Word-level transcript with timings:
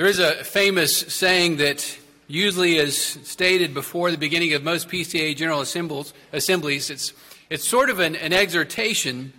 There 0.00 0.08
is 0.08 0.18
a 0.18 0.42
famous 0.44 0.96
saying 0.96 1.58
that 1.58 1.98
usually 2.26 2.78
is 2.78 2.96
stated 2.98 3.74
before 3.74 4.10
the 4.10 4.16
beginning 4.16 4.54
of 4.54 4.62
most 4.62 4.88
PCA 4.88 5.36
General 5.36 5.60
Assemblies. 5.60 6.88
It's, 6.88 7.12
it's 7.50 7.68
sort 7.68 7.90
of 7.90 7.98
an, 7.98 8.16
an 8.16 8.32
exhortation, 8.32 9.34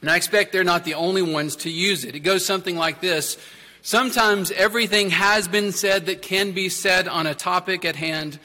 and 0.00 0.10
I 0.10 0.16
expect 0.16 0.52
they're 0.52 0.64
not 0.64 0.82
the 0.82 0.94
only 0.94 1.22
ones 1.22 1.54
to 1.58 1.70
use 1.70 2.04
it. 2.04 2.16
It 2.16 2.24
goes 2.24 2.44
something 2.44 2.74
like 2.74 3.00
this 3.00 3.38
Sometimes 3.80 4.50
everything 4.50 5.10
has 5.10 5.46
been 5.46 5.70
said 5.70 6.06
that 6.06 6.20
can 6.20 6.50
be 6.50 6.68
said 6.68 7.06
on 7.06 7.28
a 7.28 7.34
topic 7.36 7.84
at 7.84 7.94
hand, 7.94 8.40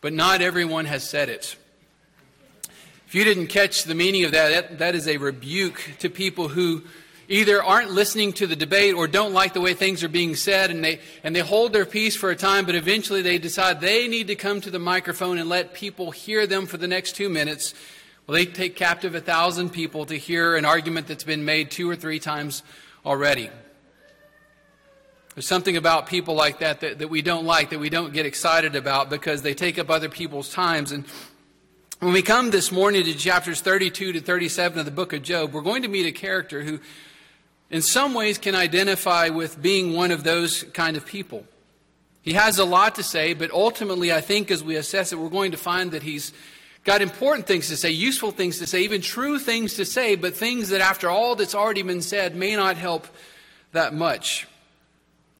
but 0.00 0.12
not 0.12 0.42
everyone 0.42 0.86
has 0.86 1.08
said 1.08 1.28
it. 1.28 1.54
If 3.06 3.14
you 3.14 3.22
didn't 3.22 3.46
catch 3.46 3.84
the 3.84 3.94
meaning 3.94 4.24
of 4.24 4.32
that, 4.32 4.48
that, 4.48 4.78
that 4.80 4.94
is 4.96 5.06
a 5.06 5.18
rebuke 5.18 5.80
to 6.00 6.10
people 6.10 6.48
who 6.48 6.82
either 7.30 7.62
aren't 7.62 7.92
listening 7.92 8.32
to 8.32 8.46
the 8.46 8.56
debate 8.56 8.92
or 8.92 9.06
don't 9.06 9.32
like 9.32 9.54
the 9.54 9.60
way 9.60 9.72
things 9.72 10.02
are 10.02 10.08
being 10.08 10.34
said 10.34 10.70
and 10.70 10.84
they, 10.84 11.00
and 11.22 11.34
they 11.34 11.40
hold 11.40 11.72
their 11.72 11.86
peace 11.86 12.16
for 12.16 12.30
a 12.30 12.36
time, 12.36 12.66
but 12.66 12.74
eventually 12.74 13.22
they 13.22 13.38
decide 13.38 13.80
they 13.80 14.08
need 14.08 14.26
to 14.26 14.34
come 14.34 14.60
to 14.60 14.70
the 14.70 14.80
microphone 14.80 15.38
and 15.38 15.48
let 15.48 15.72
people 15.72 16.10
hear 16.10 16.44
them 16.48 16.66
for 16.66 16.76
the 16.76 16.88
next 16.88 17.12
two 17.12 17.28
minutes. 17.28 17.72
Well, 18.26 18.34
they 18.34 18.46
take 18.46 18.74
captive 18.74 19.14
a 19.14 19.20
thousand 19.20 19.70
people 19.70 20.06
to 20.06 20.16
hear 20.16 20.56
an 20.56 20.64
argument 20.64 21.06
that's 21.06 21.22
been 21.22 21.44
made 21.44 21.70
two 21.70 21.88
or 21.88 21.94
three 21.94 22.18
times 22.18 22.64
already. 23.06 23.48
There's 25.36 25.46
something 25.46 25.76
about 25.76 26.08
people 26.08 26.34
like 26.34 26.58
that, 26.58 26.80
that 26.80 26.98
that 26.98 27.08
we 27.08 27.22
don't 27.22 27.46
like, 27.46 27.70
that 27.70 27.78
we 27.78 27.90
don't 27.90 28.12
get 28.12 28.26
excited 28.26 28.74
about 28.74 29.08
because 29.08 29.42
they 29.42 29.54
take 29.54 29.78
up 29.78 29.88
other 29.88 30.08
people's 30.08 30.52
times. 30.52 30.90
And 30.90 31.04
when 32.00 32.12
we 32.12 32.22
come 32.22 32.50
this 32.50 32.72
morning 32.72 33.04
to 33.04 33.14
chapters 33.14 33.60
32 33.60 34.14
to 34.14 34.20
37 34.20 34.80
of 34.80 34.84
the 34.84 34.90
book 34.90 35.12
of 35.12 35.22
Job, 35.22 35.52
we're 35.52 35.60
going 35.60 35.82
to 35.82 35.88
meet 35.88 36.06
a 36.06 36.12
character 36.12 36.62
who 36.62 36.80
in 37.70 37.82
some 37.82 38.14
ways 38.14 38.38
can 38.38 38.54
identify 38.54 39.28
with 39.28 39.60
being 39.60 39.94
one 39.94 40.10
of 40.10 40.24
those 40.24 40.64
kind 40.74 40.96
of 40.96 41.06
people. 41.06 41.44
He 42.22 42.34
has 42.34 42.58
a 42.58 42.64
lot 42.64 42.96
to 42.96 43.02
say, 43.02 43.32
but 43.32 43.50
ultimately, 43.50 44.12
I 44.12 44.20
think 44.20 44.50
as 44.50 44.62
we 44.62 44.76
assess 44.76 45.12
it, 45.12 45.18
we're 45.18 45.28
going 45.30 45.52
to 45.52 45.56
find 45.56 45.92
that 45.92 46.02
he's 46.02 46.32
got 46.84 47.00
important 47.00 47.46
things 47.46 47.68
to 47.68 47.76
say, 47.76 47.90
useful 47.90 48.30
things 48.30 48.58
to 48.58 48.66
say, 48.66 48.82
even 48.82 49.00
true 49.00 49.38
things 49.38 49.74
to 49.74 49.84
say, 49.84 50.16
but 50.16 50.34
things 50.34 50.70
that 50.70 50.80
after 50.80 51.08
all 51.08 51.36
that's 51.36 51.54
already 51.54 51.82
been 51.82 52.02
said 52.02 52.34
may 52.34 52.56
not 52.56 52.76
help 52.76 53.06
that 53.72 53.94
much. 53.94 54.46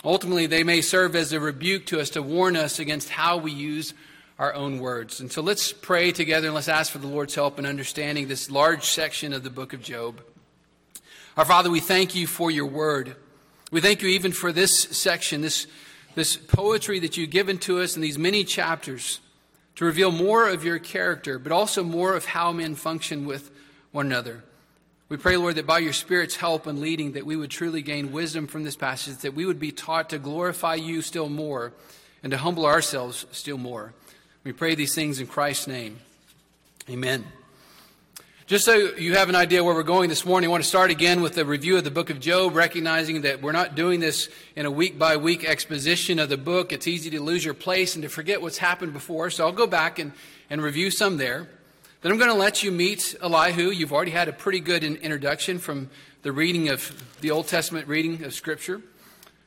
Ultimately, 0.04 0.46
they 0.46 0.64
may 0.64 0.80
serve 0.80 1.14
as 1.14 1.32
a 1.32 1.40
rebuke 1.40 1.84
to 1.86 2.00
us 2.00 2.10
to 2.10 2.22
warn 2.22 2.56
us 2.56 2.78
against 2.78 3.10
how 3.10 3.36
we 3.36 3.52
use 3.52 3.92
our 4.38 4.54
own 4.54 4.78
words. 4.78 5.20
And 5.20 5.30
so 5.30 5.42
let's 5.42 5.72
pray 5.72 6.12
together 6.12 6.46
and 6.46 6.54
let's 6.54 6.68
ask 6.68 6.90
for 6.90 6.98
the 6.98 7.06
Lord's 7.06 7.34
help 7.34 7.58
in 7.58 7.66
understanding 7.66 8.26
this 8.26 8.50
large 8.50 8.84
section 8.84 9.34
of 9.34 9.42
the 9.42 9.50
book 9.50 9.74
of 9.74 9.82
Job. 9.82 10.22
Our 11.40 11.46
Father, 11.46 11.70
we 11.70 11.80
thank 11.80 12.14
you 12.14 12.26
for 12.26 12.50
your 12.50 12.66
word. 12.66 13.16
We 13.70 13.80
thank 13.80 14.02
you 14.02 14.10
even 14.10 14.30
for 14.30 14.52
this 14.52 14.78
section, 14.78 15.40
this, 15.40 15.66
this 16.14 16.36
poetry 16.36 16.98
that 16.98 17.16
you've 17.16 17.30
given 17.30 17.56
to 17.60 17.80
us 17.80 17.96
in 17.96 18.02
these 18.02 18.18
many 18.18 18.44
chapters 18.44 19.20
to 19.76 19.86
reveal 19.86 20.12
more 20.12 20.50
of 20.50 20.66
your 20.66 20.78
character, 20.78 21.38
but 21.38 21.50
also 21.50 21.82
more 21.82 22.14
of 22.14 22.26
how 22.26 22.52
men 22.52 22.74
function 22.74 23.24
with 23.24 23.50
one 23.90 24.04
another. 24.04 24.44
We 25.08 25.16
pray, 25.16 25.38
Lord, 25.38 25.54
that 25.54 25.66
by 25.66 25.78
your 25.78 25.94
Spirit's 25.94 26.36
help 26.36 26.66
and 26.66 26.78
leading, 26.78 27.12
that 27.12 27.24
we 27.24 27.36
would 27.36 27.50
truly 27.50 27.80
gain 27.80 28.12
wisdom 28.12 28.46
from 28.46 28.62
this 28.64 28.76
passage, 28.76 29.16
that 29.22 29.32
we 29.32 29.46
would 29.46 29.58
be 29.58 29.72
taught 29.72 30.10
to 30.10 30.18
glorify 30.18 30.74
you 30.74 31.00
still 31.00 31.30
more 31.30 31.72
and 32.22 32.32
to 32.32 32.36
humble 32.36 32.66
ourselves 32.66 33.24
still 33.32 33.56
more. 33.56 33.94
We 34.44 34.52
pray 34.52 34.74
these 34.74 34.94
things 34.94 35.18
in 35.18 35.26
Christ's 35.26 35.68
name. 35.68 36.00
Amen. 36.90 37.24
Just 38.50 38.64
so 38.64 38.74
you 38.74 39.14
have 39.14 39.28
an 39.28 39.36
idea 39.36 39.62
where 39.62 39.76
we're 39.76 39.84
going 39.84 40.08
this 40.08 40.24
morning, 40.24 40.48
I 40.48 40.50
want 40.50 40.64
to 40.64 40.68
start 40.68 40.90
again 40.90 41.22
with 41.22 41.38
a 41.38 41.44
review 41.44 41.76
of 41.76 41.84
the 41.84 41.90
book 41.92 42.10
of 42.10 42.18
Job, 42.18 42.56
recognizing 42.56 43.20
that 43.20 43.40
we're 43.40 43.52
not 43.52 43.76
doing 43.76 44.00
this 44.00 44.28
in 44.56 44.66
a 44.66 44.70
week 44.72 44.98
by 44.98 45.16
week 45.18 45.44
exposition 45.44 46.18
of 46.18 46.30
the 46.30 46.36
book. 46.36 46.72
It's 46.72 46.88
easy 46.88 47.10
to 47.10 47.22
lose 47.22 47.44
your 47.44 47.54
place 47.54 47.94
and 47.94 48.02
to 48.02 48.08
forget 48.08 48.42
what's 48.42 48.58
happened 48.58 48.92
before. 48.92 49.30
So 49.30 49.46
I'll 49.46 49.52
go 49.52 49.68
back 49.68 50.00
and, 50.00 50.10
and 50.50 50.60
review 50.60 50.90
some 50.90 51.16
there. 51.16 51.48
Then 52.02 52.10
I'm 52.10 52.18
going 52.18 52.28
to 52.28 52.36
let 52.36 52.64
you 52.64 52.72
meet 52.72 53.14
Elihu. 53.22 53.70
You've 53.70 53.92
already 53.92 54.10
had 54.10 54.26
a 54.26 54.32
pretty 54.32 54.58
good 54.58 54.82
introduction 54.82 55.60
from 55.60 55.88
the 56.22 56.32
reading 56.32 56.70
of 56.70 56.92
the 57.20 57.30
Old 57.30 57.46
Testament 57.46 57.86
reading 57.86 58.24
of 58.24 58.34
Scripture. 58.34 58.82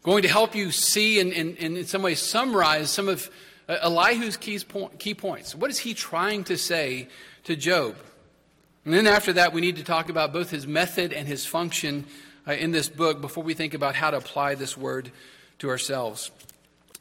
Going 0.04 0.22
to 0.22 0.30
help 0.30 0.56
you 0.56 0.72
see 0.72 1.20
and, 1.20 1.34
and, 1.34 1.58
and 1.60 1.76
in 1.76 1.84
some 1.84 2.04
ways 2.04 2.22
summarize 2.22 2.90
some 2.90 3.10
of 3.10 3.30
uh, 3.68 3.80
Elihu's 3.84 4.38
key 4.38 5.14
points. 5.14 5.56
What 5.56 5.70
is 5.70 5.80
he 5.80 5.94
trying 5.94 6.46
to 6.46 6.58
say 6.58 7.10
to 7.44 7.58
Job? 7.58 7.98
And 8.86 8.94
then 8.94 9.08
after 9.08 9.34
that, 9.34 9.54
we 9.54 9.62
need 9.62 9.78
to 9.78 9.84
talk 9.84 10.10
about 10.10 10.34
both 10.34 10.50
his 10.50 10.68
method 10.68 11.14
and 11.14 11.28
his 11.28 11.46
function 11.46 12.06
uh, 12.48 12.54
in 12.54 12.72
this 12.72 12.90
book 12.90 13.22
before 13.22 13.44
we 13.44 13.54
think 13.54 13.74
about 13.74 13.96
how 13.96 14.12
to 14.12 14.18
apply 14.18 14.56
this 14.56 14.78
word 14.78 15.12
to 15.60 15.70
ourselves. 15.70 16.32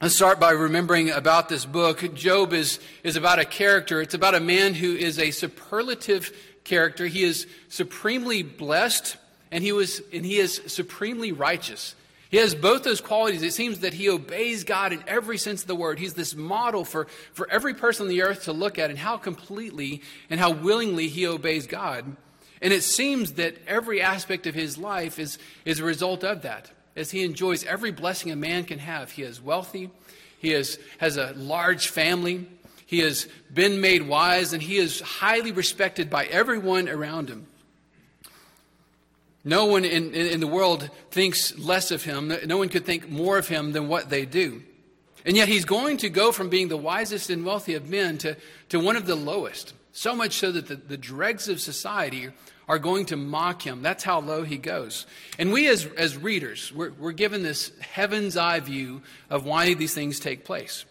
Let's 0.00 0.14
start 0.14 0.38
by 0.38 0.50
remembering 0.50 1.10
about 1.10 1.48
this 1.48 1.64
book. 1.64 2.14
Job 2.14 2.52
is, 2.52 2.78
is 3.02 3.16
about 3.16 3.38
a 3.38 3.44
character. 3.44 4.00
It's 4.00 4.14
about 4.14 4.34
a 4.34 4.40
man 4.40 4.74
who 4.74 4.94
is 4.94 5.18
a 5.18 5.30
superlative 5.30 6.30
character. 6.64 7.06
He 7.06 7.24
is 7.24 7.46
supremely 7.68 8.42
blessed 8.42 9.16
and 9.50 9.62
he, 9.62 9.72
was, 9.72 10.00
and 10.12 10.24
he 10.24 10.38
is 10.38 10.62
supremely 10.66 11.30
righteous. 11.30 11.94
He 12.32 12.38
has 12.38 12.54
both 12.54 12.82
those 12.82 13.02
qualities. 13.02 13.42
It 13.42 13.52
seems 13.52 13.80
that 13.80 13.92
he 13.92 14.08
obeys 14.08 14.64
God 14.64 14.94
in 14.94 15.04
every 15.06 15.36
sense 15.36 15.60
of 15.60 15.68
the 15.68 15.76
word. 15.76 15.98
He's 15.98 16.14
this 16.14 16.34
model 16.34 16.82
for, 16.82 17.06
for 17.34 17.46
every 17.50 17.74
person 17.74 18.04
on 18.04 18.08
the 18.08 18.22
earth 18.22 18.44
to 18.44 18.54
look 18.54 18.78
at 18.78 18.88
and 18.88 18.98
how 18.98 19.18
completely 19.18 20.00
and 20.30 20.40
how 20.40 20.50
willingly 20.50 21.08
he 21.08 21.26
obeys 21.26 21.66
God. 21.66 22.16
And 22.62 22.72
it 22.72 22.84
seems 22.84 23.32
that 23.32 23.58
every 23.66 24.00
aspect 24.00 24.46
of 24.46 24.54
his 24.54 24.78
life 24.78 25.18
is, 25.18 25.36
is 25.66 25.78
a 25.78 25.84
result 25.84 26.24
of 26.24 26.40
that, 26.40 26.70
as 26.96 27.10
he 27.10 27.22
enjoys 27.22 27.64
every 27.64 27.92
blessing 27.92 28.32
a 28.32 28.36
man 28.36 28.64
can 28.64 28.78
have. 28.78 29.10
He 29.10 29.24
is 29.24 29.38
wealthy, 29.38 29.90
he 30.38 30.54
is, 30.54 30.78
has 30.98 31.18
a 31.18 31.34
large 31.36 31.88
family, 31.88 32.46
he 32.86 33.00
has 33.00 33.28
been 33.52 33.82
made 33.82 34.08
wise, 34.08 34.54
and 34.54 34.62
he 34.62 34.78
is 34.78 35.02
highly 35.02 35.52
respected 35.52 36.08
by 36.08 36.24
everyone 36.24 36.88
around 36.88 37.28
him. 37.28 37.46
No 39.44 39.66
one 39.66 39.84
in, 39.84 40.14
in, 40.14 40.40
the 40.40 40.46
world 40.46 40.88
thinks 41.10 41.58
less 41.58 41.90
of 41.90 42.04
him. 42.04 42.32
No 42.46 42.58
one 42.58 42.68
could 42.68 42.84
think 42.84 43.08
more 43.08 43.38
of 43.38 43.48
him 43.48 43.72
than 43.72 43.88
what 43.88 44.08
they 44.08 44.24
do. 44.24 44.62
And 45.24 45.36
yet 45.36 45.48
he's 45.48 45.64
going 45.64 45.96
to 45.98 46.08
go 46.08 46.32
from 46.32 46.48
being 46.48 46.68
the 46.68 46.76
wisest 46.76 47.30
and 47.30 47.44
wealthy 47.44 47.74
of 47.74 47.88
men 47.88 48.18
to, 48.18 48.36
to 48.68 48.78
one 48.78 48.96
of 48.96 49.06
the 49.06 49.16
lowest. 49.16 49.74
So 49.92 50.14
much 50.14 50.34
so 50.34 50.52
that 50.52 50.68
the, 50.68 50.76
the 50.76 50.96
dregs 50.96 51.48
of 51.48 51.60
society 51.60 52.30
are 52.68 52.78
going 52.78 53.06
to 53.06 53.16
mock 53.16 53.62
him. 53.62 53.82
That's 53.82 54.04
how 54.04 54.20
low 54.20 54.44
he 54.44 54.56
goes. 54.56 55.06
And 55.38 55.52
we, 55.52 55.68
as, 55.68 55.86
as 55.96 56.16
readers, 56.16 56.72
we're, 56.72 56.92
we're 56.92 57.12
given 57.12 57.42
this 57.42 57.72
heaven's 57.80 58.36
eye 58.36 58.60
view 58.60 59.02
of 59.28 59.44
why 59.44 59.74
these 59.74 59.94
things 59.94 60.20
take 60.20 60.44
place. 60.44 60.84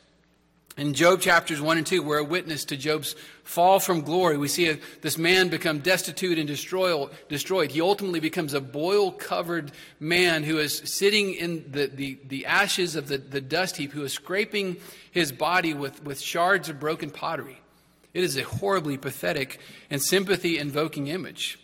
In 0.77 0.93
Job 0.93 1.19
chapters 1.19 1.59
1 1.59 1.77
and 1.77 1.85
2, 1.85 2.01
we're 2.01 2.19
a 2.19 2.23
witness 2.23 2.63
to 2.65 2.77
Job's 2.77 3.15
fall 3.43 3.79
from 3.81 4.01
glory. 4.01 4.37
We 4.37 4.47
see 4.47 4.69
a, 4.69 4.77
this 5.01 5.17
man 5.17 5.49
become 5.49 5.79
destitute 5.79 6.39
and 6.39 6.47
destroy, 6.47 7.07
destroyed. 7.27 7.71
He 7.71 7.81
ultimately 7.81 8.21
becomes 8.21 8.53
a 8.53 8.61
boil 8.61 9.11
covered 9.11 9.73
man 9.99 10.43
who 10.43 10.59
is 10.59 10.81
sitting 10.85 11.33
in 11.33 11.69
the, 11.69 11.87
the, 11.87 12.19
the 12.25 12.45
ashes 12.45 12.95
of 12.95 13.09
the, 13.09 13.17
the 13.17 13.41
dust 13.41 13.75
heap, 13.75 13.91
who 13.91 14.03
is 14.03 14.13
scraping 14.13 14.77
his 15.11 15.33
body 15.33 15.73
with, 15.73 16.01
with 16.05 16.21
shards 16.21 16.69
of 16.69 16.79
broken 16.79 17.09
pottery. 17.09 17.59
It 18.13 18.23
is 18.23 18.37
a 18.37 18.43
horribly 18.43 18.97
pathetic 18.97 19.59
and 19.89 20.01
sympathy 20.01 20.57
invoking 20.57 21.07
image. 21.07 21.59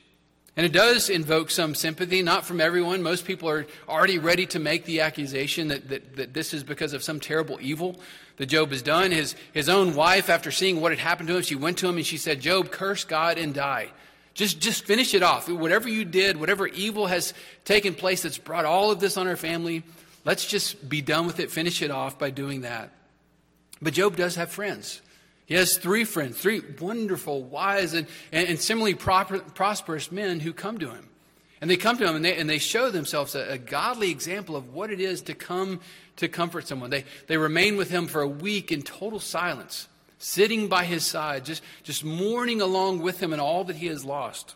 And 0.58 0.66
it 0.66 0.74
does 0.74 1.12
invoke 1.12 1.52
some 1.52 1.76
sympathy, 1.76 2.24
not 2.24 2.44
from 2.44 2.60
everyone. 2.60 3.04
Most 3.04 3.26
people 3.26 3.48
are 3.48 3.68
already 3.88 4.18
ready 4.18 4.48
to 4.48 4.60
make 4.60 4.86
the 4.86 5.02
accusation 5.02 5.68
that, 5.68 5.88
that, 5.90 6.16
that 6.16 6.34
this 6.34 6.52
is 6.52 6.64
because 6.64 6.94
of 6.94 7.04
some 7.04 7.20
terrible 7.20 7.60
evil 7.62 7.96
that 8.38 8.48
Job 8.48 8.72
has 8.72 8.82
done. 8.82 9.12
His, 9.12 9.36
his 9.54 9.70
own 9.70 9.94
wife, 9.94 10.30
after 10.32 10.50
seeing 10.50 10.82
what 10.82 10.92
had 10.92 10.98
happened 10.98 11.30
to 11.30 11.36
him, 11.36 11.44
she 11.44 11.54
went 11.54 11.78
to 11.78 11.88
him 11.88 11.98
and 11.98 12.06
she 12.06 12.18
said, 12.18 12.42
Job, 12.42 12.72
curse 12.72 13.04
God 13.04 13.38
and 13.38 13.54
die. 13.54 13.92
Just, 14.34 14.60
just 14.60 14.84
finish 14.84 15.14
it 15.14 15.22
off. 15.22 15.48
Whatever 15.48 15.90
you 15.90 16.04
did, 16.04 16.38
whatever 16.38 16.66
evil 16.66 17.06
has 17.06 17.36
taken 17.64 17.94
place 17.94 18.24
that's 18.24 18.40
brought 18.40 18.66
all 18.66 18.90
of 18.90 19.00
this 19.00 19.16
on 19.16 19.28
our 19.28 19.36
family, 19.36 19.84
let's 20.26 20.48
just 20.48 20.90
be 20.90 21.02
done 21.02 21.28
with 21.28 21.40
it, 21.40 21.52
finish 21.52 21.84
it 21.84 21.92
off 21.92 22.18
by 22.18 22.32
doing 22.32 22.62
that. 22.62 22.92
But 23.80 23.94
Job 23.94 24.16
does 24.16 24.36
have 24.36 24.52
friends. 24.52 25.02
He 25.48 25.56
has 25.56 25.78
three 25.78 26.04
friends, 26.04 26.38
three 26.38 26.62
wonderful, 26.80 27.42
wise, 27.42 27.94
and, 27.94 28.06
and, 28.34 28.50
and 28.50 28.60
similarly 28.60 28.96
proper, 28.96 29.40
prosperous 29.40 30.12
men 30.12 30.42
who 30.42 30.52
come 30.52 30.78
to 30.80 30.90
him. 30.90 31.08
And 31.62 31.70
they 31.70 31.78
come 31.78 31.98
to 31.98 32.08
him 32.08 32.18
and 32.18 32.26
they, 32.26 32.36
and 32.36 32.50
they 32.50 32.58
show 32.58 32.92
themselves 32.92 33.34
a, 33.34 33.54
a, 33.54 33.58
godly 33.58 34.12
example 34.12 34.58
of 34.58 34.74
what 34.74 34.92
it 34.92 35.00
is 35.00 35.22
to 35.24 35.34
come 35.34 35.80
to 36.18 36.28
comfort 36.28 36.68
someone. 36.68 36.90
They, 36.90 37.06
they 37.28 37.38
remain 37.38 37.78
with 37.78 37.90
him 37.90 38.08
for 38.08 38.22
a 38.22 38.28
week 38.28 38.74
in 38.74 38.82
total 38.82 39.22
silence, 39.22 39.88
sitting 40.20 40.68
by 40.68 40.84
his 40.84 41.06
side, 41.06 41.46
just, 41.46 41.64
just 41.82 42.04
mourning 42.04 42.62
along 42.62 43.02
with 43.02 43.24
him 43.24 43.32
and 43.32 43.42
all 43.42 43.64
that 43.64 43.78
he 43.78 43.88
has 43.88 44.04
lost. 44.04 44.56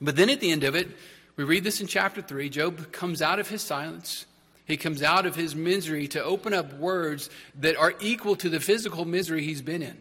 But 0.00 0.16
then 0.16 0.30
at 0.30 0.40
the 0.40 0.50
end 0.50 0.64
of 0.64 0.74
it, 0.74 0.88
we 1.36 1.44
read 1.44 1.62
this 1.62 1.80
in 1.82 1.86
chapter 1.86 2.22
3 2.22 2.48
Job 2.48 2.90
comes 2.90 3.20
out 3.20 3.38
of 3.38 3.50
his 3.50 3.60
silence. 3.60 4.24
He 4.70 4.76
comes 4.76 5.02
out 5.02 5.26
of 5.26 5.34
his 5.34 5.54
misery 5.54 6.06
to 6.08 6.22
open 6.22 6.54
up 6.54 6.72
words 6.74 7.28
that 7.58 7.76
are 7.76 7.94
equal 8.00 8.36
to 8.36 8.48
the 8.48 8.60
physical 8.60 9.04
misery 9.04 9.42
he's 9.42 9.62
been 9.62 9.82
in. 9.82 9.96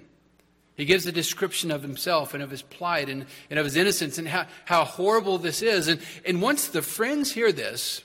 He 0.76 0.86
gives 0.86 1.06
a 1.08 1.12
description 1.12 1.72
of 1.72 1.82
himself 1.82 2.34
and 2.34 2.42
of 2.44 2.52
his 2.52 2.62
plight 2.62 3.10
and, 3.10 3.26
and 3.50 3.60
of 3.60 3.66
his 3.66 3.76
innocence 3.76 4.18
and 4.18 4.28
how, 4.28 4.46
how 4.66 4.86
horrible 4.86 5.40
this 5.40 5.62
is. 5.62 5.88
And, 5.88 6.00
and 6.24 6.42
once 6.42 6.68
the 6.68 6.82
friends 6.82 7.32
hear 7.32 7.52
this, 7.52 8.04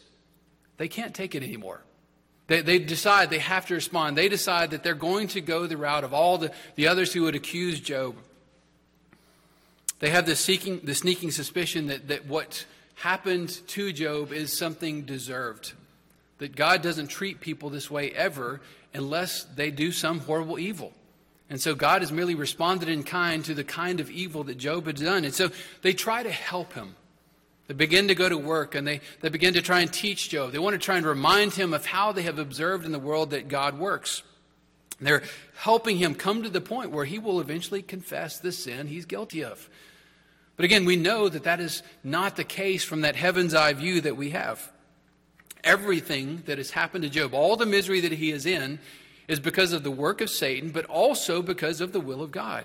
they 0.78 0.88
can't 0.88 1.14
take 1.14 1.34
it 1.34 1.42
anymore. 1.42 1.82
They, 2.46 2.62
they 2.62 2.78
decide 2.78 3.30
they 3.30 3.38
have 3.38 3.66
to 3.66 3.74
respond. 3.74 4.16
They 4.16 4.28
decide 4.28 4.72
that 4.72 4.82
they're 4.82 4.94
going 4.94 5.28
to 5.28 5.40
go 5.40 5.66
the 5.66 5.76
route 5.76 6.02
of 6.02 6.12
all 6.14 6.38
the, 6.38 6.50
the 6.74 6.88
others 6.88 7.12
who 7.12 7.22
would 7.22 7.36
accuse 7.36 7.78
Job. 7.78 8.16
They 10.00 10.10
have 10.10 10.26
the, 10.26 10.34
seeking, 10.34 10.80
the 10.82 10.94
sneaking 10.94 11.30
suspicion 11.30 11.86
that, 11.88 12.08
that 12.08 12.26
what 12.26 12.64
happened 12.96 13.50
to 13.68 13.92
Job 13.92 14.32
is 14.32 14.56
something 14.56 15.02
deserved. 15.02 15.74
That 16.38 16.56
God 16.56 16.82
doesn't 16.82 17.08
treat 17.08 17.40
people 17.40 17.70
this 17.70 17.90
way 17.90 18.10
ever 18.10 18.60
unless 18.92 19.44
they 19.44 19.70
do 19.70 19.92
some 19.92 20.20
horrible 20.20 20.58
evil. 20.58 20.92
And 21.50 21.60
so 21.60 21.74
God 21.74 22.02
has 22.02 22.10
merely 22.10 22.34
responded 22.34 22.88
in 22.88 23.02
kind 23.02 23.44
to 23.44 23.54
the 23.54 23.64
kind 23.64 24.00
of 24.00 24.10
evil 24.10 24.44
that 24.44 24.58
Job 24.58 24.86
had 24.86 24.96
done. 24.96 25.24
And 25.24 25.34
so 25.34 25.50
they 25.82 25.92
try 25.92 26.22
to 26.22 26.30
help 26.30 26.72
him. 26.72 26.96
They 27.66 27.74
begin 27.74 28.08
to 28.08 28.14
go 28.14 28.28
to 28.28 28.36
work 28.36 28.74
and 28.74 28.86
they, 28.86 29.00
they 29.20 29.28
begin 29.28 29.54
to 29.54 29.62
try 29.62 29.80
and 29.80 29.92
teach 29.92 30.28
Job. 30.28 30.52
They 30.52 30.58
want 30.58 30.74
to 30.74 30.84
try 30.84 30.96
and 30.96 31.06
remind 31.06 31.54
him 31.54 31.72
of 31.72 31.86
how 31.86 32.12
they 32.12 32.22
have 32.22 32.38
observed 32.38 32.84
in 32.84 32.92
the 32.92 32.98
world 32.98 33.30
that 33.30 33.48
God 33.48 33.78
works. 33.78 34.22
They're 35.00 35.22
helping 35.56 35.96
him 35.98 36.14
come 36.14 36.42
to 36.42 36.48
the 36.48 36.60
point 36.60 36.90
where 36.90 37.04
he 37.04 37.18
will 37.18 37.40
eventually 37.40 37.82
confess 37.82 38.38
the 38.38 38.52
sin 38.52 38.86
he's 38.86 39.06
guilty 39.06 39.44
of. 39.44 39.68
But 40.56 40.64
again, 40.64 40.84
we 40.84 40.96
know 40.96 41.28
that 41.28 41.44
that 41.44 41.60
is 41.60 41.82
not 42.02 42.36
the 42.36 42.44
case 42.44 42.84
from 42.84 43.00
that 43.00 43.16
heaven's 43.16 43.54
eye 43.54 43.72
view 43.72 44.00
that 44.02 44.16
we 44.16 44.30
have. 44.30 44.70
Everything 45.64 46.42
that 46.46 46.58
has 46.58 46.70
happened 46.70 47.04
to 47.04 47.10
Job, 47.10 47.34
all 47.34 47.56
the 47.56 47.66
misery 47.66 48.00
that 48.00 48.12
he 48.12 48.30
is 48.30 48.46
in, 48.46 48.78
is 49.28 49.40
because 49.40 49.72
of 49.72 49.82
the 49.82 49.90
work 49.90 50.20
of 50.20 50.30
Satan, 50.30 50.70
but 50.70 50.84
also 50.86 51.42
because 51.42 51.80
of 51.80 51.92
the 51.92 52.00
will 52.00 52.22
of 52.22 52.30
God. 52.30 52.64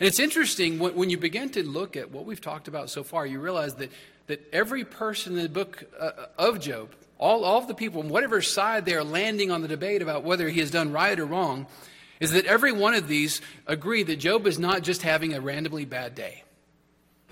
And 0.00 0.08
it's 0.08 0.18
interesting 0.18 0.78
when, 0.78 1.08
you 1.08 1.16
begin 1.16 1.50
to 1.50 1.62
look 1.62 1.96
at 1.96 2.10
what 2.10 2.24
we've 2.24 2.40
talked 2.40 2.66
about 2.66 2.90
so 2.90 3.04
far, 3.04 3.24
you 3.24 3.38
realize 3.38 3.74
that, 3.76 3.90
that 4.26 4.46
every 4.52 4.84
person 4.84 5.36
in 5.36 5.42
the 5.42 5.48
book 5.48 5.84
uh, 5.98 6.10
of 6.36 6.60
Job, 6.60 6.90
all, 7.18 7.44
all 7.44 7.58
of 7.58 7.68
the 7.68 7.74
people, 7.74 8.02
whatever 8.02 8.42
side 8.42 8.84
they 8.84 8.94
are 8.94 9.04
landing 9.04 9.52
on 9.52 9.62
the 9.62 9.68
debate 9.68 10.02
about 10.02 10.24
whether 10.24 10.48
he 10.48 10.58
has 10.60 10.70
done 10.70 10.90
right 10.90 11.18
or 11.18 11.26
wrong, 11.26 11.66
is 12.18 12.32
that 12.32 12.44
every 12.46 12.72
one 12.72 12.94
of 12.94 13.06
these 13.06 13.40
agree 13.66 14.02
that 14.02 14.16
Job 14.16 14.46
is 14.46 14.58
not 14.58 14.82
just 14.82 15.02
having 15.02 15.32
a 15.32 15.40
randomly 15.40 15.84
bad 15.84 16.14
day. 16.14 16.42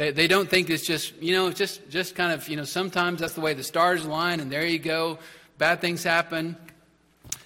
They, 0.02 0.10
they 0.10 0.26
don't 0.26 0.50
think 0.50 0.68
it's 0.68 0.84
just, 0.84 1.14
you 1.22 1.32
know, 1.32 1.52
just, 1.52 1.88
just 1.88 2.16
kind 2.16 2.32
of, 2.32 2.48
you 2.48 2.56
know, 2.56 2.64
sometimes 2.64 3.20
that's 3.20 3.34
the 3.34 3.40
way 3.40 3.54
the 3.54 3.62
stars 3.62 4.04
align 4.04 4.40
and 4.40 4.50
there 4.50 4.66
you 4.66 4.80
go. 4.80 5.20
Bad 5.58 5.80
things 5.80 6.02
happen. 6.02 6.56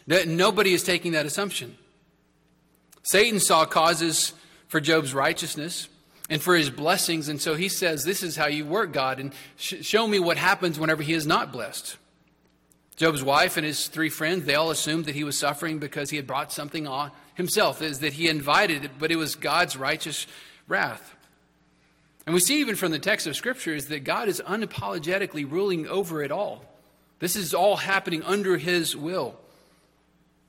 Nobody 0.06 0.72
is 0.72 0.82
taking 0.82 1.12
that 1.12 1.26
assumption. 1.26 1.76
Satan 3.02 3.40
saw 3.40 3.66
causes 3.66 4.32
for 4.68 4.80
Job's 4.80 5.12
righteousness 5.12 5.90
and 6.30 6.40
for 6.40 6.56
his 6.56 6.70
blessings, 6.70 7.28
and 7.28 7.42
so 7.42 7.56
he 7.56 7.68
says, 7.68 8.04
This 8.04 8.22
is 8.22 8.36
how 8.36 8.46
you 8.46 8.64
work, 8.64 8.90
God, 8.90 9.20
and 9.20 9.34
sh- 9.56 9.82
show 9.82 10.08
me 10.08 10.18
what 10.18 10.38
happens 10.38 10.78
whenever 10.80 11.02
he 11.02 11.12
is 11.12 11.26
not 11.26 11.52
blessed. 11.52 11.98
Job's 12.96 13.22
wife 13.22 13.58
and 13.58 13.66
his 13.66 13.88
three 13.88 14.08
friends, 14.08 14.46
they 14.46 14.54
all 14.54 14.70
assumed 14.70 15.04
that 15.04 15.14
he 15.14 15.24
was 15.24 15.38
suffering 15.38 15.78
because 15.78 16.08
he 16.08 16.16
had 16.16 16.26
brought 16.26 16.52
something 16.52 16.86
on 16.86 17.10
himself, 17.34 17.82
is 17.82 17.98
that 17.98 18.14
he 18.14 18.30
invited 18.30 18.82
it, 18.86 18.92
but 18.98 19.12
it 19.12 19.16
was 19.16 19.34
God's 19.34 19.76
righteous 19.76 20.26
wrath. 20.66 21.12
And 22.26 22.34
we 22.34 22.40
see 22.40 22.60
even 22.60 22.74
from 22.74 22.90
the 22.90 22.98
text 22.98 23.26
of 23.26 23.36
Scripture 23.36 23.74
is 23.74 23.86
that 23.88 24.04
God 24.04 24.28
is 24.28 24.42
unapologetically 24.44 25.50
ruling 25.50 25.86
over 25.86 26.22
it 26.22 26.32
all. 26.32 26.64
This 27.20 27.36
is 27.36 27.54
all 27.54 27.76
happening 27.76 28.22
under 28.24 28.56
his 28.56 28.96
will. 28.96 29.38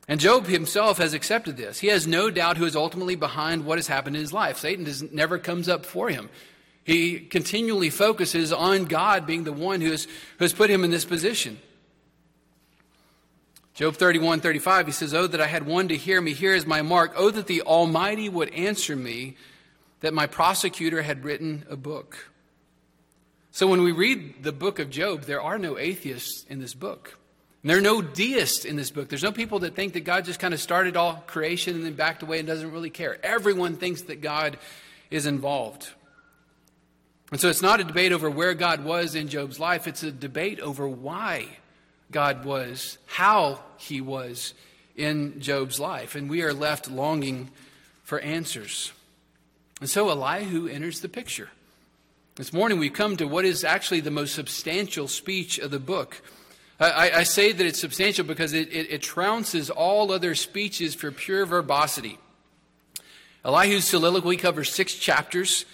And 0.08 0.20
Job 0.20 0.48
himself 0.48 0.98
has 0.98 1.14
accepted 1.14 1.58
this. 1.58 1.80
He 1.80 1.88
has 1.88 2.08
no 2.08 2.30
doubt 2.32 2.58
who 2.58 2.66
is 2.66 2.76
ultimately 2.76 3.16
behind 3.16 3.66
what 3.66 3.78
has 3.78 3.88
happened 3.88 4.16
in 4.16 4.22
his 4.22 4.34
life. 4.34 4.58
Satan 4.58 4.86
does, 4.86 5.04
never 5.12 5.38
comes 5.38 5.70
up 5.70 5.86
for 5.86 6.10
him. 6.10 6.30
He 6.84 7.20
continually 7.20 7.90
focuses 7.90 8.54
on 8.54 8.86
God 8.86 9.28
being 9.28 9.44
the 9.44 9.52
one 9.52 9.82
who 9.82 9.92
has, 9.92 10.06
who 10.06 10.46
has 10.46 10.54
put 10.54 10.70
him 10.70 10.86
in 10.86 10.92
this 10.92 11.04
position. 11.04 11.60
Job 13.74 13.96
31, 13.96 14.40
35, 14.40 14.86
he 14.88 14.92
says, 14.94 15.14
Oh, 15.14 15.28
that 15.28 15.42
I 15.42 15.48
had 15.48 15.68
one 15.68 15.90
to 15.90 15.98
hear 15.98 16.20
me. 16.22 16.34
Here 16.34 16.56
is 16.56 16.66
my 16.66 16.82
mark. 16.82 17.14
Oh, 17.16 17.30
that 17.30 17.46
the 17.48 17.62
Almighty 17.62 18.30
would 18.30 18.52
answer 18.54 18.96
me, 18.96 19.36
that 20.02 20.14
my 20.14 20.28
prosecutor 20.28 21.02
had 21.02 21.24
written 21.24 21.66
a 21.70 21.76
book. 21.76 22.30
So 23.52 23.68
when 23.68 23.82
we 23.82 23.92
read 23.92 24.44
the 24.44 24.52
book 24.52 24.80
of 24.80 24.90
Job, 24.90 25.24
there 25.24 25.42
are 25.42 25.58
no 25.58 25.78
atheists 25.78 26.46
in 26.50 26.60
this 26.60 26.74
book. 26.74 27.18
And 27.64 27.72
there 27.72 27.78
are 27.80 27.82
no 27.82 28.02
deists 28.02 28.66
in 28.66 28.76
this 28.76 28.92
book. 28.92 29.10
There's 29.10 29.24
no 29.24 29.32
people 29.32 29.60
that 29.60 29.76
think 29.76 29.94
that 29.94 30.02
God 30.02 30.26
just 30.26 30.40
kind 30.40 30.54
of 30.54 30.62
started 30.62 30.96
all 30.96 31.24
creation 31.26 31.76
and 31.76 31.84
then 31.84 31.94
backed 31.94 32.22
away 32.22 32.38
and 32.40 32.48
doesn't 32.48 32.72
really 32.72 32.92
care. 32.92 33.18
Everyone 33.24 33.76
thinks 33.76 34.04
that 34.04 34.22
God 34.22 34.58
is 35.10 35.26
involved. 35.26 35.90
And 37.32 37.42
so 37.42 37.50
it's 37.50 37.62
not 37.62 37.80
a 37.80 37.84
debate 37.84 38.12
over 38.14 38.30
where 38.30 38.54
God 38.54 38.86
was 38.86 39.16
in 39.16 39.28
Job's 39.28 39.60
life, 39.60 39.88
it's 39.88 40.04
a 40.04 40.12
debate 40.12 40.60
over 40.60 40.88
why 40.88 41.48
God 42.12 42.46
was, 42.46 42.98
how 43.06 43.60
he 43.78 44.00
was 44.00 44.54
in 44.96 45.42
Job's 45.42 45.80
life. 45.80 46.16
And 46.16 46.30
we 46.30 46.44
are 46.44 46.54
left 46.54 46.90
longing 46.90 47.50
for 48.04 48.20
answers. 48.20 48.94
And 49.80 49.90
so 49.90 50.10
Elihu 50.10 50.68
enters 50.68 51.02
the 51.02 51.10
picture. 51.10 51.50
This 52.36 52.54
morning 52.54 52.80
we 52.80 52.90
come 52.90 53.18
to 53.18 53.26
what 53.28 53.46
is 53.46 53.64
actually 53.64 54.02
the 54.02 54.12
most 54.12 54.36
substantial 54.36 55.08
speech 55.08 55.60
of 55.60 55.72
the 55.72 55.80
book. 55.80 56.22
I, 56.80 57.10
I 57.10 57.24
say 57.24 57.52
that 57.52 57.66
it's 57.66 57.80
substantial 57.80 58.24
because 58.24 58.54
it, 58.54 58.72
it, 58.72 58.92
it 58.92 59.02
trounces 59.02 59.72
all 59.76 60.12
other 60.12 60.36
speeches 60.36 60.94
for 60.94 61.12
pure 61.12 61.46
verbosity. 61.46 62.20
Elihu's 63.44 63.86
soliloquy 63.86 64.38
covers 64.38 64.72
six 64.72 64.94
chapters. 64.94 65.66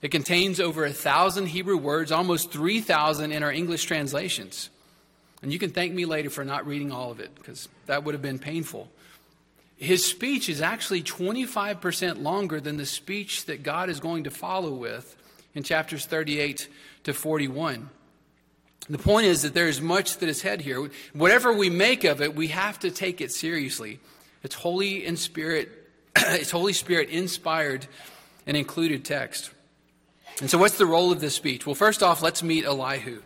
It 0.00 0.10
contains 0.10 0.60
over 0.60 0.84
a 0.84 0.92
thousand 0.92 1.46
Hebrew 1.46 1.76
words, 1.76 2.12
almost 2.12 2.50
3,000 2.52 3.32
in 3.32 3.42
our 3.42 3.52
English 3.52 3.84
translations. 3.84 4.70
And 5.42 5.52
you 5.52 5.58
can 5.58 5.70
thank 5.70 5.92
me 5.92 6.04
later 6.06 6.30
for 6.30 6.44
not 6.44 6.66
reading 6.66 6.92
all 6.92 7.10
of 7.10 7.20
it, 7.20 7.34
because 7.34 7.68
that 7.86 8.04
would 8.04 8.14
have 8.14 8.22
been 8.22 8.38
painful. 8.38 8.88
His 9.78 10.04
speech 10.04 10.48
is 10.48 10.60
actually 10.60 11.02
25% 11.02 12.20
longer 12.20 12.60
than 12.60 12.76
the 12.76 12.86
speech 12.86 13.44
that 13.46 13.62
God 13.62 13.88
is 13.88 14.00
going 14.00 14.24
to 14.24 14.30
follow 14.30 14.72
with 14.72 15.16
in 15.54 15.62
chapters 15.62 16.04
38 16.04 16.68
to 17.04 17.14
41. 17.14 17.88
The 18.90 18.98
point 18.98 19.26
is 19.26 19.42
that 19.42 19.54
there 19.54 19.68
is 19.68 19.80
much 19.80 20.18
that 20.18 20.28
is 20.28 20.40
said 20.40 20.62
here. 20.62 20.90
Whatever 21.12 21.52
we 21.52 21.70
make 21.70 22.02
of 22.02 22.20
it, 22.20 22.34
we 22.34 22.48
have 22.48 22.78
to 22.80 22.90
take 22.90 23.20
it 23.20 23.30
seriously. 23.30 24.00
It's 24.42 24.56
Holy 24.56 25.04
in 25.04 25.16
Spirit, 25.16 25.70
it's 26.16 26.50
Holy 26.50 26.72
Spirit 26.72 27.08
inspired 27.10 27.86
and 28.46 28.56
included 28.56 29.04
text. 29.04 29.50
And 30.40 30.50
so, 30.50 30.58
what's 30.58 30.78
the 30.78 30.86
role 30.86 31.12
of 31.12 31.20
this 31.20 31.34
speech? 31.34 31.66
Well, 31.66 31.74
first 31.74 32.02
off, 32.02 32.22
let's 32.22 32.42
meet 32.42 32.64
Elihu. 32.64 33.22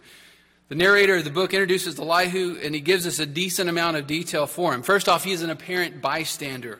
The 0.72 0.78
narrator 0.78 1.16
of 1.16 1.24
the 1.24 1.30
book 1.30 1.52
introduces 1.52 1.98
Elihu, 1.98 2.58
and 2.62 2.74
he 2.74 2.80
gives 2.80 3.06
us 3.06 3.18
a 3.18 3.26
decent 3.26 3.68
amount 3.68 3.98
of 3.98 4.06
detail 4.06 4.46
for 4.46 4.72
him. 4.72 4.82
First 4.82 5.06
off, 5.06 5.22
he 5.22 5.32
is 5.32 5.42
an 5.42 5.50
apparent 5.50 6.00
bystander. 6.00 6.78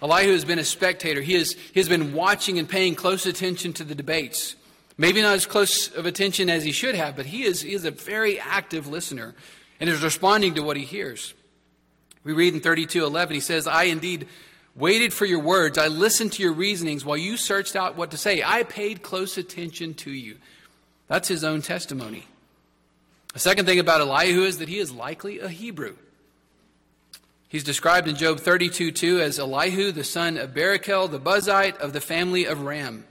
Elihu 0.00 0.30
has 0.30 0.44
been 0.44 0.60
a 0.60 0.64
spectator. 0.64 1.20
He 1.20 1.34
has, 1.34 1.54
he 1.54 1.80
has 1.80 1.88
been 1.88 2.14
watching 2.14 2.60
and 2.60 2.68
paying 2.68 2.94
close 2.94 3.26
attention 3.26 3.72
to 3.72 3.82
the 3.82 3.96
debates. 3.96 4.54
Maybe 4.96 5.20
not 5.20 5.34
as 5.34 5.46
close 5.46 5.92
of 5.96 6.06
attention 6.06 6.48
as 6.48 6.62
he 6.62 6.70
should 6.70 6.94
have, 6.94 7.16
but 7.16 7.26
he 7.26 7.42
is, 7.42 7.62
he 7.62 7.74
is 7.74 7.84
a 7.84 7.90
very 7.90 8.38
active 8.38 8.86
listener 8.86 9.34
and 9.80 9.90
is 9.90 10.04
responding 10.04 10.54
to 10.54 10.62
what 10.62 10.76
he 10.76 10.84
hears. 10.84 11.34
We 12.22 12.34
read 12.34 12.54
in 12.54 12.60
32:11 12.60 13.34
he 13.34 13.40
says, 13.40 13.66
"I 13.66 13.84
indeed 13.84 14.28
waited 14.76 15.12
for 15.12 15.24
your 15.24 15.40
words. 15.40 15.76
I 15.76 15.88
listened 15.88 16.34
to 16.34 16.42
your 16.44 16.52
reasonings 16.52 17.04
while 17.04 17.16
you 17.16 17.36
searched 17.36 17.74
out 17.74 17.96
what 17.96 18.12
to 18.12 18.16
say. 18.16 18.44
I 18.44 18.62
paid 18.62 19.02
close 19.02 19.36
attention 19.36 19.94
to 19.94 20.12
you." 20.12 20.36
That's 21.08 21.26
his 21.26 21.42
own 21.42 21.62
testimony. 21.62 22.28
A 23.36 23.38
second 23.38 23.66
thing 23.66 23.78
about 23.78 24.00
Elihu 24.00 24.44
is 24.44 24.56
that 24.60 24.68
he 24.70 24.78
is 24.78 24.90
likely 24.90 25.40
a 25.40 25.50
Hebrew. 25.50 25.96
He's 27.48 27.64
described 27.64 28.08
in 28.08 28.16
Job 28.16 28.40
32:2 28.40 29.20
as 29.20 29.38
Elihu, 29.38 29.92
the 29.92 30.04
son 30.04 30.38
of 30.38 30.54
Barachel, 30.54 31.10
the 31.10 31.20
Buzzite 31.20 31.76
of 31.76 31.92
the 31.92 32.00
family 32.00 32.46
of 32.46 32.62
Ram. 32.62 33.04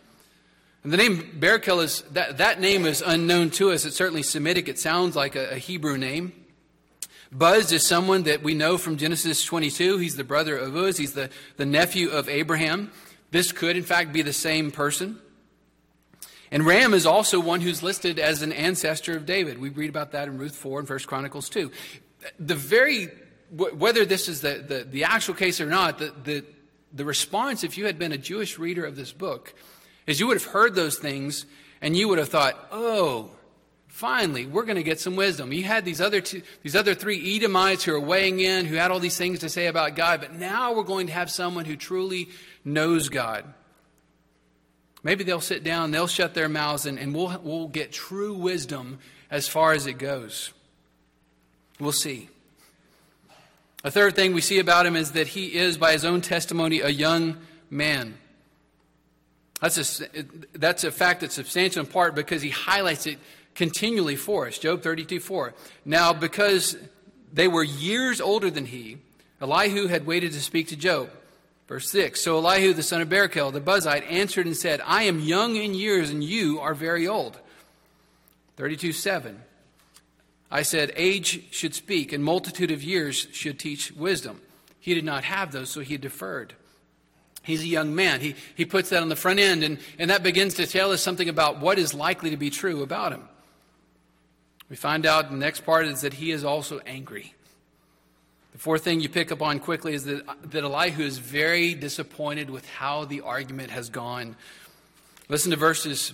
And 0.84 0.92
the 0.92 0.98
name 0.98 1.38
Barachel 1.40 1.84
is, 1.84 2.02
that, 2.14 2.40
that 2.40 2.60
name 2.60 2.88
is 2.88 3.04
unknown 3.06 3.52
to 3.52 3.72
us. 3.72 3.86
It's 3.86 3.96
certainly 3.96 4.24
Semitic. 4.24 4.68
It 4.68 4.80
sounds 4.80 5.16
like 5.16 5.36
a, 5.36 5.52
a 5.52 5.58
Hebrew 5.58 5.96
name. 5.96 6.34
Buz 7.32 7.72
is 7.72 7.86
someone 7.86 8.24
that 8.24 8.42
we 8.42 8.56
know 8.56 8.80
from 8.80 8.98
Genesis 8.98 9.46
22. 9.46 10.00
He's 10.00 10.16
the 10.16 10.24
brother 10.24 10.58
of 10.58 10.76
Uz. 10.76 10.98
He's 10.98 11.14
the, 11.14 11.30
the 11.58 11.68
nephew 11.68 12.10
of 12.10 12.28
Abraham. 12.30 12.92
This 13.30 13.52
could, 13.52 13.78
in 13.78 13.84
fact, 13.84 14.12
be 14.12 14.24
the 14.24 14.34
same 14.34 14.72
person. 14.72 15.20
And 16.56 16.66
Ram 16.66 16.94
is 16.94 17.06
also 17.06 17.42
one 17.42 17.60
who's 17.60 17.84
listed 17.84 18.18
as 18.18 18.42
an 18.42 18.54
ancestor 18.54 19.18
of 19.18 19.26
David. 19.26 19.60
We 19.60 19.68
read 19.68 19.90
about 19.90 20.14
that 20.14 20.30
in 20.30 20.38
Ruth 20.38 20.56
4 20.56 20.80
and 20.80 20.90
1 20.90 21.00
Chronicles 21.00 21.50
2. 21.50 21.70
The 22.40 22.56
very, 22.56 23.10
whether 23.52 24.06
this 24.06 24.30
is 24.30 24.40
the, 24.40 24.64
the, 24.66 24.86
the 24.86 25.04
actual 25.04 25.34
case 25.34 25.60
or 25.60 25.66
not, 25.66 26.00
the, 26.00 26.14
the, 26.24 26.46
the 26.94 27.04
response, 27.04 27.66
if 27.66 27.78
you 27.78 27.88
had 27.88 28.00
been 28.00 28.14
a 28.14 28.18
Jewish 28.18 28.58
reader 28.58 28.86
of 28.86 28.96
this 28.96 29.12
book, 29.12 29.54
is 30.08 30.22
you 30.22 30.28
would 30.28 30.38
have 30.38 30.50
heard 30.50 30.76
those 30.76 30.98
things 30.98 31.46
and 31.82 31.94
you 31.94 32.08
would 32.08 32.20
have 32.20 32.30
thought, 32.30 32.70
oh, 32.72 33.32
finally, 33.90 34.46
we're 34.46 34.64
going 34.64 34.78
to 34.78 34.84
get 34.84 35.02
some 35.02 35.18
wisdom. 35.18 35.52
You 35.52 35.66
had 35.66 35.84
these 35.84 36.00
other, 36.00 36.22
two, 36.22 36.42
these 36.64 36.78
other 36.78 36.96
three 36.96 37.36
Edomites 37.36 37.84
who 37.84 37.94
are 37.94 38.00
weighing 38.00 38.40
in, 38.40 38.64
who 38.64 38.76
had 38.76 38.92
all 38.92 39.02
these 39.02 39.18
things 39.18 39.40
to 39.40 39.50
say 39.50 39.68
about 39.68 39.98
God, 39.98 40.22
but 40.22 40.34
now 40.34 40.74
we're 40.74 40.84
going 40.84 41.08
to 41.08 41.14
have 41.14 41.30
someone 41.30 41.66
who 41.66 41.76
truly 41.76 42.30
knows 42.64 43.10
God. 43.10 43.44
Maybe 45.06 45.24
they'll 45.24 45.40
sit 45.40 45.64
down, 45.64 45.92
they'll 45.92 46.08
shut 46.08 46.34
their 46.34 46.50
mouths, 46.50 46.88
and, 46.88 46.98
and 46.98 47.14
we'll, 47.14 47.40
we'll 47.44 47.68
get 47.68 47.92
true 47.92 48.34
wisdom 48.34 48.98
as 49.30 49.48
far 49.48 49.74
as 49.74 49.86
it 49.86 50.00
goes. 50.00 50.52
We'll 51.80 51.92
see. 51.92 52.28
A 53.84 53.92
third 53.92 54.16
thing 54.16 54.34
we 54.34 54.42
see 54.42 54.58
about 54.58 54.88
him 54.88 54.96
is 54.96 55.12
that 55.12 55.28
he 55.28 55.54
is, 55.54 55.78
by 55.78 55.92
his 55.92 56.06
own 56.06 56.22
testimony, 56.22 56.80
a 56.80 56.90
young 56.90 57.38
man. 57.70 58.18
That's 59.62 60.02
a, 60.02 60.08
that's 60.54 60.84
a 60.84 60.92
fact 60.92 61.22
that's 61.22 61.36
substantial 61.36 61.82
in 61.82 61.86
part 61.86 62.16
because 62.16 62.42
he 62.42 62.50
highlights 62.50 63.06
it 63.06 63.20
continually 63.54 64.16
for 64.16 64.48
us. 64.48 64.58
Job 64.58 64.82
32 64.82 65.20
4. 65.20 65.54
Now, 65.86 66.14
because 66.14 66.78
they 67.32 67.48
were 67.48 67.64
years 67.64 68.20
older 68.20 68.50
than 68.50 68.66
he, 68.66 68.98
Elihu 69.40 69.86
had 69.86 70.08
waited 70.08 70.32
to 70.32 70.42
speak 70.42 70.70
to 70.70 70.76
Job. 70.76 71.12
Verse 71.68 71.90
6 71.90 72.22
So 72.22 72.38
Elihu, 72.38 72.74
the 72.74 72.84
son 72.84 73.02
of 73.02 73.10
Barachel, 73.10 73.52
the 73.52 73.62
Buzzite, 73.62 74.10
answered 74.10 74.46
and 74.46 74.56
said, 74.56 74.82
I 74.86 75.04
am 75.04 75.20
young 75.20 75.56
in 75.56 75.74
years, 75.74 76.10
and 76.10 76.24
you 76.24 76.60
are 76.60 76.74
very 76.74 77.08
old. 77.08 77.40
32 78.58 78.94
7. 78.94 79.42
I 80.52 80.62
said, 80.62 80.94
Age 80.96 81.52
should 81.52 81.74
speak, 81.74 82.14
and 82.14 82.24
multitude 82.24 82.72
of 82.72 82.84
years 82.84 83.28
should 83.32 83.60
teach 83.60 83.92
wisdom. 83.92 84.42
He 84.80 84.94
did 84.94 85.04
not 85.04 85.24
have 85.24 85.52
those, 85.52 85.70
so 85.70 85.82
he 85.82 85.98
deferred. 85.98 86.54
He's 87.42 87.62
a 87.62 87.68
young 87.68 87.94
man. 87.94 88.22
He, 88.22 88.36
he 88.56 88.66
puts 88.66 88.90
that 88.90 89.02
on 89.02 89.10
the 89.10 89.16
front 89.16 89.40
end, 89.40 89.64
and, 89.64 89.80
and 90.00 90.10
that 90.10 90.24
begins 90.24 90.56
to 90.56 90.68
tell 90.68 90.92
us 90.92 91.02
something 91.02 91.30
about 91.30 91.60
what 91.60 91.78
is 91.78 91.94
likely 91.94 92.30
to 92.32 92.38
be 92.38 92.50
true 92.50 92.82
about 92.82 93.12
him. 93.12 93.28
We 94.70 94.76
find 94.76 95.06
out 95.06 95.30
the 95.30 95.38
next 95.38 95.62
part 95.62 95.86
is 95.86 96.02
that 96.02 96.14
he 96.14 96.32
is 96.32 96.44
also 96.44 96.80
angry. 96.86 97.36
The 98.56 98.62
fourth 98.62 98.86
thing 98.86 99.02
you 99.02 99.10
pick 99.10 99.34
up 99.34 99.42
on 99.42 99.60
quickly 99.60 99.96
is 99.96 100.06
that, 100.06 100.24
that 100.52 100.64
Elihu 100.64 101.04
is 101.04 101.18
very 101.18 101.74
disappointed 101.74 102.50
with 102.50 102.66
how 102.70 103.04
the 103.04 103.20
argument 103.20 103.70
has 103.72 103.90
gone. 103.90 104.38
Listen 105.28 105.52
to 105.52 105.58
verses 105.58 106.14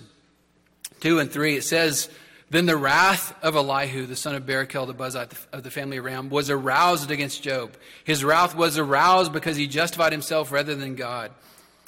2 1.02 1.20
and 1.20 1.30
3. 1.30 1.54
It 1.54 1.62
says, 1.62 2.10
Then 2.50 2.66
the 2.66 2.76
wrath 2.76 3.32
of 3.44 3.54
Elihu, 3.54 4.06
the 4.06 4.16
son 4.16 4.34
of 4.34 4.42
Barachel, 4.42 4.88
the 4.88 4.92
Buzite 4.92 5.36
of 5.52 5.62
the 5.62 5.70
family 5.70 5.98
of 5.98 6.04
Ram, 6.04 6.30
was 6.30 6.50
aroused 6.50 7.12
against 7.12 7.44
Job. 7.44 7.76
His 8.02 8.24
wrath 8.24 8.56
was 8.56 8.76
aroused 8.76 9.32
because 9.32 9.56
he 9.56 9.68
justified 9.68 10.10
himself 10.10 10.50
rather 10.50 10.74
than 10.74 10.96
God. 10.96 11.30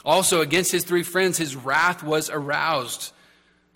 Also, 0.05 0.41
against 0.41 0.71
his 0.71 0.85
three 0.85 1.03
friends, 1.03 1.37
his 1.37 1.57
wrath 1.57 2.05
was 2.05 2.31
aroused. 2.31 3.11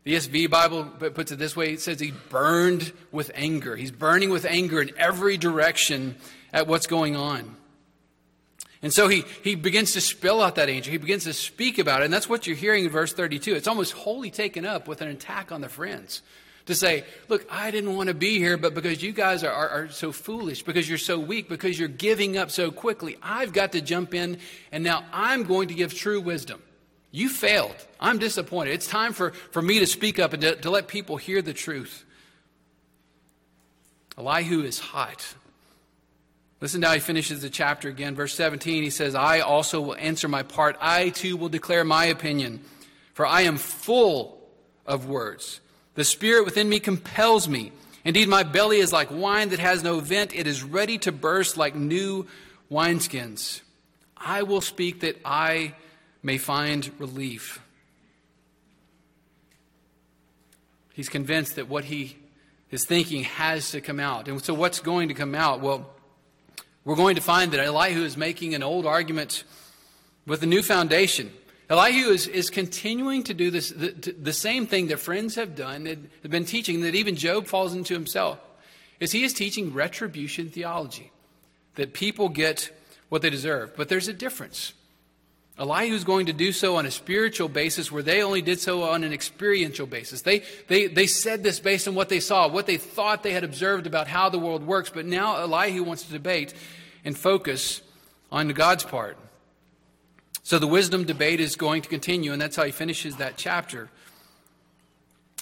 The 0.05 0.15
ESV 0.15 0.49
Bible 0.49 0.85
puts 0.85 1.33
it 1.33 1.41
this 1.41 1.57
way 1.57 1.73
it 1.73 1.81
says 1.81 1.99
he 1.99 2.13
burned 2.29 2.93
with 3.11 3.33
anger. 3.35 3.75
He's 3.75 3.91
burning 3.91 4.31
with 4.31 4.45
anger 4.45 4.81
in 4.81 4.93
every 4.97 5.37
direction 5.37 6.15
at 6.53 6.67
what's 6.67 6.87
going 6.87 7.17
on. 7.17 7.57
And 8.81 8.93
so 8.93 9.09
he, 9.09 9.25
he 9.43 9.57
begins 9.57 9.93
to 9.93 10.01
spill 10.01 10.41
out 10.41 10.55
that 10.55 10.69
anger. 10.69 10.91
He 10.91 10.99
begins 10.99 11.25
to 11.25 11.33
speak 11.33 11.79
about 11.79 12.03
it. 12.03 12.05
And 12.05 12.15
that's 12.15 12.29
what 12.29 12.47
you're 12.47 12.57
hearing 12.57 12.85
in 12.85 12.91
verse 12.91 13.13
32. 13.13 13.55
It's 13.55 13.67
almost 13.67 13.93
wholly 13.93 14.31
taken 14.31 14.65
up 14.65 14.87
with 14.87 15.01
an 15.01 15.09
attack 15.09 15.51
on 15.51 15.61
the 15.61 15.69
friends. 15.69 16.23
To 16.67 16.75
say, 16.75 17.05
look, 17.29 17.47
I 17.51 17.71
didn't 17.71 17.97
want 17.97 18.09
to 18.09 18.15
be 18.15 18.39
here, 18.39 18.59
but 18.59 18.75
because 18.75 19.03
you 19.03 19.13
guys 19.13 19.43
are, 19.43 19.51
are, 19.51 19.69
are 19.69 19.89
so 19.89 20.13
foolish, 20.13 20.63
because 20.63 20.87
you're 20.87 20.99
so 20.99 21.19
weak, 21.19 21.49
because 21.49 21.79
you're 21.79 21.89
giving 21.89 22.37
up 22.37 22.51
so 22.51 22.71
quickly, 22.71 23.17
I've 23.23 23.55
got 23.55 23.73
to 23.73 23.81
jump 23.81 24.13
in, 24.13 24.39
and 24.71 24.85
now 24.85 25.03
I'm 25.11 25.45
going 25.45 25.69
to 25.69 25.75
give 25.75 25.95
true 25.95 26.21
wisdom. 26.21 26.63
You 27.11 27.31
failed. 27.31 27.75
I'm 27.99 28.19
disappointed. 28.19 28.75
It's 28.75 28.87
time 28.87 29.15
for, 29.15 29.31
for 29.31 29.63
me 29.63 29.79
to 29.79 29.87
speak 29.87 30.19
up 30.19 30.35
and 30.35 30.43
to, 30.43 30.57
to 30.57 30.71
let 30.71 30.89
people 30.89 31.17
hear 31.17 31.41
the 31.41 31.55
truth. 31.55 32.05
Elihu 34.19 34.61
is 34.63 34.79
hot. 34.79 35.35
Listen 36.61 36.81
now, 36.81 36.93
he 36.93 36.99
finishes 36.99 37.41
the 37.41 37.51
chapter 37.51 37.89
again. 37.89 38.17
Verse 38.17 38.35
17, 38.35 38.83
he 38.83 38.91
says, 38.91 39.15
I 39.15 39.41
also 39.41 39.81
will 39.81 39.97
answer 39.97 40.27
my 40.27 40.43
part. 40.43 40.77
I 40.81 41.11
too 41.11 41.37
will 41.37 41.49
declare 41.49 41.85
my 41.85 42.07
opinion, 42.07 42.65
for 43.15 43.25
I 43.25 43.43
am 43.43 43.57
full 43.57 44.41
of 44.85 45.07
words. 45.09 45.61
The 45.95 46.05
spirit 46.05 46.45
within 46.45 46.69
me 46.69 46.81
compels 46.81 47.49
me. 47.49 47.73
Indeed, 48.05 48.29
my 48.29 48.43
belly 48.43 48.79
is 48.79 48.93
like 48.93 49.11
wine 49.11 49.51
that 49.51 49.59
has 49.61 49.83
no 49.83 50.01
vent, 50.01 50.35
it 50.35 50.47
is 50.47 50.65
ready 50.65 50.99
to 50.99 51.13
burst 51.13 51.57
like 51.57 51.77
new 51.77 52.27
wineskins. 52.71 53.61
I 54.17 54.43
will 54.43 54.61
speak 54.61 55.01
that 55.01 55.21
I 55.25 55.75
may 56.23 56.39
find 56.39 56.91
relief. 56.99 57.61
He's 60.95 61.09
convinced 61.09 61.57
that 61.57 61.69
what 61.69 61.85
he 61.85 62.17
is 62.73 62.85
thinking 62.85 63.23
has 63.23 63.71
to 63.71 63.81
come 63.81 64.01
out. 64.01 64.27
And 64.27 64.43
so, 64.43 64.55
what's 64.55 64.81
going 64.81 65.09
to 65.09 65.15
come 65.15 65.35
out? 65.35 65.61
Well, 65.61 65.89
we're 66.89 66.97
going 66.97 67.17
to 67.17 67.21
find 67.21 67.53
that 67.53 67.61
Elihu 67.61 68.03
is 68.03 68.17
making 68.17 68.55
an 68.55 68.63
old 68.63 68.87
argument 68.87 69.45
with 70.27 70.43
a 70.43 70.47
new 70.47 70.63
foundation. 70.63 71.31
Elihu 71.69 72.09
is, 72.09 72.27
is 72.27 72.49
continuing 72.49 73.23
to 73.25 73.35
do 73.35 73.51
this, 73.51 73.69
the, 73.69 73.91
the 74.19 74.33
same 74.33 74.67
thing 74.67 74.87
that 74.87 74.99
friends 74.99 75.35
have 75.35 75.55
done, 75.55 75.85
that 75.85 75.99
have 76.23 76.31
been 76.31 76.47
teaching, 76.47 76.81
that 76.81 76.95
even 76.95 77.15
Job 77.15 77.47
falls 77.47 77.75
into 77.75 77.93
himself, 77.93 78.39
is 79.01 79.13
he 79.13 79.23
is 79.23 79.35
teaching 79.35 79.75
retribution 79.75 80.49
theology, 80.49 81.13
that 81.75 81.93
people 81.93 82.31
get 82.31 82.75
what 83.11 83.21
they 83.21 83.29
deserve. 83.29 83.77
But 83.77 83.91
there's 83.91 84.09
a 84.09 84.15
difference. 84.15 84.73
Elihu 85.59 85.93
is 85.93 86.05
going 86.05 86.25
to 86.25 86.33
do 86.33 86.53
so 86.53 86.77
on 86.77 86.87
a 86.87 86.91
spiritual 86.91 87.51
basis 87.51 87.93
where 87.93 88.03
they 88.03 88.23
only 88.23 88.41
did 88.41 88.61
so 88.61 88.85
on 88.85 89.05
an 89.05 89.13
experiential 89.13 89.87
basis. 89.87 90.23
They, 90.23 90.43
they, 90.69 90.87
they 90.87 91.07
said 91.07 91.43
this 91.43 91.61
based 91.61 91.87
on 91.87 91.95
what 91.95 92.09
they 92.09 92.21
saw, 92.21 92.49
what 92.49 92.67
they 92.67 92.79
thought 92.79 93.25
they 93.25 93.33
had 93.33 93.45
observed 93.45 93.87
about 93.87 94.09
how 94.09 94.31
the 94.31 94.39
world 94.39 94.67
works, 94.67 94.89
but 94.89 95.05
now 95.05 95.37
Elihu 95.37 95.83
wants 95.83 96.05
to 96.05 96.13
debate 96.13 96.55
and 97.05 97.17
focus 97.17 97.83
on 98.31 98.49
God's 98.49 98.85
part. 98.85 99.17
So 100.43 100.59
the 100.59 100.67
wisdom 100.67 101.05
debate 101.05 101.41
is 101.41 101.57
going 101.57 101.83
to 101.83 101.89
continue, 101.89 102.33
and 102.33 102.41
that's 102.41 102.57
how 102.57 102.65
he 102.65 102.73
finishes 102.73 103.17
that 103.17 103.37
chapter. 103.37 103.91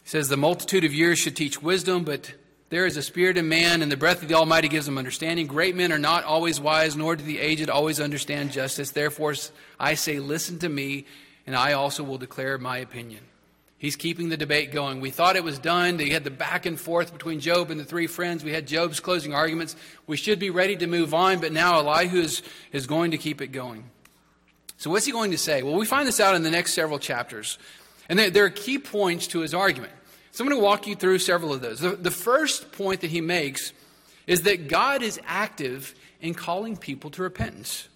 He 0.03 0.09
says, 0.09 0.29
The 0.29 0.37
multitude 0.37 0.85
of 0.85 0.93
years 0.93 1.19
should 1.19 1.37
teach 1.37 1.63
wisdom, 1.63 2.05
but 2.05 2.35
there 2.69 2.87
is 2.87 2.97
a 2.97 3.03
spirit 3.03 3.37
in 3.37 3.49
man, 3.49 3.83
and 3.83 3.93
the 3.93 3.97
breath 3.97 4.23
of 4.23 4.29
the 4.29 4.35
Almighty 4.35 4.69
gives 4.69 4.89
him 4.89 4.99
understanding. 4.99 5.47
Great 5.47 5.77
men 5.77 5.93
are 5.93 5.99
not 5.99 6.25
always 6.25 6.61
wise, 6.61 6.97
nor 6.97 7.15
do 7.15 7.23
the 7.23 7.39
aged 7.39 7.71
always 7.71 8.01
understand 8.01 8.51
justice. 8.51 8.91
Therefore, 8.91 9.35
I 9.79 9.95
say, 9.95 10.19
listen 10.19 10.59
to 10.59 10.69
me, 10.69 11.07
and 11.47 11.55
I 11.55 11.75
also 11.75 12.03
will 12.03 12.19
declare 12.19 12.59
my 12.59 12.79
opinion. 12.79 13.21
He's 13.79 13.97
keeping 13.97 14.31
the 14.31 14.39
debate 14.39 14.73
going. 14.73 15.01
We 15.01 15.11
thought 15.11 15.37
it 15.37 15.45
was 15.45 15.59
done. 15.59 15.99
They 15.99 16.09
had 16.09 16.25
the 16.25 16.31
back 16.31 16.65
and 16.65 16.81
forth 16.81 17.13
between 17.13 17.41
Job 17.41 17.71
and 17.71 17.79
the 17.79 17.85
three 17.85 18.07
friends. 18.07 18.43
We 18.43 18.53
had 18.53 18.67
Job's 18.67 19.01
closing 19.01 19.35
arguments. 19.35 19.77
We 20.07 20.17
should 20.17 20.39
be 20.39 20.49
ready 20.49 20.77
to 20.77 20.87
move 20.87 21.13
on, 21.13 21.41
but 21.41 21.53
now 21.53 21.79
Elihu 21.81 22.19
is, 22.19 22.43
is 22.73 22.87
going 22.87 23.11
to 23.11 23.19
keep 23.19 23.43
it 23.43 23.49
going. 23.49 23.85
So, 24.79 24.91
what's 24.91 25.05
he 25.07 25.13
going 25.13 25.31
to 25.31 25.39
say? 25.39 25.63
Well, 25.63 25.75
we 25.75 25.87
find 25.87 26.09
this 26.09 26.21
out 26.21 26.35
in 26.35 26.43
the 26.43 26.51
next 26.51 26.73
several 26.73 26.99
chapters. 26.99 27.59
And 28.09 28.19
there, 28.19 28.31
there 28.31 28.45
are 28.45 28.51
key 28.51 28.79
points 28.79 29.27
to 29.29 29.41
his 29.41 29.53
argument. 29.53 29.93
So 30.37 30.45
I'm 30.45 30.51
going 30.51 30.61
to 30.61 30.65
walk 30.65 30.87
you 30.87 30.95
through 30.95 31.19
several 31.19 31.53
of 31.55 31.63
those. 31.63 31.81
The, 31.81 31.97
the 31.97 32.11
first 32.11 32.73
point 32.73 33.01
that 33.01 33.11
he 33.11 33.23
makes 33.23 33.73
is 34.27 34.43
that 34.43 34.69
God 34.69 35.03
is 35.03 35.19
active 35.27 35.95
in 36.21 36.35
calling 36.35 36.77
people 36.77 37.11
to 37.13 37.23
repentance. 37.23 37.89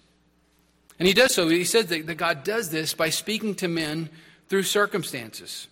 And 0.97 1.07
he 1.07 1.13
does 1.13 1.33
so. 1.33 1.47
He 1.49 1.63
says 1.63 1.87
that, 1.87 2.07
that 2.07 2.15
God 2.15 2.43
does 2.43 2.71
this 2.71 2.93
by 2.93 3.09
speaking 3.09 3.55
to 3.55 3.67
men 3.67 4.09
through 4.49 4.63
circumstances. 4.63 5.67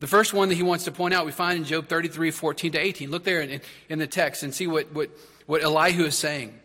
The 0.00 0.06
first 0.06 0.32
one 0.32 0.48
that 0.48 0.54
he 0.54 0.62
wants 0.62 0.84
to 0.84 0.92
point 0.92 1.12
out, 1.12 1.26
we 1.26 1.32
find 1.32 1.58
in 1.58 1.64
Job 1.64 1.88
33, 1.88 2.30
14 2.30 2.72
to 2.72 2.78
18. 2.78 3.10
Look 3.10 3.24
there 3.24 3.40
in, 3.40 3.60
in 3.88 3.98
the 3.98 4.06
text 4.06 4.42
and 4.42 4.54
see 4.54 4.66
what, 4.66 4.92
what, 4.92 5.10
what 5.46 5.62
Elihu 5.62 6.04
is 6.04 6.16
saying. 6.16 6.58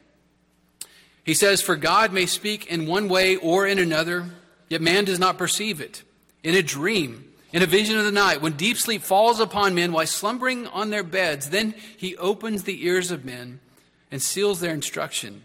He 1.24 1.34
says, 1.34 1.62
For 1.62 1.75
God 1.75 2.13
may 2.13 2.25
speak 2.25 2.68
in 2.68 2.86
one 2.86 3.10
way 3.10 3.38
or 3.38 3.66
in 3.66 3.80
another, 3.80 4.30
yet 4.70 4.82
man 4.82 5.06
does 5.06 5.20
not 5.20 5.38
perceive 5.38 5.82
it. 5.82 6.04
In 6.44 6.54
a 6.54 6.62
dream, 6.62 7.34
in 7.54 7.63
a 7.63 7.68
vision 7.68 7.98
of 7.98 8.06
the 8.06 8.12
night, 8.12 8.42
when 8.42 8.54
deep 8.54 8.78
sleep 8.78 9.02
falls 9.02 9.40
upon 9.40 9.74
men 9.74 9.94
while 9.94 10.06
slumbering 10.06 10.68
on 10.68 10.90
their 10.90 11.04
beds, 11.04 11.50
then 11.50 11.74
he 11.98 12.18
opens 12.18 12.63
the 12.63 12.86
ears 12.86 13.10
of 13.10 13.25
men 13.25 13.60
and 14.12 14.22
seals 14.22 14.60
their 14.60 14.74
instruction. 14.74 15.44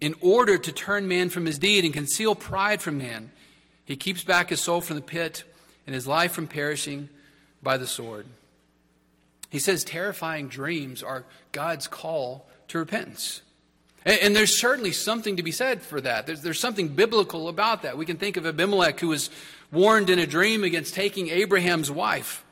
In 0.00 0.16
order 0.20 0.58
to 0.58 0.72
turn 0.72 1.06
man 1.06 1.28
from 1.28 1.46
his 1.46 1.58
deed 1.58 1.84
and 1.84 1.94
conceal 1.94 2.34
pride 2.34 2.82
from 2.82 2.98
man, 2.98 3.30
he 3.84 3.94
keeps 3.94 4.24
back 4.24 4.48
his 4.48 4.60
soul 4.60 4.80
from 4.80 4.96
the 4.96 5.02
pit 5.02 5.44
and 5.86 5.94
his 5.94 6.06
life 6.06 6.32
from 6.32 6.46
perishing 6.46 7.08
by 7.62 7.76
the 7.76 7.86
sword. 7.86 8.26
He 9.50 9.58
says 9.58 9.84
terrifying 9.84 10.48
dreams 10.48 11.02
are 11.02 11.24
God's 11.52 11.86
call 11.86 12.48
to 12.68 12.78
repentance. 12.78 13.42
And, 14.04 14.18
and, 14.20 14.36
there's 14.36 14.58
certainly 14.58 14.92
something 14.92 15.36
to 15.36 15.42
be 15.42 15.52
said 15.52 15.82
for 15.82 16.00
that. 16.00 16.26
There's, 16.26 16.42
there's 16.42 16.58
something 16.58 16.88
biblical 16.88 17.48
about 17.48 17.82
that. 17.82 17.96
We 17.96 18.06
can 18.06 18.16
think 18.16 18.36
of 18.36 18.46
Abimelech, 18.46 18.98
who 18.98 19.08
was 19.08 19.30
warned 19.70 20.10
in 20.10 20.18
a 20.18 20.26
dream 20.26 20.64
against 20.64 20.94
taking 20.94 21.28
Abraham's 21.28 21.90
wife. 21.90 22.44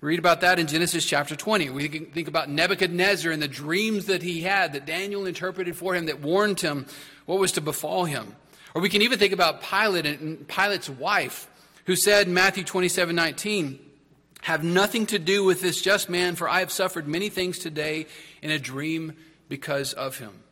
read 0.00 0.18
about 0.18 0.40
that 0.42 0.58
in 0.58 0.66
Genesis 0.66 1.06
chapter 1.06 1.36
20. 1.36 1.70
We 1.70 1.88
can 1.88 2.06
think 2.06 2.28
about 2.28 2.50
Nebuchadnezzar 2.50 3.32
and 3.32 3.40
the 3.40 3.48
dreams 3.48 4.06
that 4.06 4.22
he 4.22 4.42
had 4.42 4.72
that 4.74 4.84
Daniel 4.84 5.26
interpreted 5.26 5.76
for 5.76 5.94
him 5.94 6.06
that 6.06 6.20
warned 6.20 6.60
him 6.60 6.86
what 7.24 7.38
was 7.38 7.52
to 7.52 7.60
befall 7.60 8.04
him. 8.04 8.34
Or 8.74 8.82
we 8.82 8.88
can 8.88 9.02
even 9.02 9.18
think 9.18 9.32
about 9.32 9.62
Pilate 9.62 10.06
and 10.06 10.46
Pilate's 10.48 10.88
wife, 10.88 11.48
who 11.86 11.96
said 11.96 12.28
in 12.28 12.34
Matthew 12.34 12.64
27 12.64 13.14
19, 13.14 13.78
Have 14.42 14.64
nothing 14.64 15.06
to 15.06 15.18
do 15.18 15.44
with 15.44 15.60
this 15.60 15.80
just 15.80 16.08
man, 16.08 16.36
for 16.36 16.48
I 16.48 16.60
have 16.60 16.72
suffered 16.72 17.08
many 17.08 17.28
things 17.28 17.58
today 17.58 18.06
in 18.40 18.50
a 18.50 18.58
dream 18.58 19.14
because 19.48 19.92
of 19.92 20.18
him. 20.18 20.42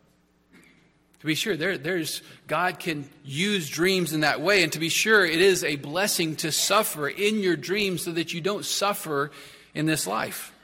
To 1.21 1.27
be 1.27 1.35
sure, 1.35 1.57
there, 1.57 1.77
there's, 1.77 2.23
God 2.47 2.79
can 2.79 3.09
use 3.25 3.69
dreams 3.69 4.15
in 4.15 4.21
that 4.21 4.41
way. 4.41 4.63
And 4.63 4.73
to 4.73 4.79
be 4.79 4.89
sure, 4.89 5.25
it 5.25 5.41
is 5.41 5.63
a 5.63 5.77
blessing 5.77 6.35
to 6.37 6.51
suffer 6.51 7.09
in 7.09 7.41
your 7.41 7.57
dreams 7.57 8.05
so 8.05 8.13
that 8.13 8.33
you 8.33 8.41
don't 8.41 8.65
suffer 8.65 9.31
in 9.75 9.85
this 9.85 10.07
life. 10.07 10.55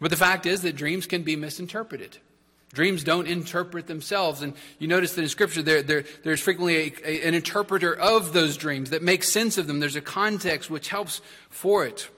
But 0.00 0.10
the 0.10 0.18
fact 0.18 0.44
is 0.44 0.62
that 0.62 0.76
dreams 0.76 1.06
can 1.06 1.22
be 1.22 1.34
misinterpreted. 1.34 2.18
Dreams 2.72 3.04
don't 3.04 3.28
interpret 3.28 3.86
themselves. 3.86 4.40
And 4.40 4.54
you 4.78 4.88
notice 4.88 5.14
that 5.14 5.22
in 5.22 5.28
Scripture, 5.28 5.62
there, 5.62 5.82
there, 5.82 6.04
there's 6.22 6.40
frequently 6.40 6.76
a, 6.76 6.92
a, 7.04 7.28
an 7.28 7.34
interpreter 7.34 7.94
of 7.94 8.32
those 8.32 8.56
dreams 8.56 8.90
that 8.90 9.02
makes 9.02 9.28
sense 9.30 9.58
of 9.58 9.66
them. 9.66 9.78
There's 9.78 9.96
a 9.96 10.00
context 10.00 10.70
which 10.70 10.88
helps 10.88 11.20
for 11.50 11.84
it. 11.84 12.08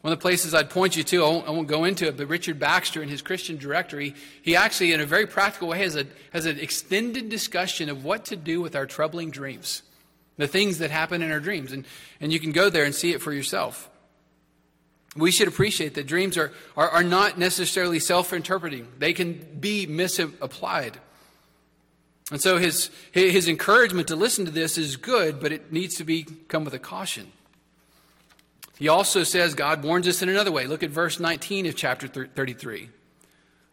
One 0.00 0.12
of 0.12 0.18
the 0.18 0.22
places 0.22 0.54
I'd 0.54 0.70
point 0.70 0.96
you 0.96 1.04
to, 1.04 1.24
I 1.24 1.28
won't, 1.28 1.48
I 1.48 1.50
won't, 1.50 1.66
go 1.66 1.84
into 1.84 2.06
it, 2.06 2.16
but 2.16 2.28
Richard 2.28 2.58
Baxter 2.58 3.02
in 3.02 3.08
his 3.08 3.22
Christian 3.22 3.56
directory, 3.56 4.14
he 4.42 4.54
actually, 4.54 4.92
in 4.92 5.00
a 5.00 5.06
very 5.06 5.26
practical 5.26 5.68
way, 5.68 5.78
has, 5.78 5.96
a, 5.96 6.06
has 6.32 6.44
an 6.44 6.58
extended 6.58 7.30
discussion 7.30 7.88
of 7.88 8.04
what 8.04 8.26
to 8.26 8.36
do 8.36 8.60
with 8.60 8.76
our 8.76 8.84
troubling 8.84 9.30
dreams, 9.30 9.82
the 10.36 10.46
things 10.46 10.78
that 10.78 10.90
happen 10.90 11.22
in 11.22 11.30
our 11.30 11.40
dreams. 11.40 11.72
And, 11.72 11.86
and 12.20 12.32
you 12.32 12.40
can 12.40 12.52
go 12.52 12.68
there 12.68 12.84
and 12.84 12.94
see 12.94 13.12
it 13.12 13.22
for 13.22 13.32
yourself 13.32 13.90
we 15.16 15.30
should 15.30 15.48
appreciate 15.48 15.94
that 15.94 16.06
dreams 16.06 16.36
are, 16.36 16.52
are, 16.76 16.88
are 16.88 17.04
not 17.04 17.38
necessarily 17.38 17.98
self 17.98 18.32
interpreting, 18.32 18.88
they 18.98 19.12
can 19.12 19.34
be 19.60 19.86
misapplied. 19.86 20.98
And 22.30 22.40
so 22.40 22.56
his, 22.56 22.90
his 23.12 23.48
encouragement 23.48 24.08
to 24.08 24.16
listen 24.16 24.46
to 24.46 24.50
this 24.50 24.78
is 24.78 24.96
good, 24.96 25.40
but 25.40 25.52
it 25.52 25.72
needs 25.72 25.96
to 25.96 26.04
be 26.04 26.24
come 26.48 26.64
with 26.64 26.72
a 26.72 26.78
caution. 26.78 27.30
He 28.78 28.88
also 28.88 29.22
says 29.24 29.54
God 29.54 29.84
warns 29.84 30.08
us 30.08 30.22
in 30.22 30.28
another 30.28 30.50
way. 30.50 30.66
Look 30.66 30.82
at 30.82 30.90
verse 30.90 31.20
19 31.20 31.66
of 31.66 31.76
chapter 31.76 32.08
33. 32.08 32.88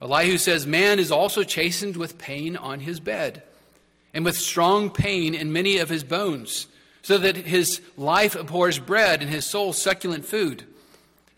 Elihu 0.02 0.38
says, 0.38 0.68
Man 0.68 1.00
is 1.00 1.12
also 1.12 1.44
chastened 1.44 1.96
with 1.96 2.18
pain 2.18 2.58
on 2.58 2.82
his 2.82 3.00
bed, 3.00 3.44
and 4.14 4.26
with 4.26 4.38
strong 4.38 4.90
pain 4.90 5.34
in 5.34 5.54
many 5.54 5.78
of 5.78 5.90
his 5.90 6.04
bones, 6.04 6.68
so 7.02 7.18
that 7.18 7.36
his 7.36 7.82
life 7.98 8.36
abhors 8.36 8.80
bread 8.80 9.22
and 9.22 9.30
his 9.32 9.46
soul 9.46 9.74
succulent 9.74 10.26
food. 10.26 10.66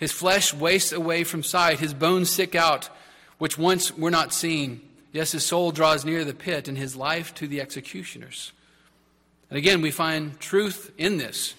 His 0.04 0.12
flesh 0.12 0.54
wastes 0.54 0.92
away 0.92 1.24
from 1.24 1.44
sight, 1.44 1.80
his 1.80 1.94
bones 1.94 2.30
sick 2.30 2.56
out, 2.56 2.90
which 3.38 3.58
once 3.58 3.98
were 3.98 4.12
not 4.12 4.34
seen. 4.34 4.82
Yes, 5.14 5.32
his 5.32 5.46
soul 5.46 5.72
draws 5.72 6.04
near 6.04 6.26
the 6.26 6.34
pit, 6.34 6.68
and 6.68 6.78
his 6.78 6.94
life 6.94 7.34
to 7.36 7.48
the 7.48 7.62
executioners. 7.62 8.52
And 9.50 9.58
again, 9.58 9.82
we 9.82 9.92
find 9.92 10.38
truth 10.42 10.92
in 10.98 11.16
this. 11.16 11.54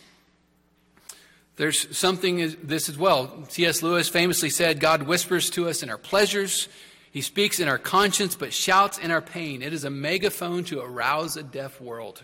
There's 1.56 1.96
something 1.96 2.54
this 2.62 2.90
as 2.90 2.98
well. 2.98 3.46
C.S. 3.48 3.82
Lewis 3.82 4.10
famously 4.10 4.50
said, 4.50 4.78
God 4.78 5.04
whispers 5.04 5.48
to 5.48 5.66
us 5.66 5.82
in 5.82 5.88
our 5.88 5.96
pleasures. 5.96 6.68
He 7.12 7.22
speaks 7.22 7.60
in 7.60 7.66
our 7.66 7.78
conscience, 7.78 8.34
but 8.34 8.52
shouts 8.52 8.98
in 8.98 9.10
our 9.10 9.22
pain. 9.22 9.62
It 9.62 9.72
is 9.72 9.84
a 9.84 9.90
megaphone 9.90 10.64
to 10.64 10.82
arouse 10.82 11.38
a 11.38 11.42
deaf 11.42 11.80
world. 11.80 12.22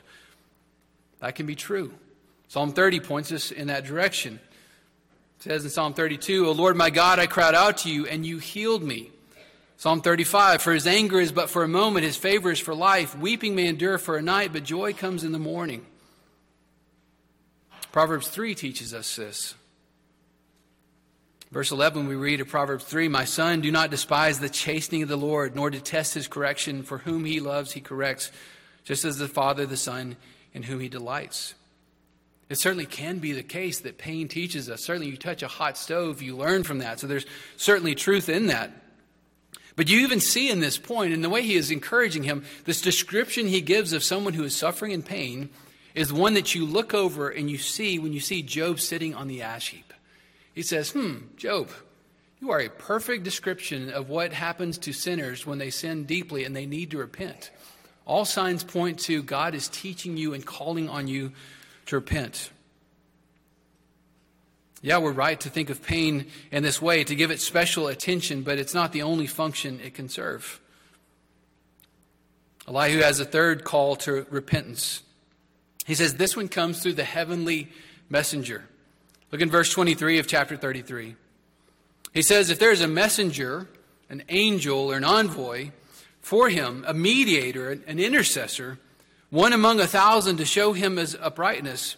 That 1.21 1.35
can 1.35 1.47
be 1.47 1.55
true. 1.55 1.95
Psalm 2.49 2.73
30 2.73 3.00
points 3.00 3.33
us 3.33 3.50
in 3.50 3.69
that 3.69 3.87
direction. 3.87 4.39
It 5.40 5.44
says 5.44 5.64
in 5.64 5.70
Psalm 5.70 5.94
32, 5.94 6.49
O 6.49 6.52
Lord 6.52 6.76
my 6.76 6.90
God, 6.90 7.18
I 7.18 7.26
cried 7.26 7.54
out 7.54 7.78
to 7.78 7.90
you, 7.90 8.06
and 8.06 8.26
you 8.26 8.37
healed 8.37 8.82
me. 8.82 9.11
Psalm 9.78 10.02
35, 10.02 10.61
For 10.61 10.75
his 10.75 10.87
anger 10.87 11.18
is 11.18 11.32
but 11.32 11.49
for 11.49 11.64
a 11.64 11.68
moment, 11.68 12.04
his 12.04 12.18
favor 12.18 12.50
is 12.50 12.61
for 12.61 12.75
life. 12.75 13.16
Weeping 13.16 13.54
may 13.54 13.66
endure 13.66 13.97
for 13.97 14.18
a 14.18 14.23
night, 14.23 14.52
but 14.52 14.64
joy 14.64 14.92
comes 14.92 15.25
in 15.25 15.32
the 15.32 15.38
morning. 15.38 15.87
Proverbs 17.90 18.28
3 18.28 18.54
teaches 18.54 18.92
us 18.92 19.16
this. 19.16 19.54
Verse 21.50 21.70
11, 21.70 22.06
we 22.06 22.16
read 22.16 22.42
of 22.42 22.49
Proverbs 22.49 22.85
3 22.85 23.09
My 23.09 23.25
son, 23.25 23.62
do 23.62 23.73
not 23.73 23.90
despise 23.90 24.40
the 24.40 24.50
chastening 24.50 25.04
of 25.04 25.09
the 25.09 25.16
Lord, 25.16 25.56
nor 25.56 25.70
detest 25.70 26.12
his 26.12 26.28
correction, 26.28 26.82
for 26.82 26.99
whom 26.99 27.25
he 27.25 27.40
loves, 27.40 27.73
he 27.73 27.80
corrects, 27.80 28.30
just 28.85 29.06
as 29.06 29.16
the 29.16 29.26
Father, 29.26 29.64
the 29.64 29.78
Son, 29.78 30.16
in 30.52 30.64
whom 30.64 30.80
he 30.80 30.90
delights. 30.90 31.54
It 32.50 32.59
certainly 32.59 32.85
can 32.85 33.21
be 33.21 33.33
the 33.33 33.45
case 33.45 33.78
that 33.80 33.97
pain 33.97 34.26
teaches 34.26 34.69
us. 34.69 34.85
Certainly, 34.85 35.09
you 35.09 35.16
touch 35.16 35.45
a 35.45 35.49
hot 35.49 35.78
stove, 35.78 36.21
you 36.21 36.37
learn 36.37 36.64
from 36.64 36.78
that. 36.78 36.99
So 36.99 37.07
there's 37.07 37.25
certainly 37.57 37.95
truth 37.95 38.28
in 38.28 38.49
that. 38.49 38.73
But 39.76 39.88
you 39.88 40.00
even 40.00 40.19
see 40.19 40.50
in 40.50 40.59
this 40.59 40.76
point, 40.76 41.12
in 41.12 41.23
the 41.23 41.30
way 41.30 41.42
he 41.42 41.54
is 41.54 41.71
encouraging 41.71 42.25
him, 42.25 42.45
this 42.64 42.83
description 42.83 43.46
he 43.46 43.61
gives 43.61 43.92
of 43.92 44.03
someone 44.03 44.35
who 44.35 44.42
is 44.42 44.55
suffering 44.55 44.90
in 44.90 45.03
pain 45.03 45.48
is 45.94 46.12
one 46.12 46.35
that 46.35 46.53
you 46.55 46.66
look 46.66 46.92
over 46.92 47.31
and 47.31 47.48
you 47.48 47.57
see 47.57 48.01
when 48.01 48.12
you 48.12 48.20
see 48.20 48.42
Job 48.42 48.81
sitting 48.81 49.14
on 49.14 49.29
the 49.29 49.42
ash 49.42 49.70
heap. 49.70 49.94
He 50.53 50.62
says, 50.62 50.90
Hmm, 50.90 51.18
Job, 51.37 51.70
you 52.40 52.51
are 52.51 52.61
a 52.61 52.68
perfect 52.68 53.22
description 53.22 53.90
of 53.90 54.09
what 54.09 54.33
happens 54.33 54.77
to 54.79 54.92
sinners 54.92 55.46
when 55.46 55.59
they 55.59 55.70
sin 55.70 56.05
deeply 56.05 56.44
and 56.44 56.55
they 56.55 56.66
need 56.66 56.90
to 56.90 56.98
repent. 56.98 57.53
All 58.07 58.25
signs 58.25 58.64
point 58.64 58.98
to 59.01 59.22
God 59.22 59.55
is 59.55 59.68
teaching 59.68 60.16
you 60.16 60.35
and 60.35 60.44
calling 60.44 60.88
on 60.88 61.07
you 61.07 61.31
to 61.90 61.96
repent. 61.96 62.50
Yeah, 64.81 64.98
we're 64.98 65.11
right 65.11 65.38
to 65.40 65.50
think 65.50 65.70
of 65.70 65.83
pain 65.83 66.26
in 66.53 66.62
this 66.62 66.81
way, 66.81 67.03
to 67.03 67.14
give 67.16 67.33
it 67.33 67.40
special 67.40 67.88
attention, 67.88 68.42
but 68.42 68.59
it's 68.59 68.72
not 68.72 68.92
the 68.92 69.03
only 69.03 69.26
function 69.26 69.81
it 69.81 69.94
can 69.94 70.09
serve. 70.09 70.61
Elihu 72.68 73.00
has 73.00 73.18
a 73.18 73.24
third 73.24 73.64
call 73.64 73.96
to 73.96 74.24
repentance. 74.31 75.03
He 75.85 75.96
says 75.96 76.14
this 76.14 76.37
one 76.37 76.48
comes 76.48 76.81
through 76.81 76.92
the 76.92 77.05
heavenly 77.05 77.68
messenger. 78.09 78.64
Look 79.33 79.40
in 79.40 79.50
verse 79.50 79.70
23 79.72 80.20
of 80.20 80.29
chapter 80.29 80.57
33. 80.57 81.16
He 82.14 82.22
says, 82.22 82.50
If 82.50 82.61
there 82.61 82.72
is 82.72 82.83
a 82.83 82.88
messenger, 82.88 83.68
an 84.09 84.22
angel, 84.29 84.92
or 84.92 84.96
an 84.96 85.05
envoy 85.05 85.70
for 86.20 86.48
him, 86.48 86.85
a 86.87 86.94
mediator, 86.94 87.70
an 87.70 87.98
intercessor, 87.98 88.79
one 89.31 89.53
among 89.53 89.81
a 89.81 89.87
thousand 89.87 90.37
to 90.38 90.45
show 90.45 90.73
him 90.73 90.97
his 90.97 91.14
uprightness, 91.14 91.97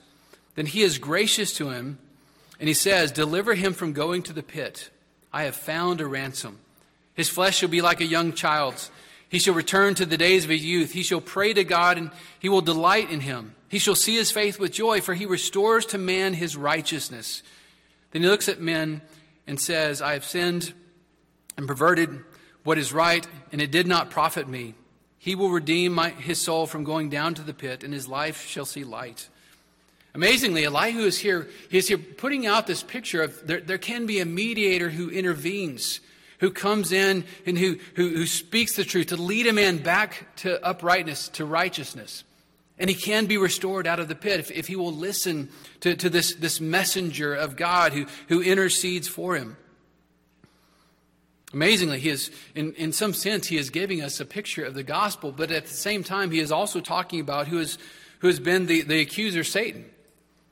then 0.54 0.66
he 0.66 0.82
is 0.82 0.98
gracious 0.98 1.52
to 1.54 1.70
him, 1.70 1.98
and 2.60 2.68
he 2.68 2.74
says, 2.74 3.10
Deliver 3.10 3.54
him 3.54 3.72
from 3.72 3.92
going 3.92 4.22
to 4.24 4.32
the 4.32 4.42
pit. 4.42 4.90
I 5.32 5.44
have 5.44 5.56
found 5.56 6.00
a 6.00 6.06
ransom. 6.06 6.58
His 7.14 7.28
flesh 7.28 7.58
shall 7.58 7.68
be 7.68 7.80
like 7.80 8.00
a 8.00 8.06
young 8.06 8.32
child's. 8.32 8.90
He 9.28 9.38
shall 9.38 9.54
return 9.54 9.94
to 9.94 10.04
the 10.04 10.18
days 10.18 10.44
of 10.44 10.50
his 10.50 10.64
youth. 10.64 10.92
He 10.92 11.02
shall 11.02 11.22
pray 11.22 11.54
to 11.54 11.64
God, 11.64 11.96
and 11.96 12.10
he 12.38 12.50
will 12.50 12.60
delight 12.60 13.10
in 13.10 13.20
him. 13.20 13.54
He 13.68 13.78
shall 13.78 13.94
see 13.94 14.16
his 14.16 14.30
faith 14.30 14.58
with 14.58 14.72
joy, 14.72 15.00
for 15.00 15.14
he 15.14 15.24
restores 15.24 15.86
to 15.86 15.98
man 15.98 16.34
his 16.34 16.54
righteousness. 16.54 17.42
Then 18.10 18.20
he 18.20 18.28
looks 18.28 18.50
at 18.50 18.60
men 18.60 19.00
and 19.46 19.58
says, 19.58 20.02
I 20.02 20.12
have 20.12 20.24
sinned 20.26 20.74
and 21.56 21.66
perverted 21.66 22.20
what 22.64 22.76
is 22.76 22.92
right, 22.92 23.26
and 23.50 23.62
it 23.62 23.70
did 23.70 23.86
not 23.86 24.10
profit 24.10 24.46
me. 24.46 24.74
He 25.22 25.36
will 25.36 25.50
redeem 25.50 25.92
my, 25.92 26.10
his 26.10 26.40
soul 26.40 26.66
from 26.66 26.82
going 26.82 27.08
down 27.08 27.34
to 27.34 27.42
the 27.42 27.54
pit, 27.54 27.84
and 27.84 27.94
his 27.94 28.08
life 28.08 28.44
shall 28.44 28.64
see 28.64 28.82
light. 28.82 29.28
Amazingly, 30.14 30.64
Elihu 30.64 31.02
is 31.02 31.16
here, 31.16 31.48
he 31.70 31.78
is 31.78 31.86
here 31.86 31.96
putting 31.96 32.44
out 32.44 32.66
this 32.66 32.82
picture 32.82 33.22
of 33.22 33.46
there, 33.46 33.60
there 33.60 33.78
can 33.78 34.04
be 34.04 34.18
a 34.18 34.26
mediator 34.26 34.90
who 34.90 35.10
intervenes, 35.10 36.00
who 36.40 36.50
comes 36.50 36.90
in 36.90 37.24
and 37.46 37.56
who, 37.56 37.78
who, 37.94 38.08
who 38.08 38.26
speaks 38.26 38.74
the 38.74 38.82
truth 38.82 39.06
to 39.06 39.16
lead 39.16 39.46
a 39.46 39.52
man 39.52 39.78
back 39.78 40.26
to 40.38 40.60
uprightness, 40.66 41.28
to 41.28 41.44
righteousness. 41.44 42.24
And 42.76 42.90
he 42.90 42.96
can 42.96 43.26
be 43.26 43.38
restored 43.38 43.86
out 43.86 44.00
of 44.00 44.08
the 44.08 44.16
pit 44.16 44.40
if, 44.40 44.50
if 44.50 44.66
he 44.66 44.74
will 44.74 44.92
listen 44.92 45.50
to, 45.82 45.94
to 45.94 46.10
this, 46.10 46.34
this 46.34 46.60
messenger 46.60 47.32
of 47.32 47.54
God 47.54 47.92
who, 47.92 48.06
who 48.26 48.42
intercedes 48.42 49.06
for 49.06 49.36
him. 49.36 49.56
Amazingly, 51.52 52.00
he 52.00 52.08
is, 52.08 52.30
in, 52.54 52.72
in 52.74 52.92
some 52.92 53.12
sense, 53.12 53.46
he 53.46 53.58
is 53.58 53.68
giving 53.68 54.02
us 54.02 54.20
a 54.20 54.24
picture 54.24 54.64
of 54.64 54.74
the 54.74 54.82
gospel, 54.82 55.32
but 55.32 55.50
at 55.50 55.66
the 55.66 55.74
same 55.74 56.02
time, 56.02 56.30
he 56.30 56.40
is 56.40 56.50
also 56.50 56.80
talking 56.80 57.20
about 57.20 57.48
who, 57.48 57.58
is, 57.58 57.76
who 58.20 58.28
has 58.28 58.40
been 58.40 58.66
the, 58.66 58.82
the 58.82 59.00
accuser, 59.00 59.44
Satan, 59.44 59.84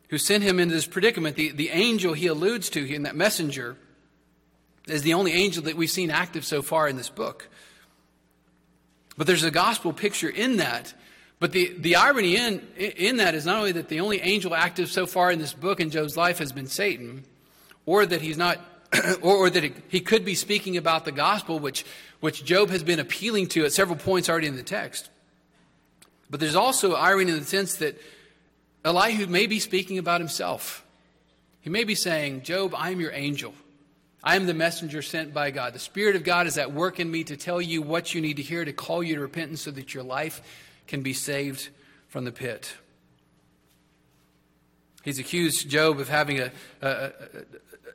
who 0.08 0.18
sent 0.18 0.42
him 0.42 0.60
into 0.60 0.74
this 0.74 0.86
predicament. 0.86 1.36
The, 1.36 1.52
the 1.52 1.70
angel 1.70 2.12
he 2.12 2.26
alludes 2.26 2.68
to 2.70 2.94
in 2.94 3.04
that 3.04 3.16
messenger 3.16 3.76
is 4.86 5.02
the 5.02 5.14
only 5.14 5.32
angel 5.32 5.62
that 5.64 5.76
we've 5.76 5.90
seen 5.90 6.10
active 6.10 6.44
so 6.44 6.60
far 6.60 6.86
in 6.86 6.96
this 6.96 7.08
book. 7.08 7.48
But 9.16 9.26
there's 9.26 9.44
a 9.44 9.50
gospel 9.50 9.92
picture 9.92 10.28
in 10.28 10.58
that. 10.58 10.92
But 11.38 11.52
the, 11.52 11.74
the 11.78 11.96
irony 11.96 12.36
in, 12.36 12.60
in 12.76 13.16
that 13.16 13.34
is 13.34 13.46
not 13.46 13.56
only 13.56 13.72
that 13.72 13.88
the 13.88 14.00
only 14.00 14.20
angel 14.20 14.54
active 14.54 14.90
so 14.90 15.06
far 15.06 15.30
in 15.30 15.38
this 15.38 15.54
book 15.54 15.80
in 15.80 15.90
Job's 15.90 16.16
life 16.16 16.38
has 16.38 16.52
been 16.52 16.66
Satan, 16.66 17.24
or 17.86 18.04
that 18.04 18.20
he's 18.20 18.36
not 18.36 18.58
or, 19.22 19.36
or, 19.36 19.50
that 19.50 19.72
he 19.88 20.00
could 20.00 20.24
be 20.24 20.34
speaking 20.34 20.76
about 20.76 21.04
the 21.04 21.12
gospel, 21.12 21.58
which, 21.58 21.84
which 22.20 22.44
Job 22.44 22.70
has 22.70 22.82
been 22.82 22.98
appealing 22.98 23.46
to 23.48 23.64
at 23.64 23.72
several 23.72 23.96
points 23.96 24.28
already 24.28 24.48
in 24.48 24.56
the 24.56 24.62
text. 24.62 25.10
But 26.28 26.40
there's 26.40 26.56
also 26.56 26.94
irony 26.94 27.30
in 27.30 27.38
the 27.38 27.44
sense 27.44 27.76
that 27.76 28.00
Elihu 28.84 29.26
may 29.26 29.46
be 29.46 29.58
speaking 29.58 29.98
about 29.98 30.20
himself. 30.20 30.84
He 31.60 31.70
may 31.70 31.84
be 31.84 31.94
saying, 31.94 32.42
Job, 32.42 32.74
I 32.76 32.90
am 32.90 33.00
your 33.00 33.12
angel. 33.12 33.54
I 34.22 34.36
am 34.36 34.46
the 34.46 34.54
messenger 34.54 35.02
sent 35.02 35.32
by 35.32 35.50
God. 35.50 35.72
The 35.72 35.78
Spirit 35.78 36.16
of 36.16 36.24
God 36.24 36.46
is 36.46 36.58
at 36.58 36.72
work 36.72 37.00
in 37.00 37.10
me 37.10 37.24
to 37.24 37.36
tell 37.36 37.60
you 37.60 37.82
what 37.82 38.14
you 38.14 38.20
need 38.20 38.36
to 38.36 38.42
hear, 38.42 38.64
to 38.64 38.72
call 38.72 39.02
you 39.02 39.14
to 39.14 39.20
repentance 39.20 39.62
so 39.62 39.70
that 39.70 39.94
your 39.94 40.02
life 40.02 40.42
can 40.86 41.02
be 41.02 41.12
saved 41.12 41.68
from 42.08 42.24
the 42.24 42.32
pit. 42.32 42.74
He's 45.02 45.18
accused 45.18 45.68
Job 45.68 45.98
of 45.98 46.08
having 46.08 46.40
a, 46.40 46.52
a, 46.82 47.12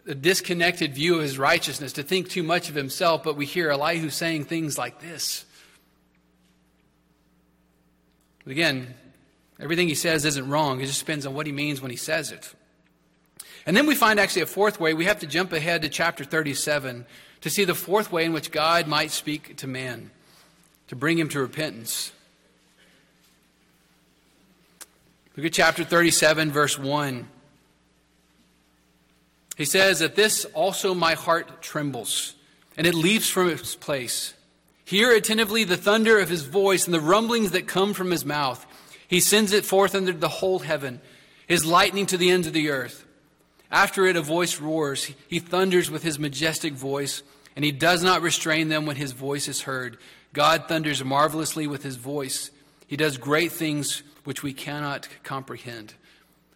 a 0.08 0.16
disconnected 0.16 0.94
view 0.94 1.16
of 1.16 1.22
his 1.22 1.38
righteousness, 1.38 1.94
to 1.94 2.04
think 2.04 2.30
too 2.30 2.44
much 2.44 2.70
of 2.70 2.76
himself, 2.76 3.24
but 3.24 3.36
we 3.36 3.46
hear 3.46 3.70
Elihu 3.70 4.10
saying 4.10 4.46
things 4.46 4.78
like 4.78 5.02
this. 5.02 5.46
But 8.44 8.52
again, 8.52 8.94
everything 9.60 9.88
he 9.88 9.96
says 9.96 10.26
isn't 10.26 10.50
wrong. 10.50 10.82
It 10.82 10.86
just 10.86 11.00
depends 11.00 11.26
on 11.26 11.34
what 11.34 11.48
he 11.48 11.52
means 11.52 11.82
when 11.82 11.92
he 11.92 11.98
says 11.98 12.32
it. 12.32 12.54
And 13.66 13.76
then 13.76 13.88
we 13.88 13.96
find 13.96 14.20
actually 14.20 14.44
a 14.44 14.48
fourth 14.48 14.80
way. 14.80 14.94
We 14.94 15.06
have 15.06 15.20
to 15.20 15.28
jump 15.28 15.52
ahead 15.52 15.82
to 15.82 15.90
chapter 15.90 16.24
37 16.24 17.06
to 17.42 17.50
see 17.50 17.66
the 17.66 17.74
fourth 17.74 18.12
way 18.12 18.26
in 18.26 18.34
which 18.34 18.52
God 18.52 18.88
might 18.88 19.12
speak 19.12 19.58
to 19.58 19.68
man, 19.68 20.12
to 20.88 20.96
bring 20.96 21.18
him 21.18 21.30
to 21.30 21.40
repentance. 21.40 22.12
Look 25.36 25.48
at 25.48 25.54
chapter 25.54 25.84
37, 25.84 26.50
verse 26.50 26.80
1. 26.80 27.28
He 29.58 29.66
says, 29.66 30.02
At 30.02 30.16
this 30.16 30.46
also 30.46 30.94
my 30.94 31.14
heart 31.14 31.62
trembles, 31.62 32.36
and 32.78 32.88
it 32.88 32.94
leaps 32.94 33.30
from 33.30 33.50
its 33.50 33.76
place. 33.76 34.34
Hear 34.86 35.12
attentively 35.12 35.66
the 35.66 35.76
thunder 35.76 36.20
of 36.20 36.30
his 36.30 36.44
voice 36.44 36.86
and 36.86 36.94
the 36.94 37.02
rumblings 37.02 37.52
that 37.52 37.68
come 37.68 37.94
from 37.94 38.12
his 38.12 38.24
mouth. 38.24 38.66
He 39.10 39.20
sends 39.20 39.52
it 39.52 39.66
forth 39.66 39.94
under 39.94 40.14
the 40.14 40.30
whole 40.30 40.60
heaven, 40.60 41.02
his 41.48 41.66
lightning 41.66 42.06
to 42.08 42.18
the 42.18 42.30
ends 42.30 42.48
of 42.48 42.54
the 42.54 42.70
earth. 42.70 43.06
After 43.70 44.06
it, 44.06 44.16
a 44.16 44.22
voice 44.22 44.62
roars. 44.62 45.12
He 45.28 45.40
thunders 45.40 45.92
with 45.92 46.04
his 46.04 46.18
majestic 46.18 46.74
voice, 46.74 47.24
and 47.58 47.66
he 47.66 47.74
does 47.74 48.04
not 48.04 48.22
restrain 48.22 48.70
them 48.70 48.86
when 48.86 48.96
his 48.96 49.12
voice 49.12 49.50
is 49.50 49.64
heard. 49.64 49.98
God 50.32 50.70
thunders 50.70 51.04
marvelously 51.04 51.68
with 51.68 51.84
his 51.84 51.98
voice. 51.98 52.52
He 52.88 52.96
does 52.96 53.18
great 53.18 53.52
things 53.52 54.02
which 54.26 54.44
we 54.44 54.54
cannot 54.54 55.08
comprehend. 55.24 55.94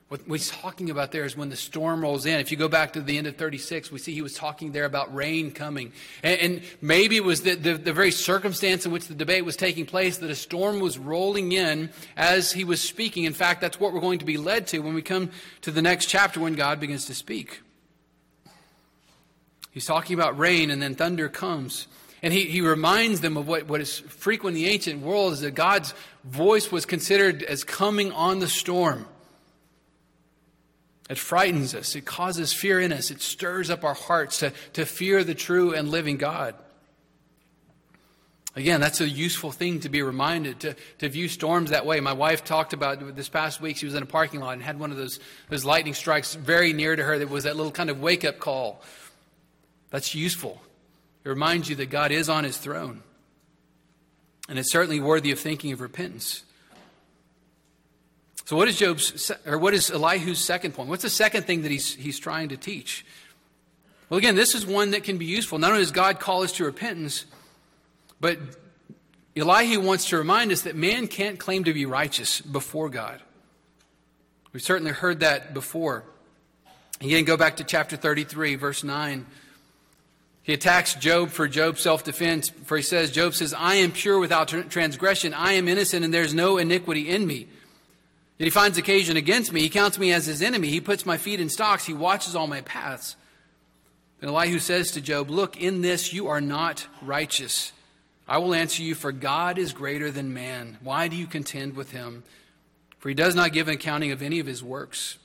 What 0.09 0.21
he's 0.27 0.49
talking 0.49 0.89
about 0.89 1.11
there 1.11 1.23
is 1.23 1.37
when 1.37 1.49
the 1.49 1.55
storm 1.55 2.01
rolls 2.01 2.25
in. 2.25 2.39
If 2.39 2.49
you 2.49 2.57
go 2.57 2.67
back 2.67 2.93
to 2.93 3.01
the 3.01 3.19
end 3.19 3.27
of 3.27 3.35
36, 3.35 3.91
we 3.91 3.99
see 3.99 4.11
he 4.11 4.23
was 4.23 4.33
talking 4.33 4.71
there 4.71 4.85
about 4.85 5.13
rain 5.13 5.51
coming. 5.51 5.93
And, 6.23 6.41
and 6.41 6.61
maybe 6.81 7.15
it 7.15 7.23
was 7.23 7.43
the, 7.43 7.53
the, 7.53 7.75
the, 7.75 7.93
very 7.93 8.09
circumstance 8.09 8.87
in 8.87 8.91
which 8.91 9.05
the 9.05 9.13
debate 9.13 9.45
was 9.45 9.55
taking 9.55 9.85
place 9.85 10.17
that 10.17 10.31
a 10.31 10.35
storm 10.35 10.79
was 10.79 10.97
rolling 10.97 11.51
in 11.51 11.91
as 12.17 12.51
he 12.51 12.63
was 12.63 12.81
speaking. 12.81 13.25
In 13.25 13.33
fact, 13.33 13.61
that's 13.61 13.79
what 13.79 13.93
we're 13.93 13.99
going 13.99 14.17
to 14.17 14.25
be 14.25 14.37
led 14.37 14.65
to 14.67 14.79
when 14.79 14.95
we 14.95 15.03
come 15.03 15.29
to 15.61 15.69
the 15.69 15.81
next 15.81 16.07
chapter 16.07 16.39
when 16.39 16.55
God 16.55 16.79
begins 16.79 17.05
to 17.05 17.13
speak. 17.13 17.61
He's 19.69 19.85
talking 19.85 20.15
about 20.15 20.39
rain, 20.39 20.71
and 20.71 20.81
then 20.81 20.95
thunder 20.95 21.29
comes. 21.29 21.85
And 22.21 22.33
he, 22.33 22.45
he 22.45 22.61
reminds 22.61 23.21
them 23.21 23.37
of 23.37 23.47
what, 23.47 23.67
what 23.67 23.81
is 23.81 23.99
frequent 23.99 24.57
in 24.57 24.63
the 24.63 24.69
ancient 24.69 25.01
world 25.01 25.33
is 25.33 25.41
that 25.41 25.51
God's 25.51 25.93
voice 26.23 26.71
was 26.71 26.85
considered 26.85 27.43
as 27.43 27.63
coming 27.63 28.11
on 28.11 28.39
the 28.39 28.47
storm. 28.47 29.05
It 31.09 31.17
frightens 31.17 31.73
us. 31.73 31.95
It 31.95 32.05
causes 32.05 32.53
fear 32.53 32.79
in 32.79 32.93
us. 32.93 33.09
It 33.09 33.21
stirs 33.21 33.69
up 33.69 33.83
our 33.83 33.95
hearts 33.95 34.39
to, 34.39 34.53
to 34.73 34.85
fear 34.85 35.23
the 35.23 35.33
true 35.33 35.73
and 35.73 35.89
living 35.89 36.17
God. 36.17 36.55
Again, 38.55 38.81
that's 38.81 38.99
a 38.99 39.07
useful 39.07 39.51
thing 39.51 39.79
to 39.81 39.89
be 39.89 40.01
reminded, 40.01 40.59
to, 40.61 40.75
to 40.99 41.09
view 41.09 41.27
storms 41.27 41.69
that 41.69 41.85
way. 41.85 41.99
My 41.99 42.13
wife 42.13 42.43
talked 42.43 42.73
about 42.73 43.15
this 43.15 43.29
past 43.29 43.61
week, 43.61 43.77
she 43.77 43.85
was 43.85 43.95
in 43.95 44.03
a 44.03 44.07
parking 44.07 44.39
lot 44.39 44.53
and 44.53 44.61
had 44.61 44.79
one 44.79 44.91
of 44.91 44.97
those, 44.97 45.19
those 45.49 45.63
lightning 45.63 45.93
strikes 45.93 46.35
very 46.35 46.73
near 46.73 46.95
to 46.95 47.03
her 47.03 47.17
that 47.19 47.29
was 47.29 47.45
that 47.45 47.55
little 47.55 47.71
kind 47.71 47.89
of 47.89 48.01
wake 48.01 48.25
up 48.25 48.39
call. 48.39 48.81
That's 49.91 50.13
useful. 50.13 50.61
It 51.29 51.33
reminds 51.33 51.69
you 51.69 51.75
that 51.75 51.91
God 51.91 52.11
is 52.11 52.27
on 52.27 52.43
his 52.43 52.57
throne. 52.57 53.03
And 54.49 54.57
it's 54.57 54.71
certainly 54.71 54.99
worthy 54.99 55.29
of 55.29 55.39
thinking 55.39 55.71
of 55.71 55.79
repentance. 55.79 56.43
So, 58.45 58.55
what 58.55 58.67
is 58.67 58.79
Job's, 58.79 59.31
or 59.45 59.59
what 59.59 59.75
is 59.75 59.91
Elihu's 59.91 60.39
second 60.39 60.73
point? 60.73 60.89
What's 60.89 61.03
the 61.03 61.09
second 61.11 61.43
thing 61.43 61.61
that 61.61 61.69
he's, 61.69 61.93
he's 61.93 62.17
trying 62.17 62.49
to 62.49 62.57
teach? 62.57 63.05
Well, 64.09 64.17
again, 64.17 64.35
this 64.35 64.55
is 64.55 64.65
one 64.65 64.89
that 64.89 65.03
can 65.03 65.19
be 65.19 65.25
useful. 65.25 65.59
Not 65.59 65.69
only 65.69 65.83
does 65.83 65.91
God 65.91 66.19
call 66.19 66.41
us 66.41 66.51
to 66.53 66.65
repentance, 66.65 67.25
but 68.19 68.39
Elihu 69.37 69.81
wants 69.81 70.09
to 70.09 70.17
remind 70.17 70.51
us 70.51 70.63
that 70.63 70.75
man 70.75 71.05
can't 71.05 71.37
claim 71.37 71.63
to 71.65 71.73
be 71.75 71.85
righteous 71.85 72.41
before 72.41 72.89
God. 72.89 73.21
We've 74.51 74.63
certainly 74.63 74.93
heard 74.93 75.19
that 75.19 75.53
before. 75.53 76.05
Again, 76.99 77.23
go 77.23 77.37
back 77.37 77.57
to 77.57 77.63
chapter 77.63 77.97
33, 77.97 78.55
verse 78.55 78.83
9. 78.83 79.27
He 80.49 80.55
attacks 80.55 80.95
Job 80.95 81.29
for 81.29 81.47
Job's 81.47 81.79
self 81.79 82.03
defense, 82.03 82.49
for 82.49 82.75
he 82.75 82.81
says, 82.81 83.11
Job 83.11 83.35
says, 83.35 83.53
I 83.53 83.75
am 83.75 83.91
pure 83.91 84.17
without 84.17 84.47
transgression. 84.47 85.31
I 85.31 85.53
am 85.53 85.67
innocent, 85.67 86.03
and 86.03 86.11
there's 86.11 86.33
no 86.33 86.57
iniquity 86.57 87.07
in 87.07 87.27
me. 87.27 87.45
Yet 88.39 88.45
he 88.45 88.49
finds 88.49 88.79
occasion 88.79 89.15
against 89.15 89.53
me. 89.53 89.61
He 89.61 89.69
counts 89.69 89.99
me 89.99 90.11
as 90.11 90.25
his 90.25 90.41
enemy. 90.41 90.69
He 90.69 90.81
puts 90.81 91.05
my 91.05 91.17
feet 91.17 91.39
in 91.39 91.49
stocks. 91.49 91.85
He 91.85 91.93
watches 91.93 92.35
all 92.35 92.47
my 92.47 92.61
paths. 92.61 93.15
And 94.23 94.31
Elihu 94.31 94.57
says 94.57 94.89
to 94.93 95.01
Job, 95.01 95.29
Look, 95.29 95.55
in 95.55 95.81
this 95.81 96.13
you 96.13 96.29
are 96.29 96.41
not 96.41 96.87
righteous. 97.03 97.71
I 98.27 98.39
will 98.39 98.55
answer 98.55 98.81
you, 98.81 98.95
for 98.95 99.11
God 99.11 99.59
is 99.59 99.71
greater 99.71 100.09
than 100.09 100.33
man. 100.33 100.79
Why 100.81 101.09
do 101.09 101.15
you 101.15 101.27
contend 101.27 101.75
with 101.75 101.91
him? 101.91 102.23
For 102.97 103.09
he 103.09 103.13
does 103.13 103.35
not 103.35 103.53
give 103.53 103.67
an 103.67 103.75
accounting 103.75 104.11
of 104.11 104.23
any 104.23 104.39
of 104.39 104.47
his 104.47 104.63
works. 104.63 105.19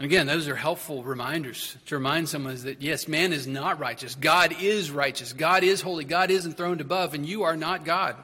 Again, 0.00 0.26
those 0.26 0.46
are 0.46 0.54
helpful 0.54 1.02
reminders 1.02 1.76
to 1.86 1.96
remind 1.96 2.28
someone 2.28 2.56
that 2.62 2.80
yes, 2.80 3.08
man 3.08 3.32
is 3.32 3.48
not 3.48 3.80
righteous. 3.80 4.14
God 4.14 4.54
is 4.60 4.92
righteous. 4.92 5.32
God 5.32 5.64
is 5.64 5.80
holy. 5.80 6.04
God 6.04 6.30
is 6.30 6.46
enthroned 6.46 6.80
above, 6.80 7.14
and 7.14 7.26
you 7.26 7.42
are 7.42 7.56
not 7.56 7.84
God. 7.84 8.14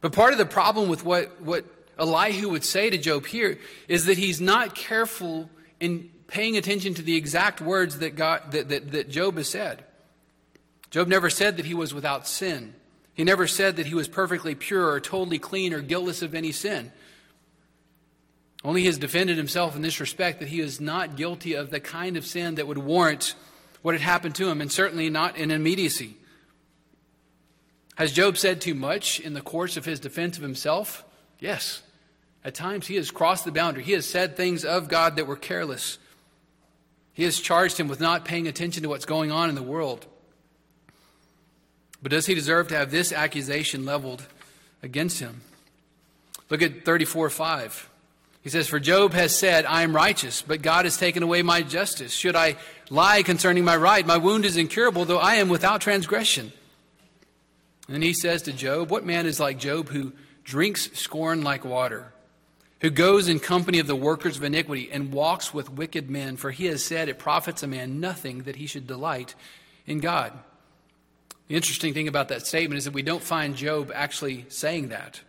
But 0.00 0.12
part 0.12 0.32
of 0.32 0.38
the 0.38 0.46
problem 0.46 0.88
with 0.88 1.04
what, 1.04 1.42
what 1.42 1.66
Elihu 1.98 2.48
would 2.48 2.64
say 2.64 2.88
to 2.88 2.96
Job 2.96 3.26
here 3.26 3.58
is 3.88 4.06
that 4.06 4.16
he's 4.16 4.40
not 4.40 4.74
careful 4.74 5.50
in 5.80 6.10
paying 6.28 6.56
attention 6.56 6.94
to 6.94 7.02
the 7.02 7.16
exact 7.16 7.60
words 7.60 7.98
that, 7.98 8.16
God, 8.16 8.52
that, 8.52 8.70
that, 8.70 8.92
that 8.92 9.10
Job 9.10 9.36
has 9.36 9.48
said. 9.48 9.84
Job 10.90 11.08
never 11.08 11.28
said 11.28 11.58
that 11.58 11.66
he 11.66 11.74
was 11.74 11.92
without 11.92 12.26
sin. 12.26 12.74
He 13.12 13.24
never 13.24 13.46
said 13.46 13.76
that 13.76 13.86
he 13.86 13.94
was 13.94 14.08
perfectly 14.08 14.54
pure 14.54 14.88
or 14.88 15.00
totally 15.00 15.38
clean 15.38 15.74
or 15.74 15.80
guiltless 15.80 16.22
of 16.22 16.34
any 16.34 16.52
sin. 16.52 16.90
Only 18.64 18.80
he 18.80 18.86
has 18.86 18.98
defended 18.98 19.36
himself 19.36 19.76
in 19.76 19.82
this 19.82 20.00
respect 20.00 20.40
that 20.40 20.48
he 20.48 20.60
is 20.60 20.80
not 20.80 21.16
guilty 21.16 21.54
of 21.54 21.70
the 21.70 21.80
kind 21.80 22.16
of 22.16 22.26
sin 22.26 22.56
that 22.56 22.66
would 22.66 22.78
warrant 22.78 23.34
what 23.82 23.94
had 23.94 24.02
happened 24.02 24.34
to 24.36 24.48
him, 24.48 24.60
and 24.60 24.72
certainly 24.72 25.08
not 25.08 25.36
in 25.36 25.50
immediacy. 25.50 26.16
Has 27.96 28.12
Job 28.12 28.36
said 28.36 28.60
too 28.60 28.74
much 28.74 29.20
in 29.20 29.34
the 29.34 29.40
course 29.40 29.76
of 29.76 29.84
his 29.84 30.00
defense 30.00 30.36
of 30.36 30.42
himself? 30.42 31.04
Yes. 31.38 31.82
At 32.44 32.54
times 32.54 32.86
he 32.86 32.96
has 32.96 33.10
crossed 33.10 33.44
the 33.44 33.52
boundary. 33.52 33.82
He 33.84 33.92
has 33.92 34.06
said 34.06 34.36
things 34.36 34.64
of 34.64 34.88
God 34.88 35.16
that 35.16 35.26
were 35.26 35.36
careless. 35.36 35.98
He 37.12 37.24
has 37.24 37.40
charged 37.40 37.78
him 37.78 37.88
with 37.88 38.00
not 38.00 38.24
paying 38.24 38.46
attention 38.46 38.82
to 38.82 38.88
what's 38.88 39.06
going 39.06 39.30
on 39.30 39.48
in 39.48 39.54
the 39.54 39.62
world. 39.62 40.06
But 42.02 42.10
does 42.12 42.26
he 42.26 42.34
deserve 42.34 42.68
to 42.68 42.76
have 42.76 42.90
this 42.90 43.12
accusation 43.12 43.84
leveled 43.84 44.26
against 44.82 45.18
him? 45.18 45.40
Look 46.50 46.62
at 46.62 46.84
34 46.84 47.30
5. 47.30 47.88
He 48.46 48.50
says, 48.50 48.68
For 48.68 48.78
Job 48.78 49.12
has 49.14 49.36
said, 49.36 49.64
I 49.64 49.82
am 49.82 49.92
righteous, 49.92 50.40
but 50.40 50.62
God 50.62 50.84
has 50.84 50.96
taken 50.96 51.24
away 51.24 51.42
my 51.42 51.62
justice. 51.62 52.12
Should 52.12 52.36
I 52.36 52.54
lie 52.90 53.24
concerning 53.24 53.64
my 53.64 53.76
right? 53.76 54.06
My 54.06 54.18
wound 54.18 54.44
is 54.44 54.56
incurable, 54.56 55.04
though 55.04 55.18
I 55.18 55.34
am 55.34 55.48
without 55.48 55.80
transgression. 55.80 56.52
And 57.88 58.04
he 58.04 58.12
says 58.12 58.42
to 58.42 58.52
Job, 58.52 58.88
What 58.88 59.04
man 59.04 59.26
is 59.26 59.40
like 59.40 59.58
Job 59.58 59.88
who 59.88 60.12
drinks 60.44 60.96
scorn 60.96 61.42
like 61.42 61.64
water, 61.64 62.12
who 62.82 62.90
goes 62.90 63.26
in 63.26 63.40
company 63.40 63.80
of 63.80 63.88
the 63.88 63.96
workers 63.96 64.36
of 64.36 64.44
iniquity 64.44 64.90
and 64.92 65.12
walks 65.12 65.52
with 65.52 65.68
wicked 65.68 66.08
men? 66.08 66.36
For 66.36 66.52
he 66.52 66.66
has 66.66 66.84
said, 66.84 67.08
It 67.08 67.18
profits 67.18 67.64
a 67.64 67.66
man 67.66 67.98
nothing 67.98 68.44
that 68.44 68.54
he 68.54 68.68
should 68.68 68.86
delight 68.86 69.34
in 69.88 69.98
God. 69.98 70.32
The 71.48 71.56
interesting 71.56 71.94
thing 71.94 72.06
about 72.06 72.28
that 72.28 72.46
statement 72.46 72.78
is 72.78 72.84
that 72.84 72.94
we 72.94 73.02
don't 73.02 73.24
find 73.24 73.56
Job 73.56 73.90
actually 73.92 74.46
saying 74.50 74.90
that. 74.90 75.20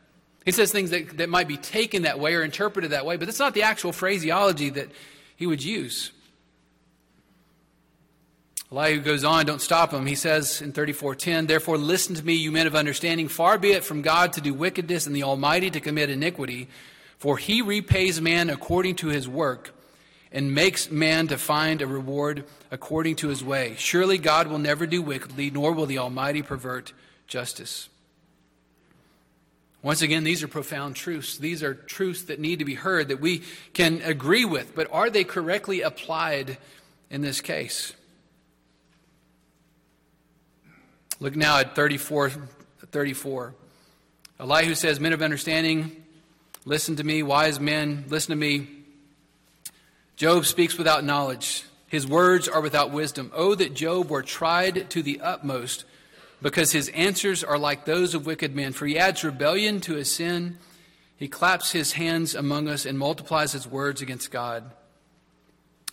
He 0.47 0.53
says 0.53 0.71
things 0.71 0.91
that, 0.91 1.17
that 1.17 1.27
might 1.27 1.49
be 1.49 1.57
taken 1.57 2.03
that 2.03 2.21
way 2.21 2.33
or 2.33 2.41
interpreted 2.41 2.91
that 2.91 3.05
way, 3.05 3.17
but 3.17 3.25
that's 3.25 3.37
not 3.37 3.53
the 3.53 3.63
actual 3.63 3.91
phraseology 3.91 4.69
that 4.69 4.87
he 5.35 5.45
would 5.45 5.61
use. 5.61 6.13
Elihu 8.71 9.01
goes 9.01 9.25
on, 9.25 9.45
don't 9.45 9.59
stop 9.59 9.91
him. 9.91 10.05
He 10.05 10.15
says 10.15 10.61
in 10.61 10.71
34:10, 10.71 11.47
"Therefore 11.47 11.77
listen 11.77 12.15
to 12.15 12.25
me, 12.25 12.35
you 12.35 12.53
men 12.53 12.65
of 12.65 12.75
understanding, 12.75 13.27
far 13.27 13.57
be 13.57 13.73
it 13.73 13.83
from 13.83 14.01
God 14.01 14.31
to 14.33 14.41
do 14.41 14.53
wickedness 14.53 15.05
and 15.05 15.13
the 15.13 15.23
Almighty 15.23 15.69
to 15.69 15.81
commit 15.81 16.09
iniquity, 16.09 16.69
for 17.17 17.37
he 17.37 17.61
repays 17.61 18.21
man 18.21 18.49
according 18.49 18.95
to 18.95 19.07
his 19.07 19.27
work 19.27 19.75
and 20.31 20.55
makes 20.55 20.89
man 20.89 21.27
to 21.27 21.37
find 21.37 21.81
a 21.81 21.87
reward 21.87 22.45
according 22.71 23.17
to 23.17 23.27
his 23.27 23.43
way. 23.43 23.75
Surely 23.77 24.17
God 24.17 24.47
will 24.47 24.59
never 24.59 24.87
do 24.87 25.01
wickedly, 25.01 25.49
nor 25.49 25.73
will 25.73 25.87
the 25.87 25.97
Almighty 25.97 26.41
pervert 26.41 26.93
justice." 27.27 27.89
Once 29.81 30.01
again, 30.01 30.23
these 30.23 30.43
are 30.43 30.47
profound 30.47 30.95
truths. 30.95 31.37
These 31.37 31.63
are 31.63 31.73
truths 31.73 32.23
that 32.23 32.39
need 32.39 32.59
to 32.59 32.65
be 32.65 32.73
heard, 32.73 33.09
that 33.09 33.21
we 33.21 33.43
can 33.73 34.01
agree 34.01 34.45
with, 34.45 34.75
but 34.75 34.91
are 34.91 35.09
they 35.09 35.23
correctly 35.23 35.81
applied 35.81 36.57
in 37.09 37.21
this 37.21 37.41
case? 37.41 37.93
Look 41.19 41.35
now 41.35 41.59
at 41.59 41.75
34. 41.75 42.31
34. 42.91 43.53
Elihu 44.39 44.75
says, 44.75 44.99
Men 44.99 45.13
of 45.13 45.21
understanding, 45.21 46.03
listen 46.65 46.95
to 46.97 47.03
me. 47.03 47.23
Wise 47.23 47.59
men, 47.59 48.05
listen 48.07 48.31
to 48.31 48.35
me. 48.35 48.67
Job 50.15 50.45
speaks 50.45 50.77
without 50.77 51.03
knowledge. 51.03 51.63
His 51.87 52.07
words 52.07 52.47
are 52.47 52.61
without 52.61 52.91
wisdom. 52.91 53.31
Oh, 53.33 53.55
that 53.55 53.73
Job 53.73 54.09
were 54.09 54.23
tried 54.23 54.89
to 54.91 55.01
the 55.01 55.21
utmost 55.21 55.85
because 56.41 56.71
his 56.71 56.89
answers 56.89 57.43
are 57.43 57.57
like 57.57 57.85
those 57.85 58.13
of 58.13 58.25
wicked 58.25 58.55
men. 58.55 58.73
For 58.73 58.85
he 58.85 58.97
adds 58.97 59.23
rebellion 59.23 59.81
to 59.81 59.95
his 59.95 60.11
sin. 60.11 60.57
He 61.17 61.27
claps 61.27 61.71
his 61.71 61.93
hands 61.93 62.35
among 62.35 62.67
us 62.67 62.85
and 62.85 62.97
multiplies 62.97 63.53
his 63.53 63.67
words 63.67 64.01
against 64.01 64.31
God. 64.31 64.71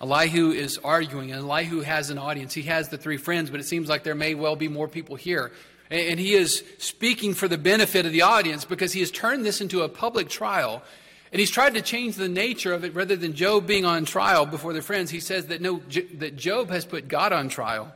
Elihu 0.00 0.50
is 0.50 0.78
arguing, 0.78 1.30
and 1.30 1.40
Elihu 1.40 1.80
has 1.80 2.10
an 2.10 2.18
audience. 2.18 2.52
He 2.52 2.62
has 2.62 2.88
the 2.88 2.98
three 2.98 3.16
friends, 3.16 3.48
but 3.48 3.60
it 3.60 3.64
seems 3.64 3.88
like 3.88 4.02
there 4.02 4.14
may 4.14 4.34
well 4.34 4.56
be 4.56 4.68
more 4.68 4.88
people 4.88 5.16
here. 5.16 5.52
And 5.90 6.18
he 6.18 6.34
is 6.34 6.64
speaking 6.78 7.34
for 7.34 7.46
the 7.46 7.58
benefit 7.58 8.04
of 8.04 8.12
the 8.12 8.22
audience 8.22 8.64
because 8.64 8.92
he 8.92 9.00
has 9.00 9.10
turned 9.10 9.44
this 9.44 9.60
into 9.60 9.82
a 9.82 9.88
public 9.88 10.28
trial. 10.28 10.82
And 11.30 11.40
he's 11.40 11.50
tried 11.50 11.74
to 11.74 11.82
change 11.82 12.16
the 12.16 12.28
nature 12.28 12.72
of 12.72 12.84
it 12.84 12.94
rather 12.94 13.16
than 13.16 13.34
Job 13.34 13.66
being 13.66 13.84
on 13.84 14.04
trial 14.04 14.46
before 14.46 14.72
the 14.72 14.82
friends. 14.82 15.10
He 15.10 15.20
says 15.20 15.46
that 15.46 15.60
no, 15.60 15.80
that 16.14 16.36
Job 16.36 16.70
has 16.70 16.84
put 16.84 17.08
God 17.08 17.32
on 17.32 17.48
trial. 17.48 17.94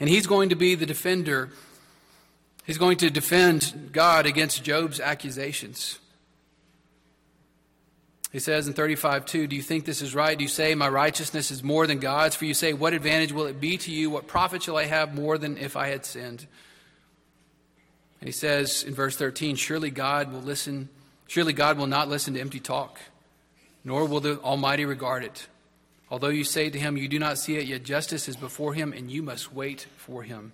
And 0.00 0.08
he's 0.08 0.26
going 0.26 0.48
to 0.48 0.56
be 0.56 0.74
the 0.74 0.86
defender. 0.86 1.50
He's 2.64 2.78
going 2.78 2.96
to 2.98 3.10
defend 3.10 3.90
God 3.92 4.26
against 4.26 4.64
Job's 4.64 5.00
accusations. 5.00 5.98
He 8.32 8.40
says 8.40 8.66
in 8.66 8.72
35 8.72 9.26
2, 9.26 9.46
Do 9.46 9.54
you 9.54 9.62
think 9.62 9.84
this 9.84 10.02
is 10.02 10.12
right? 10.12 10.36
Do 10.36 10.42
you 10.42 10.48
say, 10.48 10.74
My 10.74 10.88
righteousness 10.88 11.52
is 11.52 11.62
more 11.62 11.86
than 11.86 12.00
God's? 12.00 12.34
For 12.34 12.46
you 12.46 12.54
say, 12.54 12.72
What 12.72 12.92
advantage 12.92 13.30
will 13.30 13.46
it 13.46 13.60
be 13.60 13.76
to 13.76 13.92
you? 13.92 14.10
What 14.10 14.26
profit 14.26 14.64
shall 14.64 14.76
I 14.76 14.86
have 14.86 15.14
more 15.14 15.38
than 15.38 15.56
if 15.56 15.76
I 15.76 15.86
had 15.86 16.04
sinned? 16.04 16.48
And 18.20 18.28
he 18.28 18.32
says 18.32 18.82
in 18.82 18.92
verse 18.92 19.16
13, 19.16 19.54
Surely 19.54 19.90
God 19.90 20.32
will 20.32 20.40
listen, 20.40 20.88
surely 21.28 21.52
God 21.52 21.78
will 21.78 21.86
not 21.86 22.08
listen 22.08 22.34
to 22.34 22.40
empty 22.40 22.58
talk, 22.58 22.98
nor 23.84 24.04
will 24.06 24.20
the 24.20 24.40
Almighty 24.40 24.84
regard 24.84 25.22
it. 25.22 25.46
Although 26.14 26.28
you 26.28 26.44
say 26.44 26.70
to 26.70 26.78
him, 26.78 26.96
You 26.96 27.08
do 27.08 27.18
not 27.18 27.38
see 27.38 27.56
it, 27.56 27.66
yet 27.66 27.82
justice 27.82 28.28
is 28.28 28.36
before 28.36 28.72
him, 28.72 28.92
and 28.92 29.10
you 29.10 29.20
must 29.20 29.52
wait 29.52 29.88
for 29.96 30.22
him. 30.22 30.52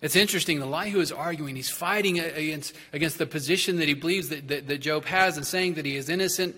It's 0.00 0.16
interesting. 0.16 0.60
Elihu 0.60 0.98
is 0.98 1.12
arguing. 1.12 1.54
He's 1.54 1.70
fighting 1.70 2.18
against, 2.18 2.74
against 2.92 3.18
the 3.18 3.26
position 3.26 3.76
that 3.76 3.86
he 3.86 3.94
believes 3.94 4.30
that, 4.30 4.48
that, 4.48 4.66
that 4.66 4.78
Job 4.78 5.04
has 5.04 5.36
and 5.36 5.46
saying 5.46 5.74
that 5.74 5.84
he 5.84 5.94
is 5.94 6.08
innocent, 6.08 6.56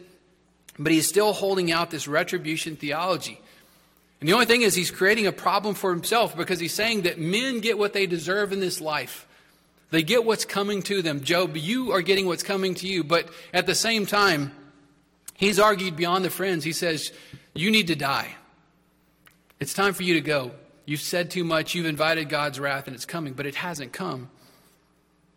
but 0.79 0.93
he's 0.93 1.07
still 1.07 1.35
holding 1.35 1.73
out 1.73 1.91
this 1.91 2.09
retribution 2.09 2.75
theology. 2.75 3.39
And 4.19 4.31
the 4.31 4.33
only 4.33 4.47
thing 4.47 4.63
is, 4.63 4.75
he's 4.75 4.91
creating 4.91 5.27
a 5.27 5.33
problem 5.33 5.75
for 5.75 5.93
himself 5.93 6.35
because 6.35 6.59
he's 6.59 6.73
saying 6.73 7.03
that 7.03 7.19
men 7.19 7.61
get 7.61 7.77
what 7.77 7.93
they 7.93 8.07
deserve 8.07 8.55
in 8.55 8.61
this 8.61 8.81
life. 8.81 9.27
They 9.91 10.03
get 10.03 10.25
what's 10.25 10.47
coming 10.47 10.81
to 10.85 11.03
them. 11.03 11.21
Job, 11.21 11.55
you 11.55 11.93
are 11.93 12.01
getting 12.01 12.25
what's 12.25 12.43
coming 12.43 12.77
to 12.77 12.87
you. 12.87 13.05
But 13.05 13.29
at 13.53 13.67
the 13.67 13.75
same 13.75 14.07
time, 14.07 14.53
he's 15.37 15.59
argued 15.59 15.97
beyond 15.97 16.25
the 16.25 16.31
friends. 16.31 16.65
He 16.65 16.73
says, 16.73 17.13
You 17.55 17.71
need 17.71 17.87
to 17.87 17.97
die. 17.97 18.35
It's 19.61 19.73
time 19.73 19.95
for 19.95 20.03
you 20.03 20.15
to 20.15 20.21
go. 20.21 20.53
You've 20.87 21.01
said 21.01 21.31
too 21.31 21.45
much. 21.45 21.75
You've 21.75 21.87
invited 21.87 22.29
God's 22.29 22.61
wrath, 22.61 22.87
and 22.87 22.95
it's 22.95 23.07
coming, 23.07 23.33
but 23.33 23.47
it 23.47 23.55
hasn't 23.55 23.93
come. 23.93 24.31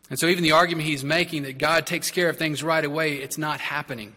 And 0.10 0.18
so, 0.18 0.28
even 0.28 0.44
the 0.44 0.52
argument 0.52 0.88
he's 0.88 1.04
making 1.04 1.44
that 1.44 1.58
God 1.58 1.86
takes 1.86 2.12
care 2.12 2.30
of 2.30 2.38
things 2.38 2.64
right 2.64 2.84
away, 2.84 3.16
it's 3.16 3.38
not 3.38 3.60
happening. 3.60 4.16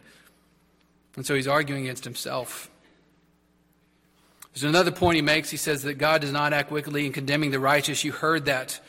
And 1.17 1.27
so, 1.27 1.35
he's 1.35 1.47
arguing 1.47 1.85
against 1.85 2.05
himself. 2.05 2.71
There's 4.55 4.65
another 4.65 4.91
point 4.91 5.17
he 5.17 5.23
makes. 5.23 5.51
He 5.51 5.57
says 5.57 5.83
that 5.83 5.95
God 5.95 6.23
does 6.23 6.33
not 6.33 6.53
act 6.53 6.71
wickedly 6.71 7.07
in 7.07 7.13
condemning 7.13 7.51
the 7.51 7.61
righteous. 7.61 8.03
You 8.03 8.13
heard 8.13 8.47
that 8.47 8.81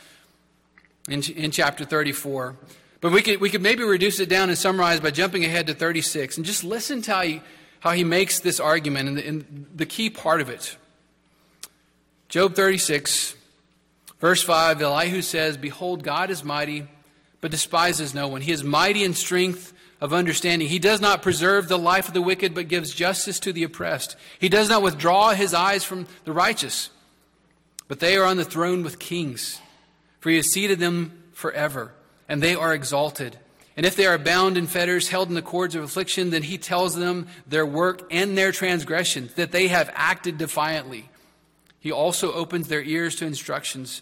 in, 1.08 1.22
in 1.36 1.52
chapter 1.52 1.86
34. 1.86 2.56
But 3.00 3.12
we 3.12 3.22
could, 3.22 3.42
we 3.42 3.50
could 3.50 3.62
maybe 3.62 3.84
reduce 3.84 4.20
it 4.20 4.30
down 4.30 4.50
and 4.50 4.58
summarize 4.58 5.00
by 5.00 5.12
jumping 5.12 5.44
ahead 5.44 5.68
to 5.68 5.74
36 5.74 6.38
and 6.38 6.46
just 6.46 6.64
listen 6.64 7.02
to 7.04 7.12
how 7.12 7.22
he, 7.22 7.42
how 7.82 7.92
he 7.92 8.04
makes 8.04 8.40
this 8.40 8.60
argument 8.60 9.10
and 9.10 9.18
the, 9.18 9.28
and 9.28 9.66
the 9.76 9.86
key 9.86 10.10
part 10.10 10.40
of 10.40 10.50
it. 10.50 10.78
Job 12.30 12.56
36, 12.56 13.36
verse 14.20 14.42
5, 14.42 14.82
Elihu 14.82 15.22
says, 15.22 15.58
Behold, 15.58 16.04
God 16.04 16.30
is 16.30 16.44
mighty, 16.44 16.88
but 17.42 17.52
despises 17.52 18.14
no 18.14 18.28
one. 18.28 18.42
He 18.42 18.52
is 18.52 18.64
mighty 18.64 19.04
in 19.04 19.14
strength 19.14 19.74
of 20.00 20.14
understanding. 20.14 20.68
He 20.68 20.80
does 20.80 21.02
not 21.02 21.24
preserve 21.24 21.68
the 21.68 21.78
life 21.78 22.08
of 22.08 22.14
the 22.14 22.22
wicked, 22.22 22.54
but 22.54 22.68
gives 22.68 22.94
justice 22.94 23.40
to 23.42 23.52
the 23.52 23.64
oppressed. 23.64 24.16
He 24.40 24.48
does 24.48 24.70
not 24.70 24.84
withdraw 24.84 25.32
his 25.32 25.54
eyes 25.54 25.84
from 25.84 26.08
the 26.24 26.32
righteous, 26.32 26.92
but 27.88 28.00
they 28.00 28.16
are 28.16 28.26
on 28.26 28.38
the 28.38 28.46
throne 28.46 28.84
with 28.84 29.00
kings, 29.00 29.60
for 30.20 30.30
he 30.30 30.38
has 30.38 30.52
seated 30.52 30.80
them 30.80 31.24
forever, 31.34 31.92
and 32.30 32.42
they 32.42 32.56
are 32.56 32.74
exalted. 32.74 33.38
And 33.78 33.86
if 33.86 33.96
they 33.96 34.06
are 34.06 34.18
bound 34.18 34.58
in 34.58 34.68
fetters, 34.68 35.10
held 35.10 35.30
in 35.30 35.36
the 35.36 35.42
cords 35.42 35.76
of 35.76 35.84
affliction, 35.84 36.30
then 36.30 36.44
he 36.44 36.58
tells 36.58 36.96
them 36.96 37.28
their 37.48 37.66
work 37.66 38.06
and 38.12 38.38
their 38.38 38.52
transgression, 38.52 39.30
that 39.36 39.52
they 39.52 39.70
have 39.70 39.90
acted 39.94 40.38
defiantly. 40.38 41.10
He 41.80 41.92
also 41.92 42.34
opens 42.34 42.68
their 42.68 42.84
ears 42.84 43.16
to 43.18 43.26
instructions, 43.26 44.02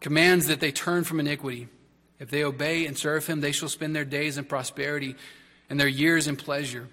commands 0.00 0.46
that 0.46 0.60
they 0.60 0.72
turn 0.72 1.04
from 1.04 1.20
iniquity. 1.20 1.68
If 2.18 2.30
they 2.30 2.44
obey 2.44 2.86
and 2.86 2.96
serve 2.96 3.26
him, 3.26 3.40
they 3.40 3.52
shall 3.52 3.68
spend 3.68 3.94
their 3.96 4.04
days 4.04 4.38
in 4.38 4.44
prosperity 4.44 5.16
and 5.68 5.80
their 5.80 5.88
years 5.88 6.28
in 6.28 6.36
pleasure. 6.36 6.88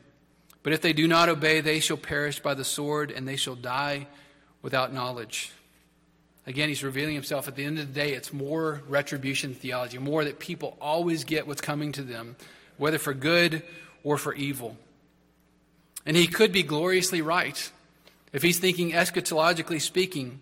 But 0.63 0.73
if 0.73 0.81
they 0.81 0.93
do 0.93 1.07
not 1.07 1.29
obey, 1.29 1.61
they 1.61 1.79
shall 1.79 1.97
perish 1.97 2.39
by 2.39 2.53
the 2.53 2.65
sword 2.65 3.11
and 3.11 3.27
they 3.27 3.35
shall 3.35 3.55
die 3.55 4.07
without 4.61 4.93
knowledge. 4.93 5.51
Again, 6.49 6.67
he's 6.67 6.83
revealing 6.83 7.13
himself. 7.13 7.47
At 7.47 7.55
the 7.55 7.63
end 7.63 7.77
of 7.77 7.93
the 7.93 7.93
day, 7.93 8.13
it's 8.13 8.33
more 8.33 8.81
retribution 8.87 9.53
theology, 9.53 9.99
more 9.99 10.23
that 10.23 10.39
people 10.39 10.75
always 10.81 11.23
get 11.23 11.45
what's 11.45 11.61
coming 11.61 11.91
to 11.91 12.01
them, 12.01 12.35
whether 12.77 12.97
for 12.97 13.13
good 13.13 13.61
or 14.03 14.17
for 14.17 14.33
evil. 14.33 14.75
And 16.07 16.17
he 16.17 16.25
could 16.25 16.51
be 16.51 16.63
gloriously 16.63 17.21
right 17.21 17.71
if 18.33 18.41
he's 18.41 18.57
thinking 18.57 18.93
eschatologically 18.93 19.79
speaking, 19.79 20.39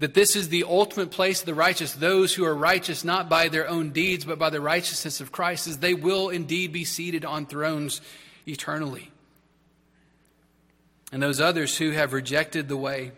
that 0.00 0.12
this 0.12 0.36
is 0.36 0.50
the 0.50 0.64
ultimate 0.64 1.10
place 1.10 1.40
of 1.40 1.46
the 1.46 1.54
righteous, 1.54 1.94
those 1.94 2.34
who 2.34 2.44
are 2.44 2.54
righteous 2.54 3.02
not 3.02 3.30
by 3.30 3.48
their 3.48 3.66
own 3.66 3.88
deeds, 3.88 4.26
but 4.26 4.38
by 4.38 4.50
the 4.50 4.60
righteousness 4.60 5.18
of 5.18 5.32
Christ, 5.32 5.66
is 5.66 5.78
they 5.78 5.94
will 5.94 6.28
indeed 6.28 6.74
be 6.74 6.84
seated 6.84 7.24
on 7.24 7.46
thrones 7.46 8.02
eternally. 8.46 9.10
And 11.10 11.22
those 11.22 11.40
others 11.40 11.78
who 11.78 11.92
have 11.92 12.12
rejected 12.12 12.68
the 12.68 12.76
way, 12.76 13.12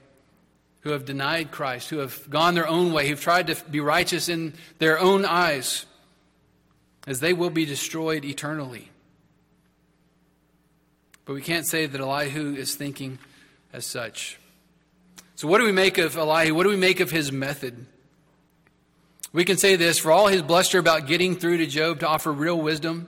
who 0.80 0.90
have 0.90 1.04
denied 1.04 1.50
Christ, 1.50 1.90
who 1.90 1.98
have 1.98 2.28
gone 2.30 2.54
their 2.54 2.68
own 2.68 2.92
way, 2.92 3.08
who've 3.08 3.20
tried 3.20 3.48
to 3.48 3.56
be 3.70 3.80
righteous 3.80 4.28
in 4.28 4.54
their 4.78 4.98
own 4.98 5.24
eyes, 5.24 5.86
as 7.06 7.20
they 7.20 7.32
will 7.32 7.50
be 7.50 7.66
destroyed 7.66 8.24
eternally. 8.24 8.90
But 11.24 11.34
we 11.34 11.42
can't 11.42 11.66
say 11.66 11.86
that 11.86 12.00
Elihu 12.00 12.54
is 12.54 12.74
thinking 12.74 13.18
as 13.72 13.86
such. 13.86 14.38
So, 15.36 15.48
what 15.48 15.58
do 15.58 15.64
we 15.64 15.72
make 15.72 15.98
of 15.98 16.16
Elihu? 16.16 16.54
What 16.54 16.64
do 16.64 16.70
we 16.70 16.76
make 16.76 17.00
of 17.00 17.10
his 17.10 17.30
method? 17.30 17.86
We 19.32 19.44
can 19.44 19.58
say 19.58 19.76
this 19.76 19.98
for 19.98 20.10
all 20.10 20.26
his 20.26 20.42
bluster 20.42 20.78
about 20.78 21.06
getting 21.06 21.36
through 21.36 21.58
to 21.58 21.66
Job 21.66 22.00
to 22.00 22.08
offer 22.08 22.32
real 22.32 22.60
wisdom, 22.60 23.06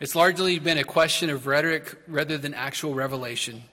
it's 0.00 0.14
largely 0.14 0.58
been 0.60 0.78
a 0.78 0.84
question 0.84 1.28
of 1.28 1.46
rhetoric 1.46 1.92
rather 2.06 2.38
than 2.38 2.54
actual 2.54 2.94
revelation. 2.94 3.64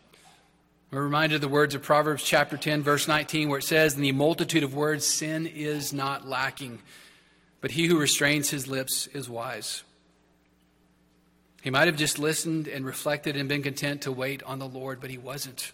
We're 0.92 1.04
reminded 1.04 1.36
of 1.36 1.42
the 1.42 1.48
words 1.48 1.76
of 1.76 1.82
Proverbs 1.82 2.24
chapter 2.24 2.58
10, 2.58 2.84
verse 2.84 3.08
19, 3.08 3.50
where 3.50 3.60
it 3.60 3.64
says, 3.64 3.96
In 3.96 4.02
the 4.02 4.12
multitude 4.12 4.64
of 4.64 4.76
words, 4.76 5.06
sin 5.06 5.48
is 5.48 5.92
not 5.92 6.28
lacking, 6.28 6.80
but 7.60 7.72
he 7.72 7.88
who 7.88 8.00
restrains 8.00 8.50
his 8.50 8.68
lips 8.68 9.08
is 9.08 9.30
wise. 9.30 9.84
He 11.64 11.72
might 11.72 11.88
have 11.88 11.98
just 11.98 12.20
listened 12.20 12.68
and 12.68 12.86
reflected 12.86 13.36
and 13.36 13.50
been 13.50 13.64
content 13.64 14.04
to 14.04 14.12
wait 14.12 14.44
on 14.44 14.60
the 14.60 14.68
Lord, 14.68 15.02
but 15.02 15.10
he 15.10 15.18
wasn't. 15.18 15.72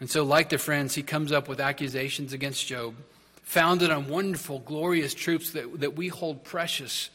And 0.00 0.08
so, 0.08 0.24
like 0.24 0.48
the 0.48 0.56
friends, 0.56 0.94
he 0.94 1.02
comes 1.02 1.30
up 1.30 1.48
with 1.48 1.60
accusations 1.60 2.32
against 2.32 2.66
Job, 2.66 2.94
founded 3.42 3.90
on 3.90 4.08
wonderful, 4.08 4.60
glorious 4.60 5.12
truths 5.12 5.50
that, 5.50 5.80
that 5.80 5.96
we 5.96 6.08
hold 6.08 6.44
precious, 6.44 7.10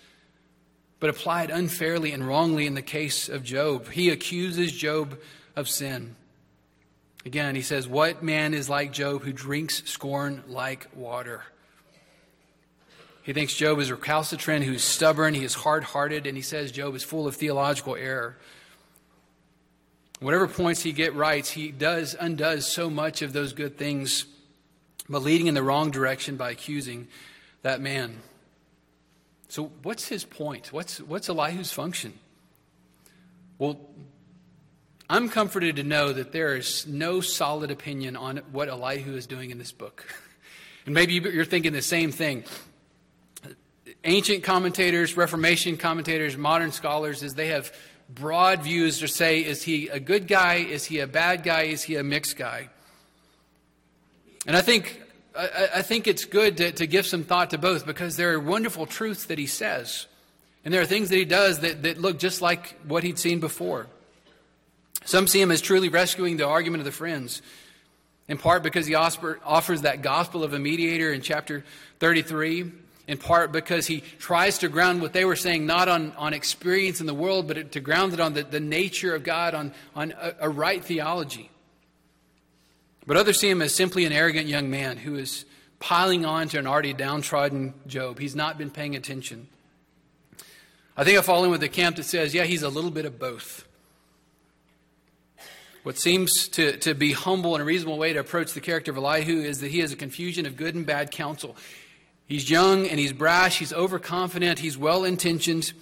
but 1.00 1.10
applied 1.10 1.50
unfairly 1.50 2.12
and 2.12 2.28
wrongly 2.28 2.68
in 2.68 2.76
the 2.76 2.84
case 2.84 3.28
of 3.28 3.44
Job. 3.44 3.90
He 3.90 4.12
accuses 4.12 4.72
Job 4.72 5.18
of 5.56 5.68
sin. 5.68 6.16
Again, 7.26 7.56
he 7.56 7.62
says, 7.62 7.88
What 7.88 8.22
man 8.22 8.54
is 8.54 8.70
like 8.70 8.92
Job 8.92 9.24
who 9.24 9.32
drinks 9.32 9.84
scorn 9.86 10.44
like 10.48 10.88
water? 10.96 11.44
He 13.24 13.32
thinks 13.32 13.54
Job 13.56 13.80
is 13.80 13.90
recalcitrant, 13.90 14.66
who's 14.66 14.84
stubborn, 14.84 15.34
he 15.34 15.46
is 15.46 15.54
hard 15.54 15.86
hearted, 15.86 16.28
and 16.28 16.36
he 16.36 16.44
says 16.44 16.74
Job 16.74 16.94
is 16.94 17.04
full 17.04 17.26
of 17.26 17.36
theological 17.36 17.96
error. 17.96 18.38
Whatever 20.20 20.48
points 20.48 20.82
he 20.82 20.92
get 20.92 21.16
right, 21.16 21.46
he 21.46 21.72
does 21.72 22.16
undoes 22.20 22.68
so 22.68 22.90
much 22.90 23.22
of 23.22 23.32
those 23.32 23.54
good 23.54 23.78
things, 23.78 24.26
but 25.10 25.22
leading 25.22 25.48
in 25.48 25.54
the 25.54 25.64
wrong 25.64 25.90
direction 25.90 26.36
by 26.36 26.52
accusing 26.52 27.08
that 27.62 27.80
man. 27.80 28.22
So 29.48 29.72
what's 29.84 30.08
his 30.08 30.26
point? 30.26 30.74
What's 30.74 31.00
what's 31.00 31.30
Elihu's 31.30 31.72
function? 31.72 32.14
Well, 33.58 33.80
I'm 35.10 35.30
comforted 35.30 35.76
to 35.78 35.84
know 35.84 36.14
that 36.14 36.32
there 36.32 36.56
is 36.56 36.88
no 36.88 37.22
solid 37.22 37.72
opinion 37.72 38.16
on 38.16 38.38
what 38.52 38.70
Elihu 38.70 39.16
is 39.16 39.28
doing 39.28 39.52
in 39.52 39.58
this 39.58 39.72
book. 39.72 40.06
And 40.86 40.94
maybe 40.94 41.14
you're 41.14 41.46
thinking 41.46 41.72
the 41.72 41.82
same 41.82 42.12
thing. 42.12 42.44
Ancient 44.04 44.44
commentators, 44.44 45.16
Reformation 45.16 45.78
commentators, 45.78 46.36
modern 46.36 46.74
scholars, 46.74 47.24
as 47.24 47.36
they 47.36 47.48
have 47.48 47.72
broad 48.10 48.64
views 48.64 49.00
to 49.00 49.08
say 49.08 49.40
is 49.40 49.64
he 49.64 49.88
a 49.88 50.00
good 50.00 50.28
guy? 50.28 50.56
Is 50.56 50.84
he 50.84 51.00
a 51.00 51.08
bad 51.08 51.44
guy? 51.44 51.64
Is 51.64 51.84
he 51.84 51.96
a 51.96 52.04
mixed 52.04 52.36
guy? 52.36 52.70
And 54.46 54.58
I 54.58 54.62
think, 54.62 55.02
I, 55.38 55.70
I 55.76 55.82
think 55.84 56.06
it's 56.06 56.26
good 56.26 56.58
to, 56.58 56.74
to 56.74 56.86
give 56.86 57.06
some 57.06 57.24
thought 57.24 57.52
to 57.52 57.58
both 57.58 57.86
because 57.86 58.18
there 58.18 58.34
are 58.34 58.40
wonderful 58.40 58.86
truths 58.86 59.26
that 59.28 59.38
he 59.38 59.48
says. 59.48 60.08
And 60.66 60.74
there 60.74 60.82
are 60.82 60.86
things 60.86 61.10
that 61.10 61.18
he 61.18 61.26
does 61.26 61.60
that, 61.60 61.84
that 61.84 61.98
look 61.98 62.20
just 62.20 62.42
like 62.42 62.78
what 62.86 63.04
he'd 63.04 63.20
seen 63.20 63.40
before. 63.40 63.88
Some 65.06 65.28
see 65.28 65.42
him 65.42 65.52
as 65.52 65.62
truly 65.62 65.90
rescuing 65.90 66.38
the 66.38 66.48
argument 66.48 66.82
of 66.82 66.86
the 66.86 66.92
friends, 66.92 67.42
in 68.28 68.38
part 68.38 68.64
because 68.64 68.86
he 68.86 68.96
offers 68.96 69.82
that 69.82 70.02
gospel 70.02 70.44
of 70.44 70.54
a 70.54 70.60
mediator 70.60 71.12
in 71.12 71.22
chapter 71.22 71.64
33, 72.00 72.72
in 73.08 73.18
part 73.18 73.52
because 73.52 73.88
he 73.88 74.02
tries 74.20 74.60
to 74.60 74.70
ground 74.70 75.02
what 75.02 75.14
they 75.14 75.26
were 75.26 75.36
saying 75.36 75.66
not 75.66 75.90
on, 75.90 76.14
on 76.14 76.34
experience 76.34 77.02
in 77.02 77.06
the 77.06 77.14
world, 77.14 77.48
but 77.48 77.72
to 77.74 77.80
ground 77.80 78.14
it 78.14 78.20
on 78.20 78.34
the, 78.34 78.44
the 78.44 78.60
nature 78.60 79.14
of 79.14 79.24
God, 79.24 79.54
on, 79.54 79.74
on 79.96 80.14
a, 80.20 80.36
a 80.42 80.50
right 80.50 80.84
theology. 80.84 81.50
But 83.06 83.18
others 83.18 83.40
see 83.40 83.50
him 83.50 83.62
as 83.62 83.76
simply 83.76 84.06
an 84.06 84.14
arrogant 84.14 84.48
young 84.48 84.70
man 84.70 84.98
who 84.98 85.16
is 85.16 85.46
piling 85.80 86.26
on 86.26 86.48
to 86.48 86.58
an 86.60 86.66
already 86.66 86.94
downtrodden 86.94 87.74
Job. 87.88 88.20
He's 88.20 88.36
not 88.36 88.58
been 88.58 88.72
paying 88.72 88.96
attention. 88.96 89.48
I 90.96 91.04
think 91.04 91.18
I 91.18 91.22
fall 91.22 91.44
in 91.44 91.52
with 91.52 91.60
the 91.60 91.70
camp 91.70 91.98
that 91.98 92.04
says, 92.04 92.34
yeah, 92.34 92.44
he's 92.44 92.64
a 92.64 92.70
little 92.70 92.92
bit 92.92 93.06
of 93.06 93.20
both. 93.20 93.68
What 95.84 95.98
seems 95.98 96.48
to, 96.50 96.78
to 96.78 96.96
be 96.96 97.12
humble 97.12 97.56
and 97.56 97.62
a 97.62 97.66
reasonable 97.66 97.98
way 97.98 98.14
to 98.14 98.20
approach 98.20 98.54
the 98.54 98.62
character 98.62 98.92
of 98.92 98.98
Elihu 98.98 99.42
is 99.42 99.60
that 99.60 99.70
he 99.70 99.80
has 99.80 99.92
a 99.92 99.98
confusion 99.98 100.46
of 100.46 100.56
good 100.56 100.76
and 100.76 100.86
bad 100.86 101.12
counsel. 101.12 101.58
He's 102.26 102.50
young 102.50 102.88
and 102.88 103.00
he's 103.00 103.12
brash, 103.12 103.60
he's 103.60 103.74
overconfident, 103.74 104.60
he's 104.60 104.78
well 104.78 105.04
intentioned, 105.04 105.74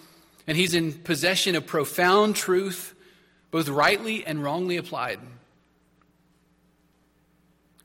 and 0.48 0.58
he's 0.58 0.74
in 0.74 0.94
possession 0.94 1.56
of 1.56 1.68
profound 1.68 2.36
truth, 2.36 2.96
both 3.52 3.70
rightly 3.70 4.26
and 4.26 4.44
wrongly 4.44 4.78
applied. 4.78 5.20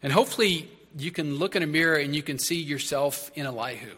And 0.02 0.11
hopefully, 0.11 0.70
you 0.96 1.11
can 1.11 1.37
look 1.37 1.55
in 1.55 1.62
a 1.62 1.66
mirror 1.66 1.96
and 1.96 2.16
you 2.16 2.22
can 2.22 2.38
see 2.38 2.62
yourself 2.62 3.31
in 3.35 3.44
Elihu. 3.44 3.94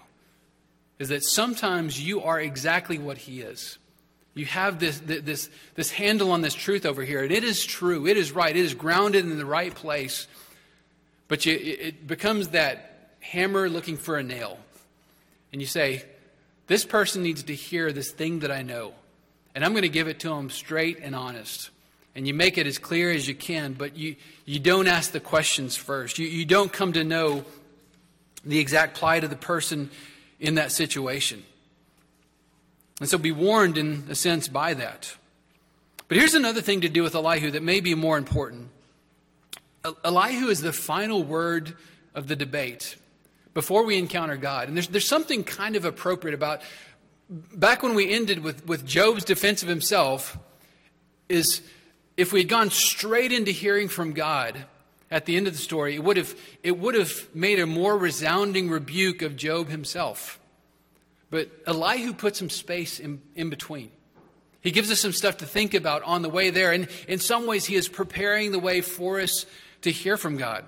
Is 0.99 1.11
that 1.11 1.23
sometimes 1.23 2.05
you 2.05 2.23
are 2.23 2.41
exactly 2.41 2.99
what 2.99 3.19
he 3.19 3.43
is. 3.43 3.79
You 4.39 4.47
have 4.47 4.79
this, 4.79 5.01
this, 5.01 5.51
this 5.75 5.91
handle 5.91 6.31
on 6.31 6.43
this 6.43 6.55
truth 6.55 6.87
over 6.87 7.03
here, 7.03 7.25
and 7.25 7.33
it 7.33 7.43
is 7.43 7.65
true, 7.65 8.07
it 8.07 8.17
is 8.17 8.31
right, 8.31 8.55
it 8.55 8.65
is 8.65 8.75
grounded 8.75 9.25
in 9.25 9.37
the 9.37 9.45
right 9.45 9.75
place. 9.75 10.29
But 11.27 11.45
you, 11.45 11.59
it 11.61 12.07
becomes 12.07 12.49
that 12.49 13.15
hammer 13.21 13.69
looking 13.69 13.97
for 13.97 14.17
a 14.17 14.23
nail. 14.23 14.59
And 15.53 15.61
you 15.61 15.67
say, 15.67 16.05
This 16.69 16.85
person 16.85 17.23
needs 17.23 17.43
to 17.45 17.55
hear 17.55 17.91
this 17.91 18.13
thing 18.13 18.41
that 18.41 18.53
I 18.53 18.63
know, 18.63 18.95
and 19.57 19.65
I'm 19.65 19.73
going 19.73 19.83
to 19.83 19.89
give 19.89 20.07
it 20.07 20.21
to 20.21 20.29
them 20.29 20.51
straight 20.51 21.01
and 21.03 21.17
honest. 21.17 21.71
And 22.15 22.27
you 22.27 22.35
make 22.35 22.59
it 22.59 22.67
as 22.67 22.79
clear 22.79 23.11
as 23.11 23.29
you 23.29 23.35
can, 23.35 23.73
but 23.73 23.97
you, 23.97 24.17
you 24.45 24.59
don't 24.59 24.87
ask 24.87 25.13
the 25.13 25.21
questions 25.21 25.77
first. 25.77 26.19
You, 26.19 26.27
you 26.27 26.45
don't 26.45 26.73
come 26.73 26.93
to 26.95 27.05
know 27.05 27.45
the 28.45 28.59
exact 28.59 28.97
plight 28.97 29.25
of 29.25 29.31
the 29.31 29.37
person 29.37 29.91
in 30.41 30.57
that 30.57 30.73
situation. 30.73 31.45
And 33.01 33.09
so 33.09 33.19
be 33.19 33.33
warned, 33.33 33.79
in 33.79 34.05
a 34.09 34.15
sense, 34.15 34.49
by 34.49 34.75
that. 34.75 35.15
But 36.09 36.17
here's 36.17 36.35
another 36.35 36.61
thing 36.61 36.81
to 36.81 36.89
do 36.89 37.03
with 37.03 37.15
Elihu 37.15 37.51
that 37.53 37.63
may 37.63 37.81
be 37.81 37.95
more 37.95 38.19
important 38.19 38.71
Elihu 40.05 40.49
is 40.49 40.61
the 40.61 40.73
final 40.73 41.23
word 41.23 41.77
of 42.15 42.27
the 42.27 42.37
debate 42.37 42.97
before 43.55 43.85
we 43.85 43.97
encounter 43.97 44.37
God. 44.37 44.69
And 44.69 44.77
there's, 44.77 44.89
there's 44.89 45.09
something 45.09 45.45
kind 45.45 45.77
of 45.77 45.85
appropriate 45.85 46.35
about 46.35 46.63
back 47.29 47.83
when 47.83 47.95
we 47.95 48.13
ended 48.13 48.43
with, 48.43 48.67
with 48.67 48.87
Job's 48.87 49.25
defense 49.25 49.63
of 49.63 49.69
himself, 49.69 50.39
is 51.29 51.63
if 52.17 52.33
we 52.33 52.41
had 52.41 52.49
gone 52.49 52.71
straight 52.71 53.33
into 53.33 53.51
hearing 53.51 53.89
from 53.89 54.13
God 54.13 54.65
at 55.11 55.27
the 55.27 55.37
end 55.37 55.47
of 55.47 55.53
the 55.53 55.59
story, 55.59 55.95
it 55.95 56.03
would 56.03 56.17
have, 56.17 56.35
it 56.63 56.79
would 56.79 56.95
have 56.95 57.35
made 57.35 57.59
a 57.59 57.67
more 57.67 57.97
resounding 57.97 58.69
rebuke 58.69 59.23
of 59.23 59.37
Job 59.37 59.69
himself. 59.69 60.38
But 61.31 61.51
Elihu 61.67 62.15
puts 62.15 62.39
some 62.39 62.51
space 62.51 63.01
in, 63.01 63.21
in 63.35 63.51
between. 63.51 63.91
He 64.61 64.71
gives 64.71 64.91
us 64.91 65.01
some 65.01 65.13
stuff 65.13 65.39
to 65.39 65.47
think 65.47 65.75
about 65.75 66.03
on 66.03 66.23
the 66.23 66.29
way 66.29 66.51
there. 66.51 66.73
And 66.73 66.89
in 67.07 67.19
some 67.19 67.47
ways, 67.47 67.67
he 67.67 67.77
is 67.77 67.89
preparing 67.89 68.53
the 68.53 68.59
way 68.59 68.81
for 68.81 69.21
us 69.21 69.47
to 69.83 69.91
hear 69.91 70.17
from 70.17 70.37
God. 70.37 70.65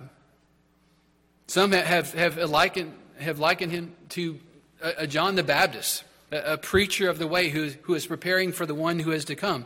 Some 1.47 1.73
have, 1.73 2.13
have, 2.15 2.37
likened, 2.39 2.95
have 3.19 3.39
likened 3.41 3.73
him 3.73 3.95
to 4.11 4.39
a, 4.81 4.93
a 4.99 5.07
John 5.07 5.35
the 5.35 5.43
Baptist, 5.43 6.05
a, 6.31 6.53
a, 6.53 6.57
preacher 6.57 7.11
of 7.11 7.19
the 7.19 7.27
way 7.27 7.49
who, 7.49 7.71
who 7.83 7.95
is 7.95 8.07
preparing 8.07 8.53
for 8.53 8.67
the 8.67 8.75
one 8.75 9.01
who 9.01 9.11
is 9.11 9.25
to 9.27 9.35
come. 9.35 9.65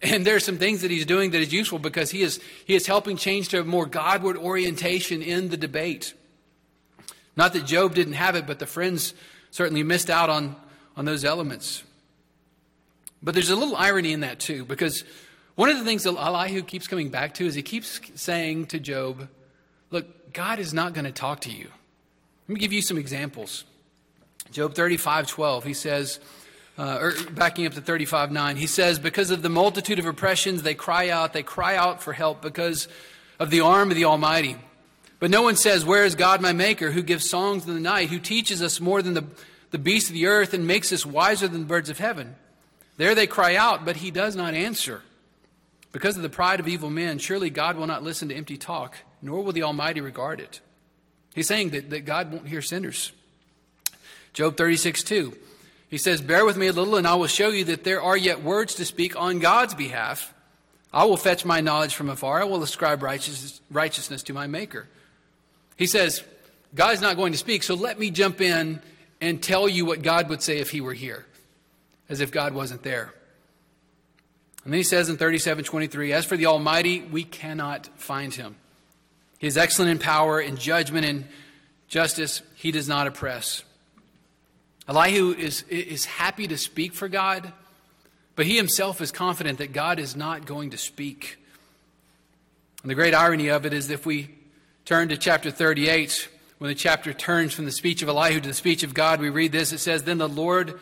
And 0.00 0.26
there 0.26 0.34
are 0.34 0.40
some 0.40 0.56
things 0.56 0.80
that 0.80 0.90
he's 0.90 1.04
doing 1.04 1.32
that 1.32 1.42
is 1.42 1.52
useful 1.52 1.78
because 1.78 2.10
he 2.10 2.22
is, 2.22 2.40
he 2.64 2.74
is 2.74 2.86
helping 2.86 3.18
change 3.18 3.50
to 3.50 3.60
a 3.60 3.64
more 3.64 3.84
Godward 3.84 4.38
orientation 4.38 5.20
in 5.20 5.50
the 5.50 5.58
debate. 5.58 6.14
Not 7.36 7.52
that 7.52 7.66
Job 7.66 7.94
didn't 7.94 8.14
have 8.14 8.34
it, 8.34 8.46
but 8.46 8.58
the 8.58 8.66
friends 8.66 9.12
certainly 9.50 9.82
missed 9.82 10.10
out 10.10 10.30
on, 10.30 10.56
on 10.96 11.04
those 11.04 11.24
elements. 11.24 11.82
But 13.22 13.34
there's 13.34 13.50
a 13.50 13.56
little 13.56 13.76
irony 13.76 14.12
in 14.12 14.20
that 14.20 14.40
too, 14.40 14.64
because 14.64 15.04
one 15.54 15.68
of 15.68 15.78
the 15.78 15.84
things 15.84 16.04
that 16.04 16.16
Elihu 16.16 16.62
keeps 16.62 16.86
coming 16.86 17.10
back 17.10 17.34
to 17.34 17.46
is 17.46 17.54
he 17.54 17.62
keeps 17.62 18.00
saying 18.14 18.66
to 18.66 18.80
Job, 18.80 19.28
Look, 19.90 20.32
God 20.32 20.58
is 20.60 20.72
not 20.72 20.94
going 20.94 21.04
to 21.04 21.12
talk 21.12 21.40
to 21.40 21.50
you. 21.50 21.68
Let 22.48 22.54
me 22.54 22.60
give 22.60 22.72
you 22.72 22.80
some 22.80 22.96
examples. 22.96 23.64
Job 24.52 24.74
35 24.74 25.26
12, 25.26 25.64
he 25.64 25.74
says, 25.74 26.20
uh, 26.78 26.98
or 26.98 27.12
backing 27.32 27.66
up 27.66 27.74
to 27.74 27.80
35 27.80 28.32
9, 28.32 28.56
he 28.56 28.66
says, 28.66 28.98
Because 28.98 29.30
of 29.30 29.42
the 29.42 29.48
multitude 29.48 29.98
of 29.98 30.06
oppressions, 30.06 30.62
they 30.62 30.74
cry 30.74 31.10
out, 31.10 31.32
they 31.32 31.42
cry 31.42 31.76
out 31.76 32.02
for 32.02 32.12
help 32.12 32.40
because 32.40 32.88
of 33.38 33.50
the 33.50 33.60
arm 33.60 33.90
of 33.90 33.96
the 33.96 34.04
Almighty. 34.04 34.56
But 35.20 35.30
no 35.30 35.42
one 35.42 35.54
says, 35.54 35.84
Where 35.84 36.04
is 36.04 36.16
God 36.16 36.40
my 36.40 36.52
Maker, 36.52 36.90
who 36.90 37.02
gives 37.02 37.28
songs 37.28 37.68
in 37.68 37.74
the 37.74 37.80
night, 37.80 38.08
who 38.08 38.18
teaches 38.18 38.62
us 38.62 38.80
more 38.80 39.02
than 39.02 39.14
the, 39.14 39.24
the 39.70 39.78
beasts 39.78 40.08
of 40.10 40.14
the 40.14 40.26
earth 40.26 40.52
and 40.52 40.66
makes 40.66 40.92
us 40.92 41.06
wiser 41.06 41.46
than 41.46 41.60
the 41.60 41.66
birds 41.66 41.90
of 41.90 41.98
heaven? 41.98 42.34
There 42.96 43.14
they 43.14 43.26
cry 43.26 43.54
out, 43.54 43.84
but 43.84 43.96
he 43.96 44.10
does 44.10 44.34
not 44.34 44.54
answer. 44.54 45.02
Because 45.92 46.16
of 46.16 46.22
the 46.22 46.28
pride 46.30 46.58
of 46.58 46.68
evil 46.68 46.90
men, 46.90 47.18
surely 47.18 47.50
God 47.50 47.76
will 47.76 47.86
not 47.86 48.02
listen 48.02 48.28
to 48.28 48.34
empty 48.34 48.56
talk, 48.56 48.96
nor 49.20 49.42
will 49.42 49.52
the 49.52 49.62
Almighty 49.62 50.00
regard 50.00 50.40
it. 50.40 50.60
He's 51.34 51.46
saying 51.48 51.70
that, 51.70 51.90
that 51.90 52.04
God 52.04 52.32
won't 52.32 52.48
hear 52.48 52.62
sinners. 52.62 53.12
Job 54.32 54.56
36, 54.56 55.02
2. 55.02 55.36
He 55.88 55.98
says, 55.98 56.20
Bear 56.20 56.44
with 56.44 56.56
me 56.56 56.68
a 56.68 56.72
little, 56.72 56.96
and 56.96 57.06
I 57.06 57.14
will 57.16 57.26
show 57.26 57.48
you 57.48 57.64
that 57.64 57.84
there 57.84 58.00
are 58.00 58.16
yet 58.16 58.42
words 58.42 58.76
to 58.76 58.84
speak 58.84 59.20
on 59.20 59.40
God's 59.40 59.74
behalf. 59.74 60.32
I 60.92 61.04
will 61.04 61.16
fetch 61.16 61.44
my 61.44 61.60
knowledge 61.60 61.94
from 61.94 62.08
afar. 62.08 62.40
I 62.40 62.44
will 62.44 62.62
ascribe 62.62 63.02
righteousness, 63.02 63.60
righteousness 63.70 64.22
to 64.24 64.32
my 64.32 64.46
Maker. 64.46 64.88
He 65.80 65.86
says, 65.86 66.22
God's 66.74 67.00
not 67.00 67.16
going 67.16 67.32
to 67.32 67.38
speak, 67.38 67.62
so 67.62 67.74
let 67.74 67.98
me 67.98 68.10
jump 68.10 68.42
in 68.42 68.82
and 69.18 69.42
tell 69.42 69.66
you 69.66 69.86
what 69.86 70.02
God 70.02 70.28
would 70.28 70.42
say 70.42 70.58
if 70.58 70.68
he 70.68 70.82
were 70.82 70.92
here, 70.92 71.24
as 72.10 72.20
if 72.20 72.30
God 72.30 72.52
wasn't 72.52 72.82
there. 72.82 73.14
And 74.62 74.74
then 74.74 74.76
he 74.76 74.82
says 74.82 75.08
in 75.08 75.16
37:23, 75.16 76.12
As 76.12 76.26
for 76.26 76.36
the 76.36 76.44
Almighty, 76.44 77.00
we 77.00 77.24
cannot 77.24 77.88
find 77.98 78.34
him. 78.34 78.56
He 79.38 79.46
is 79.46 79.56
excellent 79.56 79.90
in 79.92 79.98
power, 79.98 80.38
in 80.38 80.58
judgment, 80.58 81.06
and 81.06 81.26
justice. 81.88 82.42
He 82.56 82.72
does 82.72 82.86
not 82.86 83.06
oppress. 83.06 83.64
Elihu 84.86 85.32
is, 85.32 85.62
is 85.70 86.04
happy 86.04 86.46
to 86.46 86.58
speak 86.58 86.92
for 86.92 87.08
God, 87.08 87.54
but 88.36 88.44
he 88.44 88.56
himself 88.58 89.00
is 89.00 89.10
confident 89.10 89.56
that 89.60 89.72
God 89.72 89.98
is 89.98 90.14
not 90.14 90.44
going 90.44 90.70
to 90.70 90.76
speak. 90.76 91.38
And 92.82 92.90
the 92.90 92.94
great 92.94 93.14
irony 93.14 93.48
of 93.48 93.64
it 93.64 93.72
is 93.72 93.88
if 93.88 94.04
we 94.04 94.28
turn 94.90 95.08
to 95.08 95.16
chapter 95.16 95.52
38, 95.52 96.28
when 96.58 96.66
the 96.66 96.74
chapter 96.74 97.12
turns 97.12 97.54
from 97.54 97.64
the 97.64 97.70
speech 97.70 98.02
of 98.02 98.08
Elihu 98.08 98.40
to 98.40 98.48
the 98.48 98.52
speech 98.52 98.82
of 98.82 98.92
God, 98.92 99.20
we 99.20 99.30
read 99.30 99.52
this. 99.52 99.70
It 99.70 99.78
says, 99.78 100.02
Then 100.02 100.18
the 100.18 100.28
Lord 100.28 100.80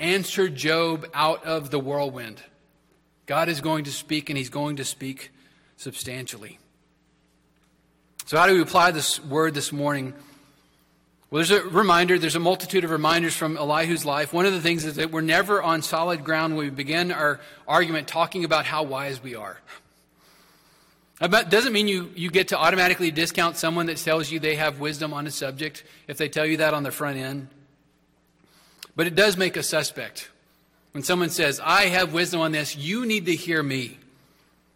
answered 0.00 0.56
Job 0.56 1.06
out 1.14 1.44
of 1.44 1.70
the 1.70 1.78
whirlwind. 1.78 2.42
God 3.26 3.48
is 3.48 3.60
going 3.60 3.84
to 3.84 3.92
speak, 3.92 4.28
and 4.28 4.36
he's 4.36 4.48
going 4.50 4.74
to 4.78 4.84
speak 4.84 5.30
substantially. 5.76 6.58
So, 8.26 8.38
how 8.38 8.48
do 8.48 8.54
we 8.54 8.60
apply 8.60 8.90
this 8.90 9.24
word 9.24 9.54
this 9.54 9.70
morning? 9.70 10.14
Well, 11.30 11.44
there's 11.44 11.52
a 11.52 11.62
reminder, 11.62 12.18
there's 12.18 12.34
a 12.34 12.40
multitude 12.40 12.82
of 12.82 12.90
reminders 12.90 13.36
from 13.36 13.56
Elihu's 13.56 14.04
life. 14.04 14.32
One 14.32 14.46
of 14.46 14.52
the 14.52 14.60
things 14.60 14.84
is 14.84 14.96
that 14.96 15.12
we're 15.12 15.20
never 15.20 15.62
on 15.62 15.82
solid 15.82 16.24
ground 16.24 16.56
when 16.56 16.66
we 16.66 16.70
begin 16.70 17.12
our 17.12 17.38
argument 17.68 18.08
talking 18.08 18.44
about 18.44 18.66
how 18.66 18.82
wise 18.82 19.22
we 19.22 19.36
are. 19.36 19.60
Doesn't 21.20 21.72
mean 21.72 21.86
you, 21.86 22.10
you 22.16 22.30
get 22.30 22.48
to 22.48 22.58
automatically 22.58 23.10
discount 23.10 23.56
someone 23.56 23.86
that 23.86 23.98
tells 23.98 24.30
you 24.30 24.40
they 24.40 24.56
have 24.56 24.80
wisdom 24.80 25.14
on 25.14 25.26
a 25.26 25.30
subject 25.30 25.84
if 26.08 26.18
they 26.18 26.28
tell 26.28 26.44
you 26.44 26.56
that 26.58 26.74
on 26.74 26.82
the 26.82 26.90
front 26.90 27.18
end. 27.18 27.48
But 28.96 29.06
it 29.06 29.14
does 29.14 29.36
make 29.36 29.56
a 29.56 29.62
suspect. 29.62 30.30
When 30.92 31.02
someone 31.02 31.30
says, 31.30 31.60
I 31.62 31.86
have 31.86 32.12
wisdom 32.12 32.40
on 32.40 32.52
this, 32.52 32.76
you 32.76 33.06
need 33.06 33.26
to 33.26 33.34
hear 33.34 33.62
me, 33.62 33.98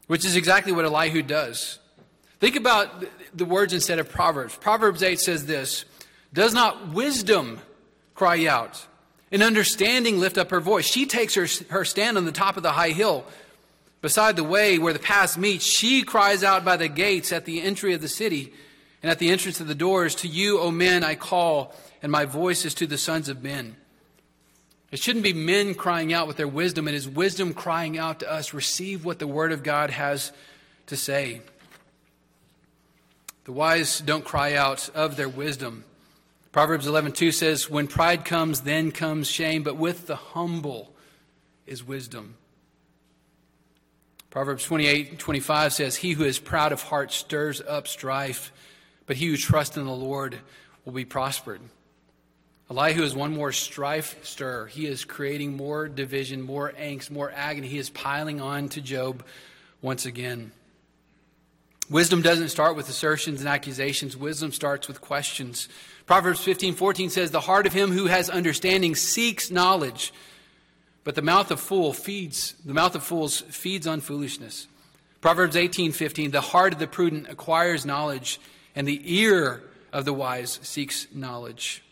which 0.07 0.25
is 0.25 0.37
exactly 0.37 0.73
what 0.73 0.85
Elihu 0.85 1.23
does. 1.23 1.79
Think 2.41 2.57
about 2.57 3.05
the 3.35 3.45
words 3.45 3.73
instead 3.73 3.99
of 3.99 4.09
Proverbs. 4.09 4.57
Proverbs 4.57 5.03
8 5.03 5.19
says 5.19 5.47
this 5.47 5.85
Does 6.33 6.55
not 6.55 6.93
wisdom 6.93 7.61
cry 8.15 8.47
out, 8.47 8.85
and 9.31 9.43
understanding 9.43 10.19
lift 10.19 10.39
up 10.39 10.51
her 10.51 10.61
voice? 10.61 10.87
She 10.87 11.07
takes 11.07 11.35
her, 11.35 11.47
her 11.71 11.85
stand 11.85 12.17
on 12.17 12.25
the 12.25 12.33
top 12.33 12.57
of 12.57 12.63
the 12.63 12.73
high 12.73 12.91
hill 12.91 13.25
beside 14.01 14.37
the 14.37 14.45
way 14.45 14.79
where 14.79 14.93
the 14.93 14.99
paths 14.99 15.37
meet, 15.37 15.63
she 15.63 16.03
cries 16.03 16.45
out 16.45 16.65
by 16.65 16.77
the 16.77 16.89
gates 16.89 17.33
at 17.33 17.45
the 17.45 17.61
entry 17.63 17.95
of 17.95 18.01
the 18.01 18.09
city 18.09 18.53
and 19.03 19.11
at 19.11 19.19
the 19.19 19.31
entrance 19.31 19.61
of 19.61 19.69
the 19.69 19.75
doors, 19.75 20.15
To 20.17 20.29
you, 20.29 20.59
O 20.59 20.71
men, 20.71 21.05
I 21.05 21.15
call, 21.15 21.75
and 22.03 22.11
my 22.11 22.25
voice 22.25 22.65
is 22.65 22.75
to 22.75 22.87
the 22.87 22.99
sons 22.99 23.29
of 23.29 23.43
men. 23.43 23.77
It 24.91 24.99
shouldn't 24.99 25.23
be 25.23 25.35
men 25.35 25.75
crying 25.75 26.13
out 26.13 26.27
with 26.27 26.39
their 26.39 26.49
wisdom. 26.49 26.89
It 26.89 26.95
is 26.95 27.07
wisdom 27.07 27.53
crying 27.53 27.99
out 27.99 28.21
to 28.21 28.33
us. 28.33 28.55
Receive 28.55 29.05
what 29.05 29.19
the 29.19 29.27
Word 29.27 29.53
of 29.53 29.63
God 29.63 29.91
has 29.91 30.33
to 30.87 30.97
say. 30.97 31.43
The 33.45 33.53
wise 33.53 34.01
don't 34.01 34.25
cry 34.25 34.55
out 34.55 34.89
of 34.95 35.17
their 35.17 35.29
wisdom. 35.29 35.85
Proverbs 36.53 36.87
11:2 36.87 37.33
says, 37.33 37.69
"When 37.69 37.87
pride 37.87 38.25
comes, 38.25 38.63
then 38.63 38.91
comes 38.91 39.29
shame, 39.29 39.63
but 39.63 39.77
with 39.77 40.07
the 40.07 40.17
humble 40.17 40.95
is 41.67 41.85
wisdom." 41.85 42.38
Proverbs 44.31 44.65
28:25 44.65 45.73
says, 45.73 45.97
"He 45.97 46.13
who 46.13 46.25
is 46.25 46.39
proud 46.39 46.73
of 46.73 46.83
heart 46.83 47.13
stirs 47.13 47.61
up 47.61 47.89
strife, 47.89 48.53
but 49.07 49.17
he 49.17 49.27
who 49.27 49.37
trusts 49.37 49.77
in 49.77 49.85
the 49.85 49.93
Lord 49.93 50.39
will 50.85 50.93
be 50.93 51.05
prospered." 51.05 51.61
Elihu 52.71 53.03
is 53.03 53.15
one 53.15 53.35
more 53.35 53.53
strife 53.53 54.17
stirrer. 54.23 54.67
He 54.67 54.87
is 54.87 55.07
creating 55.07 55.57
more 55.57 55.89
division, 55.89 56.43
more 56.43 56.73
angst, 56.79 57.11
more 57.11 57.33
agony. 57.35 57.69
He 57.69 57.79
is 57.79 57.89
piling 57.89 58.41
on 58.43 58.69
to 58.71 58.83
Job 58.83 59.25
once 59.81 60.05
again. 60.05 60.53
Wisdom 61.89 62.21
doesn't 62.21 62.51
start 62.51 62.77
with 62.77 62.91
assertions 62.91 63.41
and 63.41 63.49
accusations. 63.49 64.15
Wisdom 64.15 64.53
starts 64.53 64.89
with 64.89 65.01
questions. 65.01 65.69
Proverbs 66.05 66.41
15, 66.41 66.75
14 66.75 67.09
says, 67.09 67.31
The 67.31 67.41
heart 67.41 67.67
of 67.67 67.73
him 67.73 67.93
who 67.93 68.07
has 68.07 68.29
understanding 68.29 68.95
seeks 68.95 69.51
knowledge, 69.51 70.13
but 71.09 71.15
the 71.15 71.23
mouth 71.23 71.51
of 71.51 71.59
fool 71.59 71.95
feeds, 71.95 72.53
the 72.67 72.75
mouth 72.75 72.95
of 72.95 73.03
fools 73.03 73.41
feeds 73.41 73.87
on 73.87 74.03
foolishness. 74.03 74.67
Proverbs 75.23 75.57
18:15, 75.57 76.33
The 76.33 76.43
heart 76.43 76.75
of 76.75 76.79
the 76.79 76.87
prudent 76.87 77.31
acquires 77.31 77.87
knowledge, 77.87 78.39
and 78.77 78.87
the 78.87 79.01
ear 79.07 79.63
of 79.91 80.05
the 80.05 80.13
wise 80.13 80.61
seeks 80.63 81.07
knowledge. 81.11 81.83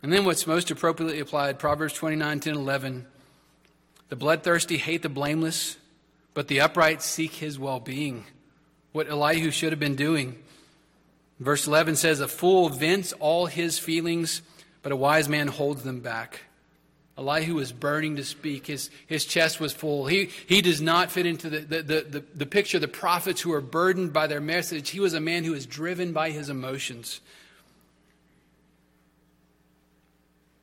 And 0.00 0.12
then 0.12 0.24
what's 0.24 0.46
most 0.46 0.70
appropriately 0.70 1.18
applied, 1.18 1.58
Proverbs 1.58 1.92
29, 1.92 2.38
10, 2.38 2.54
11. 2.54 3.06
The 4.10 4.14
bloodthirsty 4.14 4.76
hate 4.76 5.02
the 5.02 5.08
blameless, 5.08 5.76
but 6.34 6.46
the 6.46 6.60
upright 6.60 7.02
seek 7.02 7.32
his 7.32 7.58
well 7.58 7.80
being. 7.80 8.26
What 8.92 9.08
Elihu 9.08 9.50
should 9.50 9.72
have 9.72 9.80
been 9.80 9.96
doing. 9.96 10.40
Verse 11.40 11.66
11 11.66 11.96
says, 11.96 12.20
A 12.20 12.28
fool 12.28 12.68
vents 12.68 13.12
all 13.14 13.46
his 13.46 13.80
feelings, 13.80 14.40
but 14.82 14.92
a 14.92 14.96
wise 14.96 15.28
man 15.28 15.48
holds 15.48 15.82
them 15.82 15.98
back. 15.98 16.42
Elihu 17.18 17.56
was 17.56 17.72
burning 17.72 18.16
to 18.16 18.24
speak. 18.24 18.68
His, 18.68 18.90
his 19.08 19.24
chest 19.24 19.58
was 19.58 19.72
full. 19.72 20.06
He, 20.06 20.30
he 20.46 20.62
does 20.62 20.80
not 20.80 21.10
fit 21.10 21.26
into 21.26 21.50
the, 21.50 21.58
the, 21.58 21.82
the, 21.82 22.00
the, 22.02 22.24
the 22.36 22.46
picture 22.46 22.76
of 22.76 22.80
the 22.80 22.88
prophets 22.88 23.40
who 23.40 23.52
are 23.52 23.60
burdened 23.60 24.12
by 24.12 24.28
their 24.28 24.40
message. 24.40 24.90
He 24.90 25.00
was 25.00 25.14
a 25.14 25.20
man 25.20 25.42
who 25.42 25.52
was 25.52 25.66
driven 25.66 26.12
by 26.12 26.30
his 26.30 26.48
emotions. 26.48 27.20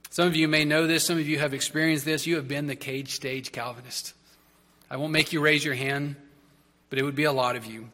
Some 0.10 0.28
of 0.28 0.36
you 0.38 0.48
may 0.48 0.64
know 0.64 0.88
this, 0.88 1.06
some 1.06 1.18
of 1.18 1.28
you 1.28 1.40
have 1.40 1.54
experienced 1.54 2.06
this. 2.06 2.26
You 2.26 2.38
have 2.38 2.48
been 2.48 2.68
the 2.68 2.76
cage 2.78 3.12
stage 3.12 3.52
Calvinist. 3.52 4.14
I 4.90 4.96
won't 4.96 5.12
make 5.12 5.34
you 5.34 5.42
raise 5.42 5.66
your 5.66 5.76
hand, 5.76 6.16
but 6.90 6.98
it 6.98 7.04
would 7.04 7.16
be 7.16 7.26
a 7.26 7.34
lot 7.34 7.58
of 7.58 7.66
you. 7.66 7.90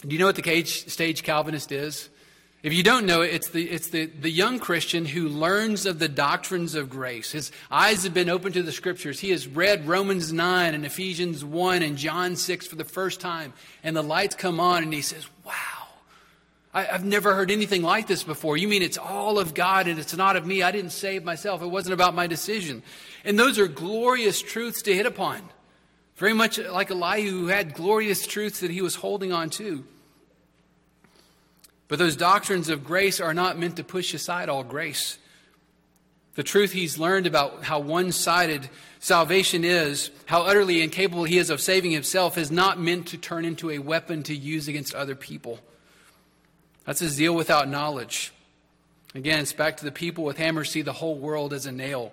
Do 0.00 0.12
you 0.12 0.18
know 0.18 0.26
what 0.26 0.34
the 0.34 0.42
cage 0.42 0.88
stage 0.88 1.22
Calvinist 1.22 1.70
is? 1.70 2.08
If 2.62 2.72
you 2.72 2.84
don't 2.84 3.06
know 3.06 3.22
it, 3.22 3.34
it's 3.34 3.48
the, 3.48 3.68
it's 3.68 3.88
the, 3.88 4.06
the 4.06 4.30
young 4.30 4.60
Christian 4.60 5.04
who 5.04 5.28
learns 5.28 5.84
of 5.84 5.98
the 5.98 6.08
doctrines 6.08 6.76
of 6.76 6.88
grace. 6.88 7.32
His 7.32 7.50
eyes 7.72 8.04
have 8.04 8.14
been 8.14 8.30
opened 8.30 8.54
to 8.54 8.62
the 8.62 8.70
scriptures. 8.70 9.18
He 9.18 9.30
has 9.30 9.48
read 9.48 9.88
Romans 9.88 10.32
9 10.32 10.72
and 10.72 10.86
Ephesians 10.86 11.44
1 11.44 11.82
and 11.82 11.96
John 11.96 12.36
6 12.36 12.66
for 12.68 12.76
the 12.76 12.84
first 12.84 13.20
time. 13.20 13.52
And 13.82 13.96
the 13.96 14.02
lights 14.02 14.36
come 14.36 14.60
on 14.60 14.84
and 14.84 14.92
he 14.92 15.02
says, 15.02 15.26
Wow, 15.44 15.52
I, 16.72 16.84
have 16.84 17.04
never 17.04 17.34
heard 17.34 17.50
anything 17.50 17.82
like 17.82 18.06
this 18.06 18.22
before. 18.22 18.56
You 18.56 18.68
mean 18.68 18.82
it's 18.82 18.98
all 18.98 19.40
of 19.40 19.54
God 19.54 19.88
and 19.88 19.98
it's 19.98 20.16
not 20.16 20.36
of 20.36 20.46
me? 20.46 20.62
I 20.62 20.70
didn't 20.70 20.90
save 20.90 21.24
myself. 21.24 21.62
It 21.62 21.66
wasn't 21.66 21.94
about 21.94 22.14
my 22.14 22.28
decision. 22.28 22.84
And 23.24 23.36
those 23.36 23.58
are 23.58 23.66
glorious 23.66 24.40
truths 24.40 24.82
to 24.82 24.94
hit 24.94 25.06
upon. 25.06 25.42
Very 26.14 26.32
much 26.32 26.58
like 26.58 26.92
Elihu, 26.92 27.40
who 27.40 27.46
had 27.48 27.74
glorious 27.74 28.24
truths 28.24 28.60
that 28.60 28.70
he 28.70 28.82
was 28.82 28.94
holding 28.94 29.32
on 29.32 29.50
to. 29.50 29.84
But 31.92 31.98
those 31.98 32.16
doctrines 32.16 32.70
of 32.70 32.84
grace 32.84 33.20
are 33.20 33.34
not 33.34 33.58
meant 33.58 33.76
to 33.76 33.84
push 33.84 34.14
aside 34.14 34.48
all 34.48 34.64
grace. 34.64 35.18
The 36.36 36.42
truth 36.42 36.72
he's 36.72 36.96
learned 36.96 37.26
about 37.26 37.64
how 37.64 37.80
one 37.80 38.12
sided 38.12 38.70
salvation 38.98 39.62
is, 39.62 40.10
how 40.24 40.40
utterly 40.40 40.80
incapable 40.80 41.24
he 41.24 41.36
is 41.36 41.50
of 41.50 41.60
saving 41.60 41.90
himself, 41.90 42.38
is 42.38 42.50
not 42.50 42.80
meant 42.80 43.08
to 43.08 43.18
turn 43.18 43.44
into 43.44 43.70
a 43.70 43.78
weapon 43.78 44.22
to 44.22 44.34
use 44.34 44.68
against 44.68 44.94
other 44.94 45.14
people. 45.14 45.58
That's 46.86 47.02
a 47.02 47.10
zeal 47.10 47.34
without 47.34 47.68
knowledge. 47.68 48.32
Again, 49.14 49.40
it's 49.40 49.52
back 49.52 49.76
to 49.76 49.84
the 49.84 49.92
people 49.92 50.24
with 50.24 50.38
hammers 50.38 50.70
see 50.70 50.80
the 50.80 50.94
whole 50.94 51.18
world 51.18 51.52
as 51.52 51.66
a 51.66 51.72
nail. 51.72 52.10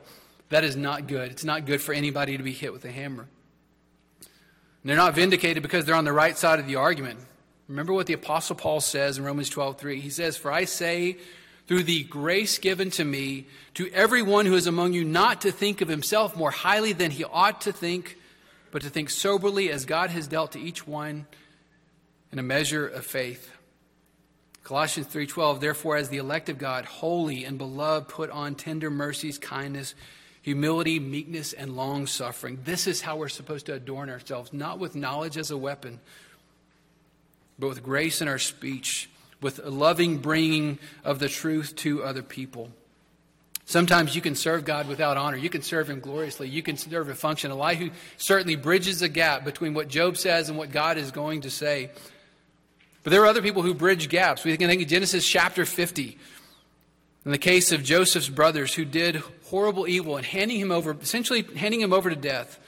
That 0.49 0.65
is 0.65 0.75
not 0.75 1.07
good. 1.07 1.32
It's 1.32 1.45
not 1.45 1.65
good 1.65 1.82
for 1.82 1.93
anybody 1.93 2.36
to 2.36 2.43
be 2.43 2.51
hit 2.51 2.73
with 2.73 2.84
a 2.84 2.91
hammer. 2.91 3.27
And 4.19 4.30
they're 4.89 4.97
not 4.97 5.15
vindicated 5.15 5.63
because 5.63 5.86
they're 5.86 5.95
on 5.95 6.03
the 6.03 6.11
right 6.11 6.38
side 6.38 6.59
of 6.59 6.67
the 6.67 6.75
argument. 6.75 7.21
Remember 7.70 7.93
what 7.93 8.07
the 8.07 8.13
Apostle 8.13 8.55
Paul 8.55 8.82
says 8.82 9.20
in 9.20 9.24
Romans 9.24 9.49
12 9.49 9.78
3. 9.78 9.99
He 10.01 10.09
says, 10.09 10.36
For 10.36 10.51
I 10.51 10.65
say, 10.65 11.17
through 11.67 11.84
the 11.84 12.03
grace 12.03 12.57
given 12.57 12.89
to 12.91 13.05
me, 13.05 13.45
to 13.76 13.88
everyone 13.91 14.47
who 14.47 14.55
is 14.55 14.65
among 14.65 14.93
you, 14.93 15.05
not 15.05 15.41
to 15.41 15.51
think 15.51 15.82
of 15.82 15.88
himself 15.88 16.36
more 16.36 16.49
highly 16.49 16.93
than 16.93 17.11
he 17.11 17.24
ought 17.24 17.61
to 17.61 17.72
think, 17.72 18.17
but 18.72 18.82
to 18.82 18.89
think 18.89 19.11
soberly 19.11 19.72
as 19.72 19.86
God 19.86 20.09
has 20.09 20.28
dealt 20.28 20.53
to 20.53 20.59
each 20.59 20.88
one 20.88 21.28
in 22.32 22.39
a 22.39 22.43
measure 22.43 22.88
of 22.88 23.05
faith. 23.05 23.51
Colossians 24.63 25.07
3:12 25.07 25.59
Therefore 25.59 25.97
as 25.97 26.09
the 26.09 26.17
elect 26.17 26.49
of 26.49 26.57
God 26.57 26.86
holy 26.86 27.43
and 27.45 27.59
beloved 27.59 28.09
put 28.09 28.32
on 28.32 28.55
tender 28.55 28.89
mercies 28.89 29.38
kindness 29.38 29.95
humility 30.41 30.99
meekness 30.99 31.53
and 31.53 31.76
long 31.76 32.05
suffering 32.05 32.59
this 32.65 32.86
is 32.86 33.01
how 33.01 33.17
we're 33.17 33.30
supposed 33.30 33.65
to 33.65 33.74
adorn 33.74 34.11
ourselves 34.11 34.53
not 34.53 34.78
with 34.78 34.95
knowledge 34.95 35.38
as 35.38 35.49
a 35.49 35.57
weapon 35.57 35.99
but 37.60 37.68
with 37.68 37.84
grace 37.84 38.22
in 38.22 38.28
our 38.28 38.39
speech 38.39 39.10
with 39.41 39.60
a 39.64 39.70
loving 39.70 40.18
bringing 40.18 40.80
of 41.03 41.20
the 41.20 41.30
truth 41.30 41.76
to 41.78 42.03
other 42.03 42.24
people 42.24 42.70
Sometimes 43.70 44.16
you 44.16 44.22
can 44.22 44.34
serve 44.34 44.66
God 44.66 44.88
without 44.88 45.16
honor. 45.16 45.38
You 45.38 45.51
can 45.51 45.62
serve 45.62 45.91
Him 45.91 45.99
gloriously. 45.99 46.49
You 46.49 46.64
can 46.64 46.76
serve 46.76 47.07
a 47.07 47.14
function. 47.14 47.51
Elihu 47.51 47.91
certainly 48.18 48.55
bridges 48.55 49.03
a 49.03 49.10
gap 49.10 49.45
between 49.45 49.76
what 49.76 49.89
Job 49.89 50.18
says 50.18 50.49
and 50.49 50.57
what 50.57 50.72
God 50.72 50.97
is 50.97 51.12
going 51.12 51.41
to 51.41 51.51
say. 51.51 51.91
But 53.03 53.12
there 53.12 53.22
are 53.22 53.28
other 53.28 53.43
people 53.43 53.62
who 53.62 53.76
bridge 53.76 54.10
gaps. 54.10 54.43
We 54.43 54.57
can 54.57 54.68
think 54.68 54.82
of 54.82 54.88
Genesis 54.88 55.24
chapter 55.24 55.68
50. 55.68 56.18
In 57.26 57.32
the 57.32 57.38
case 57.38 57.72
of 57.72 57.84
Joseph's 57.84 58.28
brothers 58.28 58.74
who 58.74 58.86
did 58.86 59.18
horrible 59.45 59.88
evil 59.88 60.18
and 60.18 60.26
handing 60.26 60.60
him 60.60 60.72
over, 60.72 60.97
essentially 60.99 61.43
handing 61.55 61.82
him 61.82 61.93
over 61.93 62.10
to 62.10 62.16
death. 62.16 62.60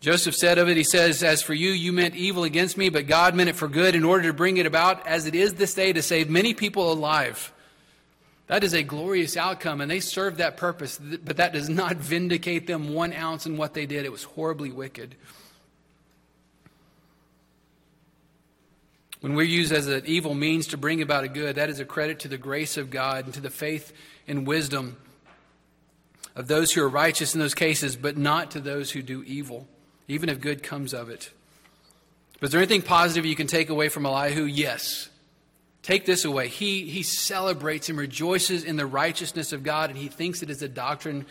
Joseph 0.00 0.36
said 0.36 0.58
of 0.58 0.68
it, 0.68 0.76
he 0.76 0.84
says, 0.84 1.22
As 1.22 1.42
for 1.42 1.54
you, 1.54 1.70
you 1.70 1.92
meant 1.92 2.14
evil 2.14 2.44
against 2.44 2.76
me, 2.76 2.88
but 2.88 3.08
God 3.08 3.34
meant 3.34 3.48
it 3.48 3.56
for 3.56 3.66
good 3.66 3.94
in 3.94 4.04
order 4.04 4.28
to 4.28 4.32
bring 4.32 4.56
it 4.56 4.66
about 4.66 5.06
as 5.06 5.26
it 5.26 5.34
is 5.34 5.54
this 5.54 5.74
day 5.74 5.92
to 5.92 6.02
save 6.02 6.30
many 6.30 6.54
people 6.54 6.92
alive. 6.92 7.52
That 8.46 8.64
is 8.64 8.72
a 8.72 8.82
glorious 8.82 9.36
outcome, 9.36 9.80
and 9.80 9.90
they 9.90 10.00
served 10.00 10.38
that 10.38 10.56
purpose, 10.56 10.98
but 10.98 11.36
that 11.36 11.52
does 11.52 11.68
not 11.68 11.96
vindicate 11.96 12.66
them 12.66 12.94
one 12.94 13.12
ounce 13.12 13.44
in 13.44 13.56
what 13.56 13.74
they 13.74 13.86
did. 13.86 14.04
It 14.04 14.12
was 14.12 14.22
horribly 14.22 14.70
wicked. 14.70 15.16
When 19.20 19.34
we're 19.34 19.42
used 19.42 19.72
as 19.72 19.88
an 19.88 20.02
evil 20.06 20.32
means 20.34 20.68
to 20.68 20.76
bring 20.76 21.02
about 21.02 21.24
a 21.24 21.28
good, 21.28 21.56
that 21.56 21.68
is 21.68 21.80
a 21.80 21.84
credit 21.84 22.20
to 22.20 22.28
the 22.28 22.38
grace 22.38 22.76
of 22.76 22.88
God 22.88 23.24
and 23.24 23.34
to 23.34 23.40
the 23.40 23.50
faith 23.50 23.92
and 24.28 24.46
wisdom 24.46 24.96
of 26.36 26.46
those 26.46 26.72
who 26.72 26.82
are 26.82 26.88
righteous 26.88 27.34
in 27.34 27.40
those 27.40 27.54
cases, 27.54 27.96
but 27.96 28.16
not 28.16 28.52
to 28.52 28.60
those 28.60 28.92
who 28.92 29.02
do 29.02 29.24
evil, 29.24 29.66
even 30.08 30.28
if 30.28 30.40
good 30.40 30.62
comes 30.62 30.92
of 30.92 31.10
it. 31.10 31.30
But 32.40 32.46
is 32.46 32.52
there 32.52 32.60
anything 32.60 32.82
positive 32.82 33.26
you 33.26 33.36
can 33.36 33.46
take 33.46 33.68
away 33.68 33.88
from 33.88 34.06
Elihu? 34.06 34.44
Yes. 34.44 35.08
Take 35.82 36.06
this 36.06 36.24
away. 36.24 36.48
He, 36.48 36.88
he 36.88 37.02
celebrates 37.02 37.88
and 37.88 37.98
rejoices 37.98 38.64
in 38.64 38.76
the 38.76 38.86
righteousness 38.86 39.52
of 39.52 39.62
God, 39.62 39.90
and 39.90 39.98
he 39.98 40.08
thinks 40.08 40.42
it 40.42 40.50
is 40.50 40.62
a 40.62 40.68
doctrine 40.68 41.26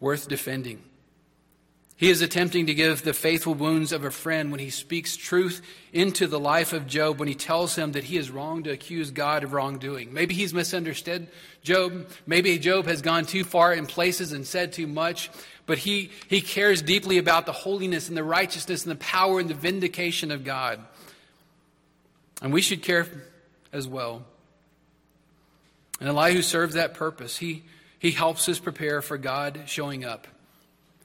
worth 0.00 0.28
defending. 0.28 0.82
He 2.02 2.10
is 2.10 2.20
attempting 2.20 2.66
to 2.66 2.74
give 2.74 3.04
the 3.04 3.14
faithful 3.14 3.54
wounds 3.54 3.92
of 3.92 4.02
a 4.02 4.10
friend 4.10 4.50
when 4.50 4.58
he 4.58 4.70
speaks 4.70 5.16
truth 5.16 5.62
into 5.92 6.26
the 6.26 6.40
life 6.40 6.72
of 6.72 6.88
Job, 6.88 7.20
when 7.20 7.28
he 7.28 7.36
tells 7.36 7.76
him 7.76 7.92
that 7.92 8.02
he 8.02 8.16
is 8.16 8.28
wrong 8.28 8.64
to 8.64 8.72
accuse 8.72 9.12
God 9.12 9.44
of 9.44 9.52
wrongdoing. 9.52 10.12
Maybe 10.12 10.34
he's 10.34 10.52
misunderstood 10.52 11.28
Job. 11.62 12.08
Maybe 12.26 12.58
Job 12.58 12.86
has 12.86 13.02
gone 13.02 13.24
too 13.24 13.44
far 13.44 13.72
in 13.72 13.86
places 13.86 14.32
and 14.32 14.44
said 14.44 14.72
too 14.72 14.88
much. 14.88 15.30
But 15.64 15.78
he, 15.78 16.10
he 16.26 16.40
cares 16.40 16.82
deeply 16.82 17.18
about 17.18 17.46
the 17.46 17.52
holiness 17.52 18.08
and 18.08 18.16
the 18.16 18.24
righteousness 18.24 18.82
and 18.82 18.90
the 18.90 18.96
power 18.96 19.38
and 19.38 19.48
the 19.48 19.54
vindication 19.54 20.32
of 20.32 20.42
God. 20.42 20.80
And 22.42 22.52
we 22.52 22.62
should 22.62 22.82
care 22.82 23.06
as 23.72 23.86
well. 23.86 24.24
And 26.00 26.08
Elihu 26.08 26.42
serves 26.42 26.74
that 26.74 26.94
purpose. 26.94 27.36
He, 27.36 27.62
he 28.00 28.10
helps 28.10 28.48
us 28.48 28.58
prepare 28.58 29.02
for 29.02 29.18
God 29.18 29.60
showing 29.66 30.04
up. 30.04 30.26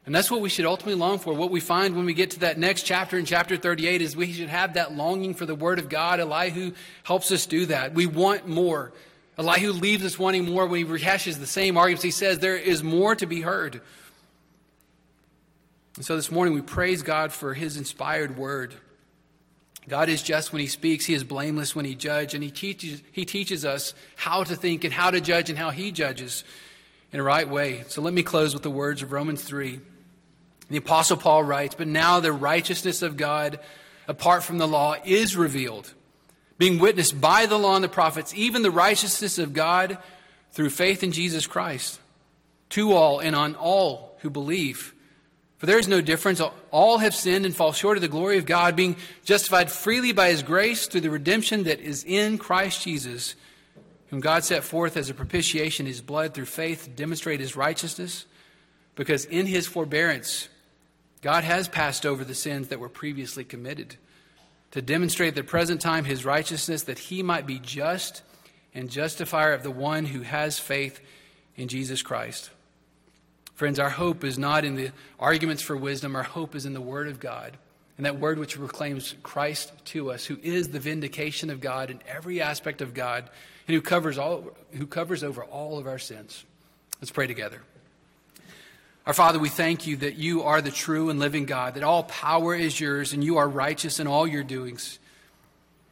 And 0.07 0.15
that's 0.15 0.31
what 0.31 0.41
we 0.41 0.49
should 0.49 0.65
ultimately 0.65 0.95
long 0.95 1.19
for. 1.19 1.33
What 1.33 1.51
we 1.51 1.59
find 1.59 1.95
when 1.95 2.05
we 2.05 2.15
get 2.15 2.31
to 2.31 2.39
that 2.39 2.57
next 2.57 2.83
chapter 2.83 3.19
in 3.19 3.25
chapter 3.25 3.57
38 3.57 4.01
is 4.01 4.15
we 4.15 4.33
should 4.33 4.49
have 4.49 4.73
that 4.73 4.95
longing 4.95 5.35
for 5.35 5.45
the 5.45 5.53
Word 5.53 5.77
of 5.77 5.89
God. 5.89 6.19
Elihu 6.19 6.71
helps 7.03 7.31
us 7.31 7.45
do 7.45 7.67
that. 7.67 7.93
We 7.93 8.07
want 8.07 8.47
more 8.47 8.93
Elihu 9.37 9.71
leaves 9.71 10.03
us 10.03 10.17
wanting 10.17 10.45
more 10.45 10.65
when 10.65 10.83
he 10.83 10.91
rehashes 10.91 11.39
the 11.39 11.45
same 11.45 11.77
arguments. 11.77 12.03
He 12.03 12.11
says 12.11 12.39
there 12.39 12.55
is 12.55 12.81
more 12.81 13.15
to 13.15 13.27
be 13.27 13.41
heard. 13.41 13.81
And 15.95 16.05
so 16.05 16.15
this 16.15 16.31
morning 16.31 16.55
we 16.55 16.61
praise 16.61 17.03
God 17.03 17.31
for 17.31 17.53
his 17.53 17.77
inspired 17.77 18.35
word. 18.35 18.73
God 19.87 20.09
is 20.09 20.21
just 20.21 20.51
when 20.51 20.59
he 20.59 20.67
speaks, 20.67 21.05
he 21.05 21.13
is 21.13 21.23
blameless 21.23 21.75
when 21.75 21.85
he 21.85 21.95
judges, 21.95 22.33
and 22.33 22.43
he 22.43 22.51
teaches, 22.51 23.01
he 23.11 23.23
teaches 23.25 23.63
us 23.63 23.93
how 24.15 24.43
to 24.43 24.55
think 24.55 24.83
and 24.83 24.93
how 24.93 25.11
to 25.11 25.21
judge 25.21 25.49
and 25.49 25.57
how 25.57 25.69
he 25.69 25.91
judges 25.91 26.43
in 27.13 27.19
a 27.19 27.23
right 27.23 27.47
way. 27.47 27.83
So 27.87 28.01
let 28.01 28.13
me 28.13 28.21
close 28.21 28.53
with 28.53 28.63
the 28.63 28.71
words 28.71 29.01
of 29.01 29.11
Romans 29.11 29.43
3. 29.43 29.79
The 30.70 30.78
Apostle 30.78 31.18
Paul 31.18 31.43
writes, 31.43 31.76
But 31.76 31.88
now 31.88 32.20
the 32.20 32.34
righteousness 32.34 33.01
of 33.01 33.18
God 33.18 33.59
apart 34.07 34.43
from 34.43 34.57
the 34.57 34.68
law 34.68 34.95
is 35.05 35.36
revealed 35.36 35.93
being 36.57 36.80
witnessed 36.80 37.20
by 37.20 37.45
the 37.45 37.57
law 37.57 37.76
and 37.76 37.84
the 37.84 37.89
prophets, 37.89 38.34
even 38.36 38.61
the 38.61 38.72
righteousness 38.72 39.38
of 39.38 39.53
God 39.53 39.97
through 40.51 40.70
faith 40.70 41.03
in 41.03 41.11
Jesus 41.11 41.45
Christ, 41.45 41.99
to 42.70 42.93
all 42.93 43.20
and 43.20 43.36
on 43.36 43.55
all 43.55 44.18
who 44.22 44.30
believe. 44.30 44.93
For 45.57 45.65
there 45.65 45.80
is 45.80 45.88
no 45.88 46.01
difference. 46.01 46.41
All 46.72 46.99
have 46.99 47.15
sinned 47.15 47.45
and 47.45 47.55
fall 47.55 47.74
short 47.74 47.97
of 47.97 48.01
the 48.01 48.07
glory 48.07 48.38
of 48.38 48.45
God, 48.45 48.76
being 48.76 48.95
justified 49.24 49.72
freely 49.72 50.11
by 50.11 50.30
his 50.30 50.43
grace 50.43 50.88
through 50.88 51.01
the 51.01 51.09
redemption 51.09 51.63
that 51.63 51.80
is 51.80 52.03
in 52.03 52.38
Christ 52.38 52.84
Jesus, 52.84 53.36
whom 54.09 54.20
God 54.20 54.43
set 54.43 54.63
forth 54.63 54.97
as 54.97 55.09
a 55.09 55.15
propitiation, 55.15 55.86
his 55.86 56.01
blood 56.01 56.34
through 56.34 56.45
faith 56.45 56.84
to 56.84 56.89
demonstrate 56.89 57.39
his 57.39 57.55
righteousness, 57.55 58.26
because 58.95 59.26
in 59.26 59.45
his 59.45 59.68
forbearance, 59.68 60.49
God 61.22 61.43
has 61.43 61.68
passed 61.68 62.05
over 62.05 62.24
the 62.24 62.36
sins 62.36 62.68
that 62.68 62.80
were 62.80 62.89
previously 62.89 63.43
committed 63.43 63.95
to 64.72 64.82
demonstrate 64.82 65.36
the 65.36 65.43
present 65.43 65.82
time 65.82 66.05
his 66.05 66.26
righteousness, 66.26 66.84
that 66.84 66.99
he 66.99 67.24
might 67.24 67.47
be 67.47 67.59
just 67.59 68.22
and 68.74 68.89
justifier 68.89 69.53
of 69.53 69.63
the 69.63 69.72
one 69.72 70.05
who 70.05 70.22
has 70.22 70.59
faith 70.59 70.99
in 71.55 71.68
Jesus 71.68 72.01
Christ. 72.01 72.49
Friends, 73.55 73.80
our 73.80 73.89
hope 73.89 74.24
is 74.24 74.38
not 74.38 74.65
in 74.65 74.76
the 74.76 74.91
arguments 75.20 75.63
for 75.63 75.76
wisdom, 75.76 76.15
our 76.15 76.24
hope 76.24 76.53
is 76.53 76.65
in 76.65 76.74
the 76.74 76.82
Word 76.82 77.07
of 77.07 77.20
God. 77.20 77.57
And 77.97 78.05
that 78.05 78.20
word 78.20 78.38
which 78.38 78.55
proclaims 78.55 79.15
Christ 79.24 79.74
to 79.86 80.11
us, 80.11 80.24
who 80.24 80.38
is 80.43 80.68
the 80.68 80.80
vindication 80.80 81.49
of 81.49 81.59
God 81.59 81.89
in 81.89 81.99
every 82.07 82.39
aspect 82.41 82.82
of 82.82 82.93
God, 82.93 83.28
and 83.68 83.74
who 83.74 83.82
covers, 83.82 84.20
all, 84.20 84.55
who 84.74 84.86
covers 84.86 85.24
over 85.24 85.43
all 85.43 85.80
of 85.80 85.88
our 85.88 85.97
sins. 85.97 86.45
Let's 87.01 87.11
pray 87.11 87.26
together. 87.26 87.63
Our 89.07 89.13
Father, 89.13 89.39
we 89.39 89.47
thank 89.47 89.87
you 89.87 89.95
that 89.97 90.17
you 90.17 90.43
are 90.43 90.61
the 90.61 90.69
true 90.69 91.09
and 91.09 91.17
living 91.17 91.45
God, 91.45 91.75
that 91.75 91.83
all 91.83 92.03
power 92.03 92.53
is 92.53 92.77
yours, 92.77 93.13
and 93.13 93.23
you 93.23 93.37
are 93.37 93.47
righteous 93.47 94.01
in 94.01 94.05
all 94.05 94.27
your 94.27 94.43
doings. 94.43 94.99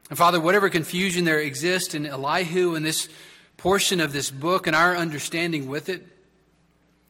And 0.09 0.17
Father, 0.17 0.41
whatever 0.41 0.69
confusion 0.69 1.23
there 1.23 1.39
exists 1.39 1.95
in 1.95 2.05
Elihu 2.05 2.75
and 2.75 2.85
this 2.85 3.07
portion 3.55 4.01
of 4.01 4.11
this 4.11 4.29
book 4.29 4.67
and 4.67 4.75
our 4.75 4.97
understanding 4.97 5.69
with 5.69 5.87
it, 5.87 6.05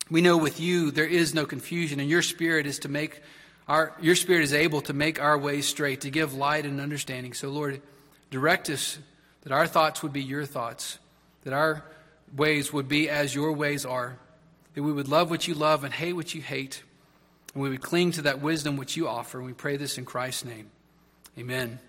we 0.08 0.22
know 0.22 0.38
with 0.38 0.60
you 0.60 0.92
there 0.92 1.08
is 1.08 1.34
no 1.34 1.44
confusion, 1.44 2.00
and 2.00 2.08
your 2.08 2.22
spirit 2.22 2.68
is 2.68 2.78
to 2.80 2.88
make 2.88 3.24
our 3.68 3.96
your 4.00 4.16
spirit 4.16 4.44
is 4.44 4.54
able 4.54 4.82
to 4.82 4.94
make 4.94 5.20
our 5.20 5.40
ways 5.40 5.68
straight, 5.68 6.02
to 6.02 6.12
give 6.12 6.36
light 6.36 6.68
and 6.68 6.80
understanding. 6.80 7.34
So 7.34 7.50
Lord, 7.50 7.82
direct 8.30 8.70
us 8.70 9.00
that 9.42 9.52
our 9.52 9.66
thoughts 9.66 10.04
would 10.04 10.14
be 10.14 10.22
your 10.22 10.46
thoughts, 10.46 11.00
that 11.46 11.54
our 11.54 11.84
ways 12.38 12.72
would 12.72 12.88
be 12.88 13.10
as 13.10 13.34
your 13.34 13.54
ways 13.54 13.88
are 13.88 14.20
that 14.76 14.84
we 14.84 14.94
would 14.94 15.08
love 15.08 15.30
what 15.30 15.48
you 15.48 15.56
love 15.56 15.84
and 15.84 15.94
hate 15.94 16.14
what 16.14 16.36
you 16.36 16.42
hate, 16.42 16.84
and 17.54 17.64
we 17.64 17.70
would 17.70 17.82
cling 17.82 18.12
to 18.12 18.22
that 18.24 18.42
wisdom 18.42 18.78
which 18.78 18.96
you 18.96 19.08
offer. 19.08 19.40
And 19.40 19.48
we 19.48 19.54
pray 19.54 19.78
this 19.78 19.98
in 19.98 20.06
Christ's 20.06 20.46
name. 20.46 20.70
Amen. 21.40 21.80